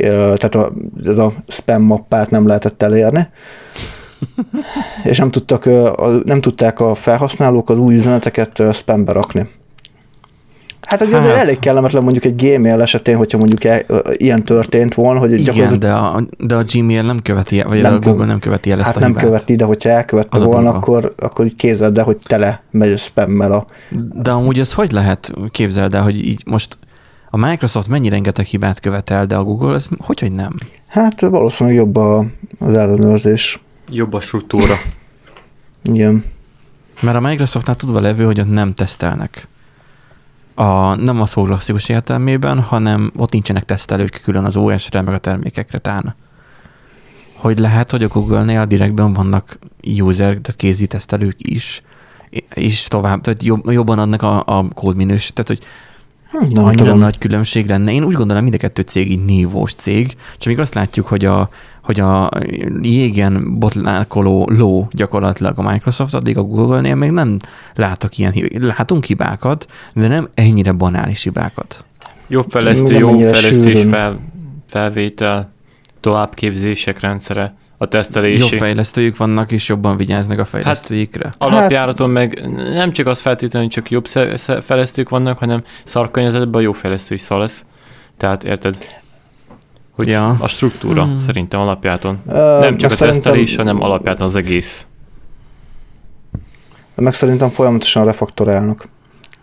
tehát 0.00 0.54
a, 0.54 0.72
ez 1.04 1.18
a 1.18 1.34
spam 1.48 1.82
mappát 1.82 2.30
nem 2.30 2.46
lehetett 2.46 2.82
elérni, 2.82 3.28
és 5.10 5.18
nem, 5.18 5.30
tudtak, 5.30 5.64
nem 6.24 6.40
tudták 6.40 6.80
a 6.80 6.94
felhasználók 6.94 7.70
az 7.70 7.78
új 7.78 7.94
üzeneteket 7.94 8.62
spambe 8.72 9.12
rakni. 9.12 9.48
Hát 10.92 11.00
ugye 11.00 11.16
hát. 11.16 11.36
elég 11.36 11.58
kellemetlen 11.58 12.02
mondjuk 12.02 12.24
egy 12.24 12.36
Gmail 12.36 12.80
esetén, 12.80 13.16
hogyha 13.16 13.38
mondjuk 13.38 13.64
e, 13.64 13.84
ilyen 14.12 14.44
történt 14.44 14.94
volna, 14.94 15.18
hogy 15.20 15.32
Igen, 15.32 15.44
gyakorlatilag... 15.44 15.80
de 15.80 15.92
a, 15.92 16.22
de 16.38 16.54
a 16.54 16.62
Gmail 16.72 17.02
nem 17.02 17.18
követi, 17.22 17.62
vagy 17.62 17.82
nem 17.82 17.94
a 17.94 17.98
Google 17.98 18.26
nem 18.26 18.38
követi 18.38 18.70
el 18.70 18.78
ezt 18.78 18.86
hát 18.86 18.96
a 18.96 19.00
nem 19.00 19.08
hibát. 19.08 19.24
követi, 19.24 19.56
de 19.56 19.64
hogyha 19.64 19.88
elkövette 19.88 20.28
az 20.36 20.42
volna, 20.42 20.70
akkor, 20.70 21.14
akkor 21.16 21.44
így 21.44 21.54
képzeld 21.54 21.98
el, 21.98 22.04
hogy 22.04 22.18
tele 22.22 22.62
megy 22.70 22.92
a 22.92 22.96
spammel 22.96 23.52
a... 23.52 23.66
De 24.22 24.30
amúgy 24.30 24.58
ez 24.58 24.72
hogy 24.72 24.92
lehet, 24.92 25.32
képzeld 25.50 25.94
el, 25.94 26.02
hogy 26.02 26.26
így 26.26 26.42
most 26.46 26.78
a 27.30 27.36
Microsoft 27.36 27.88
mennyi 27.88 28.08
rengeteg 28.08 28.44
hibát 28.44 28.80
követel, 28.80 29.26
de 29.26 29.36
a 29.36 29.42
Google 29.42 29.74
ez 29.74 29.88
hogy, 29.98 30.20
hogy 30.20 30.32
nem? 30.32 30.54
Hát 30.86 31.20
valószínűleg 31.20 31.78
jobb 31.78 31.96
a, 31.96 32.26
az 32.58 32.74
ellenőrzés. 32.74 33.60
Jobb 33.90 34.12
a 34.12 34.20
struktúra. 34.20 34.76
Igen. 35.82 36.24
Mert 37.02 37.16
a 37.16 37.20
Microsoftnál 37.20 37.76
tudva 37.76 38.00
levő, 38.00 38.24
hogy 38.24 38.40
ott 38.40 38.50
nem 38.50 38.74
tesztelnek. 38.74 39.48
A, 40.54 40.94
nem 40.94 41.20
a 41.20 41.26
szó 41.26 41.42
klasszikus 41.42 41.88
értelmében, 41.88 42.60
hanem 42.60 43.12
ott 43.16 43.32
nincsenek 43.32 43.64
tesztelők 43.64 44.20
külön 44.24 44.44
az 44.44 44.56
OS-re, 44.56 45.00
meg 45.00 45.14
a 45.14 45.18
termékekre 45.18 45.78
tán. 45.78 46.14
Hogy 47.36 47.58
lehet, 47.58 47.90
hogy 47.90 48.02
a 48.02 48.08
Google-nél 48.08 48.66
direktben 48.66 49.12
vannak 49.12 49.58
user, 49.98 50.28
tehát 50.28 50.56
kézi 50.56 50.86
tesztelők 50.86 51.36
is, 51.38 51.82
és 52.54 52.84
tovább, 52.84 53.20
tehát 53.20 53.42
jobb, 53.42 53.70
jobban 53.70 53.98
adnak 53.98 54.22
a, 54.22 54.42
a 54.46 54.68
kódminős, 54.74 55.30
tehát 55.32 55.48
hogy 55.48 55.62
hm, 56.32 56.46
nem 56.54 56.64
annyira 56.64 56.84
tudom. 56.84 56.98
nagy 56.98 57.18
különbség 57.18 57.66
lenne. 57.66 57.92
Én 57.92 58.04
úgy 58.04 58.14
gondolom, 58.14 58.42
mind 58.42 58.54
a 58.54 58.58
kettő 58.58 58.82
cég 58.82 59.10
így 59.10 59.24
nívós 59.24 59.74
cég, 59.74 60.16
csak 60.38 60.46
még 60.46 60.58
azt 60.58 60.74
látjuk, 60.74 61.06
hogy 61.06 61.24
a, 61.24 61.48
hogy 61.82 62.00
a 62.00 62.28
jégen 62.82 63.58
botlálkoló 63.58 64.48
ló 64.50 64.88
gyakorlatilag 64.90 65.58
a 65.58 65.70
Microsoft, 65.70 66.14
addig 66.14 66.38
a 66.38 66.42
Google-nél 66.42 66.94
még 66.94 67.10
nem 67.10 67.36
látok 67.74 68.18
ilyen 68.18 68.32
hibákat. 68.32 68.76
Látunk 68.78 69.04
hibákat, 69.04 69.72
de 69.94 70.08
nem 70.08 70.28
ennyire 70.34 70.72
banális 70.72 71.22
hibákat. 71.22 71.84
Jobb 72.28 72.50
fejlesztő, 72.50 72.94
jó 72.94 73.18
fejlesztés 73.18 73.84
fel, 73.88 74.18
felvétel, 74.66 75.52
továbbképzések 76.00 77.00
rendszere, 77.00 77.54
a 77.82 77.86
tesztelési. 77.86 78.40
Jobb 78.40 78.60
fejlesztőjük 78.60 79.16
vannak, 79.16 79.52
és 79.52 79.68
jobban 79.68 79.96
vigyáznak 79.96 80.38
a 80.38 80.44
fejlesztőikre. 80.44 81.24
Hát, 81.24 81.36
alapjáraton 81.38 82.10
meg 82.10 82.48
nem 82.56 82.92
csak 82.92 83.06
az 83.06 83.20
feltétlenül, 83.20 83.68
hogy 83.68 83.76
csak 83.76 83.90
jobb 83.90 84.06
fejlesztők 84.62 85.08
vannak, 85.08 85.38
hanem 85.38 85.62
szarkörnyezetben 85.84 86.60
a 86.60 86.64
jó 86.64 86.72
fejlesztő 86.72 87.14
is 87.14 87.20
szar 87.20 87.38
lesz. 87.38 87.66
Tehát 88.16 88.44
érted? 88.44 88.76
hogy 89.92 90.08
ja. 90.08 90.36
a 90.40 90.48
struktúra 90.48 91.04
hmm. 91.04 91.18
szerintem 91.18 91.60
alapjáton. 91.60 92.22
Uh, 92.26 92.34
nem 92.34 92.76
csak 92.76 92.90
a 92.90 92.96
tesztelés, 92.96 93.56
hanem 93.56 93.82
alapjáton 93.82 94.26
az 94.26 94.36
egész. 94.36 94.86
Meg 96.94 97.14
szerintem 97.14 97.48
folyamatosan 97.48 98.04
refaktorálnak. 98.04 98.88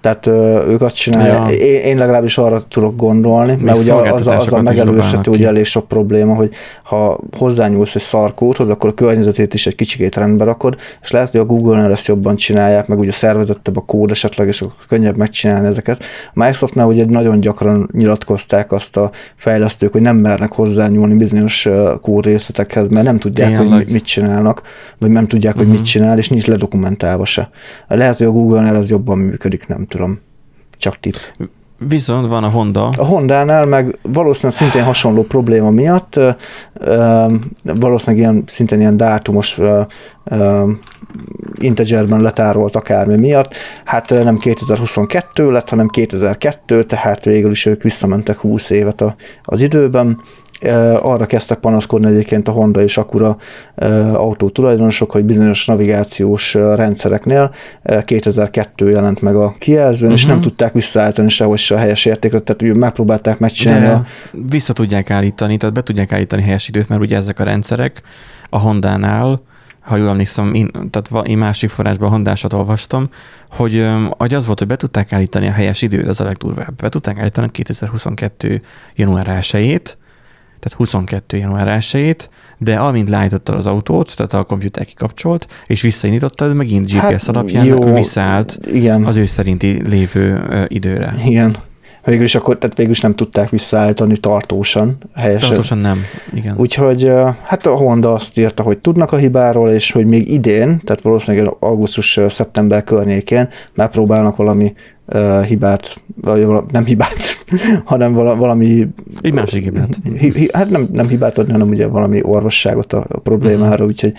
Tehát 0.01 0.25
ö, 0.25 0.65
ők 0.67 0.81
azt 0.81 0.95
csinálják, 0.95 1.49
ja. 1.49 1.55
én, 1.55 1.81
én 1.81 1.97
legalábbis 1.97 2.37
arra 2.37 2.67
tudok 2.67 2.95
gondolni, 2.95 3.57
mert 3.61 3.77
ugye 3.77 3.93
az, 3.93 4.27
az 4.27 4.53
a 4.53 4.61
megelőzhető 4.61 5.31
ugye 5.31 5.47
elég 5.47 5.65
sok 5.65 5.87
probléma, 5.87 6.33
hogy 6.33 6.53
ha 6.83 7.19
hozzányúlsz 7.37 7.95
egy 7.95 8.01
szarkódhoz, 8.01 8.69
akkor 8.69 8.89
a 8.89 8.93
környezetét 8.93 9.53
is 9.53 9.67
egy 9.67 9.75
kicsikét 9.75 10.15
rendbe 10.15 10.43
rakod, 10.43 10.75
és 11.01 11.11
lehet, 11.11 11.31
hogy 11.31 11.39
a 11.39 11.45
Google-nál 11.45 11.91
ezt 11.91 12.07
jobban 12.07 12.35
csinálják, 12.35 12.87
meg 12.87 12.99
ugye 12.99 13.11
szervezettebb 13.11 13.77
a 13.77 13.81
kód 13.81 14.11
esetleg, 14.11 14.47
és 14.47 14.61
akkor 14.61 14.75
könnyebb 14.87 15.17
megcsinálni 15.17 15.67
ezeket. 15.67 16.03
A 16.27 16.31
Microsoftnál 16.33 16.87
ugye 16.87 17.05
nagyon 17.05 17.39
gyakran 17.39 17.89
nyilatkozták 17.93 18.71
azt 18.71 18.97
a 18.97 19.11
fejlesztők, 19.35 19.91
hogy 19.91 20.01
nem 20.01 20.17
mernek 20.17 20.51
hozzányúlni 20.51 21.13
bizonyos 21.13 21.67
kód 22.01 22.25
részletekhez, 22.25 22.87
mert 22.87 23.05
nem 23.05 23.19
tudják, 23.19 23.57
Tényleg. 23.57 23.77
hogy 23.77 23.91
mit 23.91 24.03
csinálnak, 24.03 24.61
vagy 24.97 25.09
nem 25.09 25.27
tudják, 25.27 25.53
uh-huh. 25.53 25.69
hogy 25.69 25.79
mit 25.79 25.87
mhm. 25.87 25.97
csinál, 25.97 26.17
és 26.17 26.29
nincs 26.29 26.45
ledokumentálva 26.45 27.25
se. 27.25 27.49
Lehet, 27.87 28.17
hogy 28.17 28.27
a 28.27 28.31
Google-nál 28.31 28.75
ez 28.75 28.89
jobban 28.89 29.17
működik, 29.17 29.67
nem 29.67 29.87
tudom. 29.89 30.19
Csak 30.77 30.99
tip. 30.99 31.15
Viszont 31.87 32.27
van 32.27 32.43
a 32.43 32.49
Honda. 32.49 32.85
A 32.85 33.05
Honda-nál 33.05 33.65
meg 33.65 33.97
valószínűleg 34.01 34.61
szintén 34.61 34.83
hasonló 34.83 35.23
probléma 35.23 35.69
miatt, 35.69 36.19
valószínűleg 37.63 38.21
ilyen, 38.21 38.43
szintén 38.47 38.79
ilyen 38.79 38.97
dátumos 38.97 39.59
integerben 41.59 42.21
letárolt 42.21 42.75
akármi 42.75 43.15
miatt, 43.15 43.53
hát 43.83 44.09
nem 44.09 44.37
2022 44.37 45.51
lett, 45.51 45.69
hanem 45.69 45.87
2002, 45.87 46.83
tehát 46.83 47.23
végül 47.23 47.51
is 47.51 47.65
ők 47.65 47.83
visszamentek 47.83 48.37
20 48.37 48.69
évet 48.69 49.03
az 49.43 49.61
időben, 49.61 50.21
arra 51.01 51.25
kezdtek 51.25 51.57
panaszkodni 51.57 52.07
egyébként 52.07 52.47
a 52.47 52.51
Honda 52.51 52.81
és 52.81 52.97
Acura 52.97 53.37
autó 54.13 54.49
tulajdonosok, 54.49 55.11
hogy 55.11 55.23
bizonyos 55.23 55.65
navigációs 55.65 56.53
rendszereknél 56.53 57.53
2002 58.05 58.89
jelent 58.89 59.21
meg 59.21 59.35
a 59.35 59.55
kijelzőn, 59.59 60.01
uh-huh. 60.01 60.19
és 60.19 60.25
nem 60.25 60.35
mhm. 60.35 60.43
tudták 60.43 60.73
visszaállítani 60.73 61.29
sehogy 61.29 61.57
se 61.57 61.75
a 61.75 61.77
helyes 61.77 62.05
értékre, 62.05 62.39
tehát 62.39 62.75
megpróbálták 62.75 63.39
megcsinálni. 63.39 63.85
De 63.85 63.91
a... 63.91 64.03
Vissza 64.49 64.73
tudják 64.73 65.09
állítani, 65.09 65.57
tehát 65.57 65.75
be 65.75 65.81
tudják 65.81 66.11
állítani 66.11 66.41
helyes 66.41 66.67
időt, 66.67 66.89
mert 66.89 67.01
ugye 67.01 67.15
ezek 67.15 67.39
a 67.39 67.43
rendszerek 67.43 68.01
a 68.49 68.57
Honda-nál 68.57 69.41
ha 69.79 69.95
jól 69.95 70.09
emlékszem, 70.09 70.53
én, 70.53 70.71
tehát 70.71 71.27
én 71.27 71.37
másik 71.37 71.69
forrásban 71.69 72.09
Hondásat 72.09 72.53
olvastam, 72.53 73.09
hogy, 73.51 73.87
hogy 74.09 74.33
az 74.33 74.45
volt, 74.45 74.59
hogy 74.59 74.67
be 74.67 74.75
tudták 74.75 75.13
állítani 75.13 75.47
a 75.47 75.51
helyes 75.51 75.81
időt, 75.81 76.07
az 76.07 76.21
a 76.21 76.23
legdurvább. 76.23 76.75
Be 76.75 76.89
tudták 76.89 77.19
állítani 77.19 77.51
2022. 77.51 78.61
január 78.95 79.45
1 79.51 79.97
tehát 80.59 80.77
22. 80.77 81.37
január 81.37 81.81
1 81.93 82.29
de 82.57 82.75
amint 82.75 83.09
leállítottad 83.09 83.55
az 83.55 83.67
autót, 83.67 84.15
tehát 84.15 84.33
a 84.33 84.43
komputer 84.43 84.85
kikapcsolt, 84.85 85.47
és 85.65 85.81
visszaindítottad, 85.81 86.53
megint 86.53 86.85
GPS 86.85 87.25
hát, 87.25 87.27
alapján 87.27 87.65
jó, 87.65 87.93
visszaállt 87.93 88.59
igen. 88.71 89.05
az 89.05 89.15
ő 89.15 89.25
szerinti 89.25 89.81
lévő 89.89 90.43
időre. 90.67 91.15
Igen. 91.25 91.57
Végül 92.03 92.23
is 92.23 92.35
akkor, 92.35 92.57
tehát 92.57 92.77
végül 92.77 92.91
is 92.91 92.99
nem 92.99 93.15
tudták 93.15 93.49
visszaállítani 93.49 94.17
tartósan, 94.17 94.97
helyesen. 95.15 95.47
Tartósan 95.47 95.77
nem, 95.77 96.03
igen. 96.33 96.55
Úgyhogy 96.57 97.11
hát 97.43 97.65
a 97.65 97.75
Honda 97.75 98.13
azt 98.13 98.37
írta, 98.37 98.63
hogy 98.63 98.77
tudnak 98.77 99.11
a 99.11 99.17
hibáról, 99.17 99.69
és 99.69 99.91
hogy 99.91 100.05
még 100.05 100.31
idén, 100.31 100.81
tehát 100.83 101.01
valószínűleg 101.01 101.55
augusztus-szeptember 101.59 102.83
környékén 102.83 103.49
megpróbálnak 103.73 104.35
valami 104.35 104.73
uh, 105.13 105.43
hibát, 105.43 106.01
vagy 106.21 106.47
nem 106.71 106.85
hibát, 106.85 107.45
hanem 107.85 108.13
valami... 108.13 108.87
Egy 109.21 109.33
másik 109.33 109.63
hibát. 109.63 109.99
Hát 110.51 110.69
nem, 110.69 110.89
nem 110.91 111.07
hibát 111.07 111.37
adni, 111.37 111.51
hanem 111.51 111.67
ugye 111.67 111.87
valami 111.87 112.23
orvosságot 112.23 112.93
a, 112.93 113.05
a 113.09 113.19
problémára, 113.19 113.71
uh-huh. 113.71 113.87
úgyhogy 113.87 114.13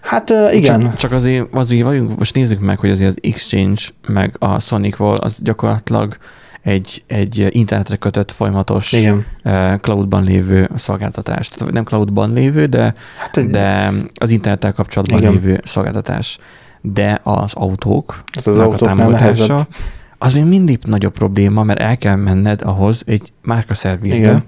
Hát 0.00 0.30
uh, 0.30 0.54
igen. 0.54 0.80
Csak, 0.80 0.96
csak 0.96 1.12
azért, 1.12 1.54
azért 1.54 1.84
vagyunk, 1.84 2.18
most 2.18 2.34
nézzük 2.34 2.60
meg, 2.60 2.78
hogy 2.78 2.90
azért 2.90 3.08
az 3.08 3.18
Exchange 3.22 3.82
meg 4.06 4.34
a 4.38 4.60
Sonic 4.60 5.00
Wall 5.00 5.16
az 5.16 5.38
gyakorlatilag 5.42 6.16
egy, 6.66 7.04
egy 7.06 7.46
internetre 7.50 7.96
kötött 7.96 8.30
folyamatos 8.30 8.92
Igen. 8.92 9.26
cloudban 9.80 10.24
lévő 10.24 10.70
szolgáltatás. 10.74 11.48
Tehát 11.48 11.74
nem 11.74 11.84
cloudban 11.84 12.32
lévő, 12.32 12.66
de, 12.66 12.94
hát, 13.18 13.50
de 13.50 13.92
az 14.20 14.30
internettel 14.30 14.72
kapcsolatban 14.72 15.18
Igen. 15.18 15.32
lévő 15.32 15.60
szolgáltatás. 15.64 16.38
De 16.80 17.20
az 17.22 17.54
autók, 17.54 18.22
hát 18.34 18.46
az 18.46 18.58
autók 18.58 18.80
a 18.80 18.84
támogatása, 18.84 19.66
az 20.18 20.32
még 20.32 20.44
mindig 20.44 20.78
nagyobb 20.84 21.12
probléma, 21.12 21.62
mert 21.62 21.80
el 21.80 21.96
kell 21.96 22.16
menned 22.16 22.62
ahhoz 22.62 23.02
egy 23.06 23.32
márkaszervizbe, 23.42 24.16
Igen. 24.16 24.44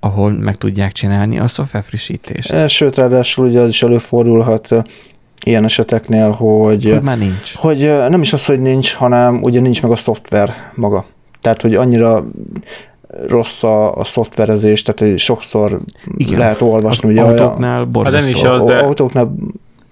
ahol 0.00 0.30
meg 0.30 0.56
tudják 0.56 0.92
csinálni 0.92 1.38
a 1.38 1.48
szoftver 1.48 1.82
frissítést. 1.82 2.52
E, 2.52 2.68
sőt, 2.68 2.96
ráadásul 2.96 3.46
ugye 3.46 3.60
az 3.60 3.68
is 3.68 3.82
előfordulhat 3.82 4.68
ilyen 5.44 5.64
eseteknél, 5.64 6.30
hogy, 6.30 6.84
hogy 6.84 7.02
már 7.02 7.18
nincs. 7.18 7.54
Hogy 7.54 7.78
nem 8.08 8.20
is 8.20 8.32
az, 8.32 8.44
hogy 8.44 8.60
nincs, 8.60 8.94
hanem 8.94 9.42
ugye 9.42 9.60
nincs 9.60 9.82
meg 9.82 9.90
a 9.90 9.96
szoftver 9.96 10.72
maga. 10.74 11.04
Tehát, 11.40 11.62
hogy 11.62 11.74
annyira 11.74 12.24
rossz 13.28 13.62
a, 13.62 13.96
a 13.96 14.04
szoftverezés, 14.04 14.82
tehát 14.82 15.00
hogy 15.00 15.18
sokszor 15.18 15.80
Igen. 16.16 16.38
lehet 16.38 16.60
olvasni. 16.60 17.08
Az 17.08 17.14
ugye 17.14 17.22
autóknál 17.22 17.84
borzasztó. 17.84 18.18
Hát 18.18 18.28
nem 18.28 18.36
is 18.36 18.44
az, 18.44 18.62
de... 18.62 18.76
Autóknál 18.76 19.34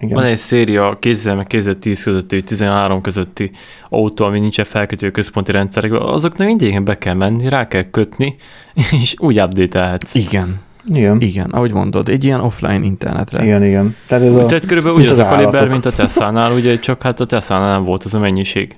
igen. 0.03 0.15
Van 0.15 0.25
egy 0.25 0.37
széria 0.37 0.97
kézzel 1.01 1.35
meg 1.35 1.47
kézzel 1.47 1.79
10 1.79 2.03
közötti, 2.03 2.43
13 2.43 3.01
közötti 3.01 3.51
autó, 3.89 4.25
ami 4.25 4.41
nincsen 4.41 4.65
felkötő 4.65 5.11
központi 5.11 5.53
rendszerekbe, 5.53 5.99
azoknak 5.99 6.47
mindig 6.47 6.83
be 6.83 6.99
kell 6.99 7.15
menni, 7.15 7.49
rá 7.49 7.69
kell 7.69 7.91
kötni, 7.91 8.35
és 9.03 9.15
úgy 9.19 9.41
update 9.41 9.99
Igen. 10.13 10.61
Igen. 10.87 11.21
Igen, 11.21 11.51
ahogy 11.51 11.73
mondod, 11.73 12.09
egy 12.09 12.25
ilyen 12.25 12.41
offline 12.41 12.85
internetre. 12.85 13.45
Igen, 13.45 13.65
igen. 13.65 13.97
Tehát, 14.07 14.25
ez 14.25 14.35
a, 14.35 14.47
Tehát 14.47 14.67
körülbelül 14.67 14.99
úgy 14.99 15.05
az, 15.05 15.11
az 15.11 15.19
a 15.19 15.29
kaliber, 15.29 15.69
mint 15.69 15.87
a 15.87 15.93
Tesla-nál, 15.93 16.53
ugye 16.59 16.79
csak 16.79 17.03
hát 17.03 17.21
a 17.21 17.27
Tesla-nál 17.27 17.71
nem 17.71 17.85
volt 17.85 18.05
az 18.05 18.15
a 18.15 18.19
mennyiség 18.19 18.77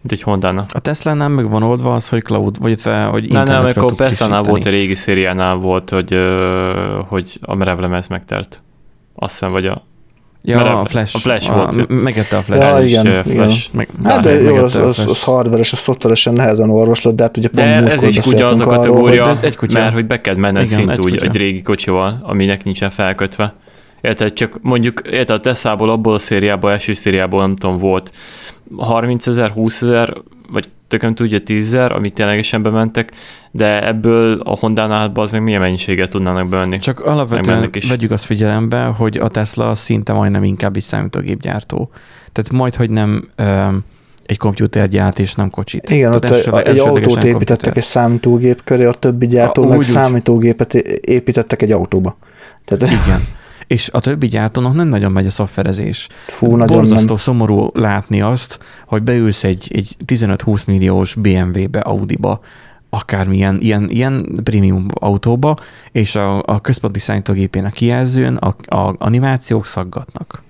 mint 0.00 0.12
egy 0.12 0.22
Honda-nak. 0.22 0.70
A 0.74 0.78
Tesla 0.78 1.14
nem 1.14 1.32
meg 1.32 1.50
van 1.50 1.62
oldva 1.62 1.94
az, 1.94 2.08
hogy 2.08 2.22
cloud, 2.22 2.58
vagy 2.60 2.80
fel, 2.80 3.10
hogy 3.10 3.28
nem, 3.28 3.44
nem, 3.44 3.64
akkor 3.64 3.94
Tesla-nál 3.94 4.42
volt 4.42 4.66
a 4.66 4.70
régi 4.70 4.94
szériánál 4.94 5.54
volt, 5.54 5.90
hogy, 5.90 6.16
hogy 7.08 7.38
a 7.40 7.54
merevlemez 7.54 8.08
megtelt. 8.08 8.62
Azt 9.14 9.32
hiszem, 9.32 9.50
vagy 9.50 9.66
a 9.66 9.86
Ja, 10.46 10.80
a 10.80 10.84
Flash. 10.84 11.16
A 11.16 11.18
Flash 11.18 11.50
a, 11.50 11.54
volt. 11.54 11.88
Megette 11.88 12.36
a 12.36 12.42
Flash. 12.42 12.62
Ja, 12.62 12.84
igen, 12.84 13.06
is, 13.06 13.12
igen. 13.12 13.24
Flash, 13.24 13.74
meg, 13.74 13.88
hát 14.04 14.20
de 14.20 14.30
jó, 14.30 14.56
az, 14.56 14.76
az, 14.76 15.06
az 15.08 15.22
hardware 15.22 15.60
és 15.60 15.72
a 15.72 15.76
szoftveresen 15.76 16.32
nehezen 16.32 16.70
orvoslott, 16.70 17.16
de 17.16 17.22
hát 17.22 17.36
ugye 17.36 17.48
pont 17.48 17.66
De 17.66 17.90
ez 17.92 18.04
egy 18.04 18.20
kutya 18.20 18.46
az 18.46 18.60
a 18.60 18.64
kategória, 18.64 19.22
arról, 19.22 19.34
ez 19.34 19.42
egy 19.42 19.56
kutya. 19.56 19.78
mert 19.78 19.94
hogy 19.94 20.06
be 20.06 20.20
kell 20.20 20.34
menned 20.34 20.66
szint 20.66 20.98
úgy 20.98 21.24
egy 21.24 21.36
régi 21.36 21.62
kocsival, 21.62 22.20
aminek 22.22 22.64
nincsen 22.64 22.90
felkötve. 22.90 23.54
Érted, 24.00 24.32
csak 24.32 24.58
mondjuk, 24.62 25.00
érted, 25.10 25.36
a 25.36 25.40
Tesla-ból, 25.40 25.90
abból 25.90 26.14
a 26.14 26.18
szériából, 26.18 26.70
első 26.70 26.92
szériából, 26.92 27.40
nem 27.40 27.56
tudom, 27.56 27.78
volt 27.78 28.10
30 28.76 29.26
ezer, 29.26 29.50
20 29.50 29.82
ezer, 29.82 30.16
vagy 30.52 30.68
tököm 30.88 31.14
tudja 31.14 31.40
10 31.40 31.66
ezer, 31.66 31.92
amit 31.92 32.14
ténylegesen 32.14 32.62
bementek, 32.62 33.12
de 33.50 33.86
ebből 33.86 34.40
a 34.40 34.56
Honda-nál 34.56 35.12
azért 35.14 35.42
milyen 35.42 35.60
mennyiséget 35.60 36.10
tudnának 36.10 36.48
bemenni? 36.48 36.78
Csak 36.78 37.00
alapvetően 37.00 37.68
is. 37.72 37.88
vegyük 37.88 38.10
azt 38.10 38.24
figyelembe, 38.24 38.84
hogy 38.84 39.16
a 39.16 39.28
Tesla 39.28 39.74
szinte 39.74 40.12
majdnem 40.12 40.44
inkább 40.44 40.76
egy 40.76 40.82
számítógépgyártó. 40.82 41.90
Tehát 42.32 42.52
majd, 42.52 42.74
hogy 42.74 42.90
nem 42.90 43.28
egy 44.26 44.38
kompjútergyárt 44.38 45.18
és 45.18 45.34
nem 45.34 45.50
kocsit. 45.50 45.90
Igen, 45.90 46.14
ott 46.14 46.24
egy, 46.24 46.48
egy 46.64 46.78
autót 46.78 47.24
építettek 47.24 47.32
komputer. 47.32 47.76
egy 47.76 47.82
számítógép 47.82 48.64
köré, 48.64 48.84
a 48.84 48.92
többi 48.92 49.26
gyártó 49.26 49.62
a, 49.62 49.66
meg 49.66 49.82
számítógépet 49.82 50.74
építettek 50.74 51.62
egy 51.62 51.72
autóba. 51.72 52.16
Tehát... 52.64 52.82
Igen. 52.82 53.26
És 53.66 53.88
a 53.92 54.00
többi 54.00 54.26
gyártónak 54.26 54.74
nem 54.74 54.88
nagyon 54.88 55.12
megy 55.12 55.26
a 55.26 55.30
szoftverezés. 55.30 56.08
Fú, 56.26 56.56
Borzasztó 56.56 57.06
nem. 57.06 57.16
szomorú 57.16 57.70
látni 57.72 58.20
azt, 58.20 58.58
hogy 58.86 59.02
beülsz 59.02 59.44
egy, 59.44 59.70
egy 59.74 59.96
15-20 60.06 60.66
milliós 60.66 61.14
BMW-be, 61.14 61.80
Audi-ba, 61.80 62.40
akármilyen 62.90 63.58
ilyen, 63.60 63.88
ilyen 63.90 64.40
prémium 64.44 64.86
autóba, 64.94 65.56
és 65.92 66.16
a, 66.16 66.42
a 66.42 66.60
központi 66.60 66.98
számítógépének 66.98 67.72
kijelzőn 67.72 68.36
a, 68.36 68.76
a 68.76 68.94
animációk 68.98 69.66
szaggatnak. 69.66 70.42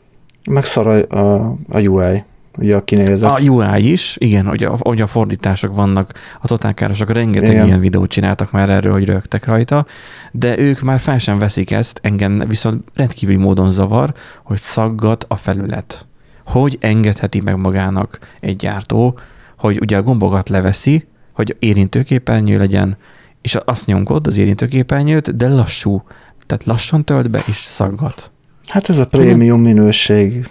Megszar 0.51 0.87
a, 0.87 1.17
a, 1.19 1.57
a 1.69 1.81
UI 1.81 2.25
ugye 2.59 2.77
a 2.77 2.81
kinézet. 2.81 3.31
A 3.31 3.43
UI 3.43 3.93
is, 3.93 4.17
igen, 4.21 4.47
hogy 4.47 4.65
a, 4.65 4.77
hogy 4.79 5.01
a 5.01 5.07
fordítások 5.07 5.75
vannak, 5.75 6.13
a 6.41 6.47
totálkárosok 6.47 7.11
rengeteg 7.11 7.51
igen. 7.51 7.67
ilyen 7.67 7.81
videót 7.81 8.11
csináltak 8.11 8.51
már 8.51 8.71
erről, 8.71 8.93
hogy 8.93 9.05
rögtek 9.05 9.45
rajta, 9.45 9.87
de 10.33 10.59
ők 10.59 10.81
már 10.81 11.01
fel 11.01 11.19
sem 11.19 11.39
veszik 11.39 11.71
ezt, 11.71 12.01
engem 12.03 12.43
viszont 12.49 12.85
rendkívüli 12.95 13.37
módon 13.37 13.71
zavar, 13.71 14.15
hogy 14.45 14.59
szaggat 14.59 15.25
a 15.29 15.37
felület. 15.37 16.07
Hogy 16.45 16.79
engedheti 16.81 17.41
meg 17.41 17.57
magának 17.57 18.19
egy 18.41 18.57
gyártó, 18.57 19.19
hogy 19.59 19.79
ugye 19.81 19.97
a 19.97 20.03
gombokat 20.03 20.49
leveszi, 20.49 21.07
hogy 21.33 21.57
érintőképernyő 21.59 22.59
legyen, 22.59 22.97
és 23.43 23.55
azt 23.65 23.87
nyomkod 23.87 24.27
az 24.27 24.37
érintőképernyőt, 24.37 25.37
de 25.37 25.49
lassú, 25.49 26.03
tehát 26.47 26.65
lassan 26.65 27.05
tölt 27.05 27.31
be 27.31 27.43
és 27.47 27.57
szaggat. 27.57 28.31
Hát 28.67 28.89
ez 28.89 28.99
a 28.99 29.05
prémium 29.05 29.61
minőség. 29.61 30.49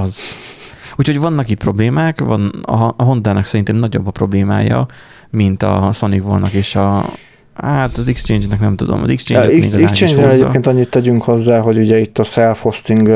Az. 0.00 0.20
Úgyhogy 0.96 1.18
vannak 1.18 1.50
itt 1.50 1.58
problémák, 1.58 2.20
van, 2.20 2.48
a, 2.62 2.94
a 2.96 3.02
Honda-nak 3.02 3.44
szerintem 3.44 3.76
nagyobb 3.76 4.06
a 4.06 4.10
problémája, 4.10 4.86
mint 5.30 5.62
a 5.62 5.90
Sonic 5.92 6.22
volnak 6.22 6.52
és 6.52 6.76
a, 6.76 7.04
Hát 7.54 7.96
az 7.96 8.08
Exchange-nek 8.08 8.60
nem 8.60 8.76
tudom. 8.76 9.02
Az 9.02 9.22
ja, 9.26 9.44
még 9.46 9.64
Exchange 9.74 10.28
egyébként 10.28 10.66
annyit 10.66 10.88
tegyünk 10.88 11.22
hozzá, 11.22 11.60
hogy 11.60 11.78
ugye 11.78 11.98
itt 11.98 12.18
a 12.18 12.22
self-hosting 12.22 13.08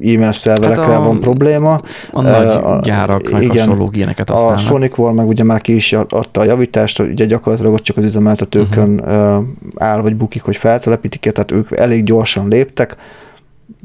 e-mail 0.00 0.32
szerverekkel 0.32 0.84
hát 0.84 0.98
a, 0.98 1.02
van 1.02 1.20
probléma. 1.20 1.80
A 2.12 2.22
nagy 2.22 2.80
gyárak, 2.80 3.30
meg 3.30 3.42
igen, 3.42 3.58
hasonló 3.58 3.90
ilyeneket. 3.92 4.30
A 4.30 4.56
Sonic 4.56 4.98
Wall 4.98 5.12
meg 5.12 5.28
ugye 5.28 5.44
már 5.44 5.60
ki 5.60 5.74
is 5.74 5.92
adta 5.92 6.40
a 6.40 6.44
javítást, 6.44 6.98
ugye 6.98 7.24
gyakorlatilag 7.24 7.72
ott 7.72 7.82
csak 7.82 7.96
az 7.96 8.04
üzemeltetőkön 8.04 9.00
uh-huh. 9.00 9.44
áll 9.76 10.00
vagy 10.00 10.16
bukik, 10.16 10.42
hogy 10.42 10.56
feltelepítik 10.56 11.20
tehát 11.20 11.50
ők 11.50 11.78
elég 11.78 12.04
gyorsan 12.04 12.48
léptek. 12.48 12.96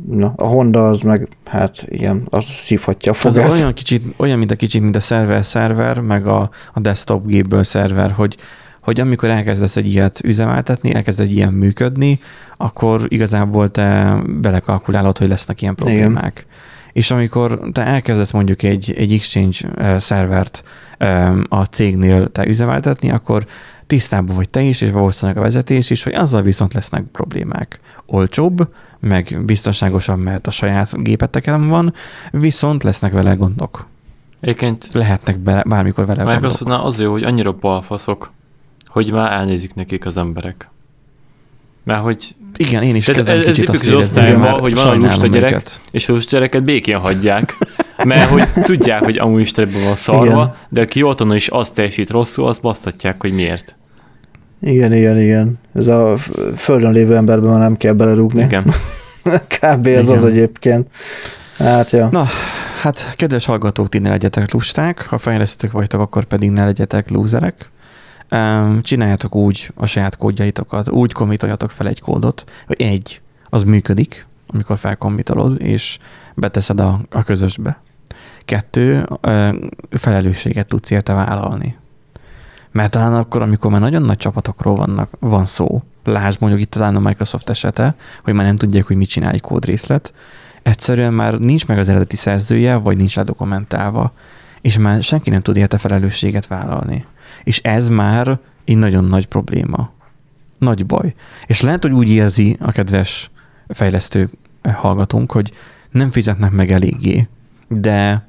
Na, 0.10 0.34
a 0.36 0.46
Honda 0.46 0.90
az 0.90 1.02
meg, 1.02 1.28
hát 1.46 1.86
igen, 1.88 2.28
az 2.30 2.46
szívhatja 2.46 3.12
a 3.12 3.16
fogát. 3.16 3.52
Az 3.52 3.60
olyan, 3.60 3.74
kicsit, 3.74 4.04
olyan, 4.18 4.38
mint 4.38 4.52
a 4.52 4.56
kicsit, 4.56 4.82
mint 4.82 4.96
a 4.96 5.00
szerver-szerver, 5.00 6.00
meg 6.00 6.28
a, 6.28 6.50
a 6.74 6.80
desktop 6.80 7.28
gépből 7.28 7.64
szerver, 7.64 8.12
hogy 8.12 8.38
hogy 8.86 9.00
amikor 9.00 9.30
elkezdesz 9.30 9.76
egy 9.76 9.88
ilyet 9.88 10.20
üzemeltetni, 10.24 10.94
elkezd 10.94 11.20
egy 11.20 11.32
ilyen 11.32 11.54
működni, 11.54 12.20
akkor 12.58 13.06
igazából 13.08 13.70
te 13.70 14.18
belekalkulálod, 14.42 15.18
hogy 15.18 15.28
lesznek 15.28 15.62
ilyen 15.62 15.76
problémák. 15.76 16.46
Igen. 16.48 16.58
És 16.94 17.12
amikor 17.12 17.60
te 17.72 17.86
elkezdesz 17.86 18.32
mondjuk 18.32 18.64
egy, 18.64 18.94
egy 18.98 19.14
Exchange 19.14 19.58
szervert 20.00 20.64
a 21.50 21.64
cégnél 21.64 22.28
te 22.28 22.48
üzemeltetni, 22.48 23.12
akkor 23.12 23.46
tisztában 23.88 24.36
vagy 24.36 24.50
te 24.50 24.62
is, 24.62 24.82
és 24.82 24.92
valószínűleg 24.92 25.38
a 25.38 25.42
vezetés 25.42 25.90
is, 25.90 26.04
hogy 26.04 26.14
azzal 26.14 26.42
viszont 26.42 26.74
lesznek 26.74 27.04
problémák. 27.04 27.80
Olcsóbb, 28.06 28.70
meg 29.00 29.42
biztonságosabb, 29.46 30.20
mert 30.20 30.48
a 30.48 30.52
saját 30.52 31.04
gépeteken 31.04 31.68
van, 31.68 31.94
viszont 32.32 32.84
lesznek 32.84 33.12
vele 33.12 33.34
gondok. 33.34 33.86
Egyébként 34.40 34.94
lehetnek 34.94 35.38
be, 35.38 35.64
bármikor 35.68 36.06
vele 36.06 36.24
Microsoftnál 36.24 36.82
az 36.82 37.00
jó, 37.00 37.12
hogy 37.12 37.24
annyira 37.24 37.52
balfaszok, 37.52 38.32
hogy 38.86 39.12
már 39.12 39.32
elnézik 39.32 39.74
nekik 39.74 40.06
az 40.06 40.18
emberek. 40.18 40.70
Mert 41.84 42.02
hogy... 42.02 42.36
Igen, 42.58 42.84
én 42.84 42.96
is 42.96 43.06
kezdem 43.06 43.38
ez, 43.38 43.46
kicsit 43.46 43.70
ez 43.70 43.88
azt 43.88 44.18
érezni, 44.18 44.48
hogy 44.48 44.76
van 44.76 44.88
a 44.88 44.96
lusta 44.96 45.28
gyerek, 45.28 45.52
őket. 45.52 45.82
és 45.92 46.10
a 46.10 46.14
lusta 46.14 46.38
gyereket 46.38 46.64
békén 46.64 46.98
hagyják, 46.98 47.54
mert 48.04 48.30
hogy 48.30 48.64
tudják, 48.64 49.04
hogy 49.04 49.18
amúgy 49.18 49.42
is 49.42 49.52
van 49.56 49.96
szarva, 49.96 50.26
igen. 50.26 50.54
de 50.70 50.82
aki 50.82 51.04
otthon 51.04 51.36
is 51.36 51.48
azt 51.48 51.74
teljesít 51.74 52.10
rosszul, 52.10 52.48
azt 52.48 52.62
basztatják, 52.62 53.22
hogy 53.22 53.32
miért. 53.32 53.76
Igen, 54.62 54.94
igen, 54.94 55.20
igen. 55.20 55.60
Ez 55.74 55.88
a 55.88 56.18
földön 56.56 56.92
lévő 56.92 57.16
emberben 57.16 57.60
nem 57.60 57.78
kell 57.78 57.94
belerúgni. 57.94 58.44
Igen. 58.44 58.64
Kb. 59.60 59.88
ez 59.88 60.08
igen. 60.08 60.18
az 60.18 60.26
egyébként. 60.26 60.88
Hát, 61.58 61.92
ja. 61.92 62.10
Na, 62.12 62.26
hát 62.82 63.14
kedves 63.16 63.46
hallgatók, 63.46 63.90
ti 63.90 64.00
ne 64.00 64.10
legyetek 64.10 64.52
lusták, 64.52 65.06
ha 65.06 65.18
fejlesztők 65.18 65.72
vagytok, 65.72 66.02
akkor 66.02 66.24
pedig 66.24 66.52
ne 66.52 66.66
legyetek 66.66 67.10
lúzerek 67.10 67.70
csináljátok 68.82 69.36
úgy 69.36 69.72
a 69.76 69.86
saját 69.86 70.18
kódjaitokat, 70.18 70.90
úgy 70.90 71.12
kommitoljatok 71.12 71.72
fel 71.72 71.88
egy 71.88 72.02
kódot, 72.02 72.44
hogy 72.68 72.82
egy, 72.82 73.22
az 73.50 73.64
működik, 73.64 74.28
amikor 74.48 74.78
felkommitolod, 74.78 75.62
és 75.62 75.98
beteszed 76.36 76.80
a, 76.80 77.02
a 77.12 77.24
közösbe. 77.24 77.82
Kettő, 78.46 79.06
felelősséget 79.90 80.68
tudsz 80.68 80.90
érte 80.90 81.14
vállalni. 81.14 81.78
Mert 82.72 82.92
talán 82.92 83.14
akkor, 83.14 83.42
amikor 83.42 83.72
már 83.72 83.82
nagyon 83.82 84.02
nagy 84.02 84.18
csapatokról 84.18 84.76
vannak, 84.76 85.10
van 85.20 85.46
szó, 85.46 85.84
lásd 86.04 86.42
mondjuk 86.42 86.62
itt 86.62 86.72
talán 86.72 86.96
a 86.96 87.00
Microsoft 87.00 87.50
esete, 87.50 87.96
hogy 88.24 88.34
már 88.34 88.46
nem 88.46 88.56
tudják, 88.56 88.86
hogy 88.86 88.96
mit 88.96 89.10
csinál 89.10 89.34
egy 89.34 89.42
kódrészlet, 89.42 90.14
egyszerűen 90.62 91.14
már 91.14 91.40
nincs 91.40 91.68
meg 91.68 91.78
az 91.78 91.90
eredeti 91.90 92.16
szerzője, 92.16 92.76
vagy 92.76 92.98
nincs 92.98 93.16
ledokumentálva, 93.16 94.14
és 94.62 94.78
már 94.78 95.04
senki 95.04 95.30
nem 95.30 95.42
tud 95.42 95.56
érte 95.56 95.78
felelősséget 95.78 96.48
vállalni. 96.48 97.06
És 97.44 97.60
ez 97.60 97.90
már 97.90 98.40
egy 98.66 98.78
nagyon 98.78 99.06
nagy 99.06 99.26
probléma. 99.26 99.92
Nagy 100.58 100.86
baj. 100.86 101.14
És 101.46 101.62
lehet, 101.62 101.82
hogy 101.82 101.92
úgy 101.92 102.10
érzi 102.10 102.58
a 102.60 102.72
kedves 102.72 103.32
fejlesztő 103.68 104.30
hallgatónk, 104.74 105.32
hogy 105.32 105.52
nem 105.92 106.12
fizetnek 106.12 106.52
meg 106.52 106.72
eléggé, 106.72 107.28
de 107.68 108.28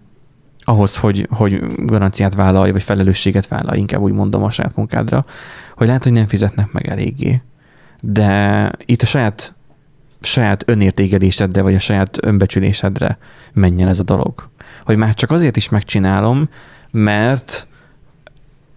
ahhoz, 0.68 0.96
hogy, 0.96 1.28
hogy 1.30 1.62
garanciát 1.76 2.34
vállalj, 2.34 2.70
vagy 2.70 2.82
felelősséget 2.82 3.48
vállalj, 3.48 3.78
inkább 3.78 4.00
úgy 4.00 4.12
mondom 4.12 4.42
a 4.42 4.50
saját 4.50 4.76
munkádra, 4.76 5.24
hogy 5.76 5.86
lehet, 5.86 6.04
hogy 6.04 6.12
nem 6.12 6.26
fizetnek 6.26 6.72
meg 6.72 6.86
eléggé. 6.86 7.42
De 8.00 8.72
itt 8.84 9.02
a 9.02 9.06
saját, 9.06 9.54
saját 10.20 10.62
önértékelésedre, 10.66 11.62
vagy 11.62 11.74
a 11.74 11.78
saját 11.78 12.18
önbecsülésedre 12.24 13.18
menjen 13.52 13.88
ez 13.88 13.98
a 13.98 14.02
dolog. 14.02 14.48
Hogy 14.84 14.96
már 14.96 15.14
csak 15.14 15.30
azért 15.30 15.56
is 15.56 15.68
megcsinálom, 15.68 16.48
mert 16.90 17.68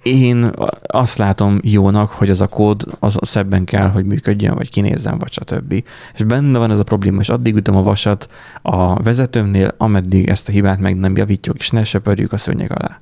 én 0.01 0.51
azt 0.81 1.17
látom 1.17 1.59
jónak, 1.63 2.11
hogy 2.11 2.29
az 2.29 2.41
a 2.41 2.47
kód 2.47 2.83
az 2.99 3.17
szebben 3.21 3.65
kell, 3.65 3.89
hogy 3.89 4.05
működjön, 4.05 4.55
vagy 4.55 4.69
kinézzen, 4.69 5.17
vagy 5.17 5.31
stb. 5.31 5.83
És 6.13 6.23
benne 6.23 6.57
van 6.57 6.71
ez 6.71 6.79
a 6.79 6.83
probléma, 6.83 7.19
és 7.19 7.29
addig 7.29 7.55
ütöm 7.55 7.75
a 7.75 7.81
vasat 7.81 8.29
a 8.61 9.03
vezetőmnél, 9.03 9.71
ameddig 9.77 10.27
ezt 10.27 10.49
a 10.49 10.51
hibát 10.51 10.79
meg 10.79 10.97
nem 10.97 11.17
javítjuk, 11.17 11.57
és 11.57 11.69
ne 11.69 11.83
söpörjük 11.83 12.31
a 12.31 12.37
szőnyeg 12.37 12.71
alá. 12.71 12.99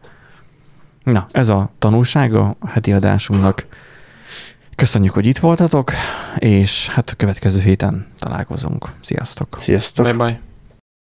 Na, 1.04 1.28
ez 1.32 1.50
a 1.50 1.70
tanulsága 1.80 2.56
a 2.60 2.70
heti 2.70 2.94
adásunknak. 2.94 3.66
Köszönjük, 4.76 5.14
hogy 5.14 5.26
itt 5.26 5.38
voltatok, 5.38 5.92
és 6.38 6.88
hát 6.88 7.10
a 7.10 7.16
következő 7.16 7.60
héten 7.60 8.08
találkozunk. 8.20 8.86
Sziasztok! 9.02 9.56
Sziasztok! 9.60 10.06
Bye-bye! 10.06 10.47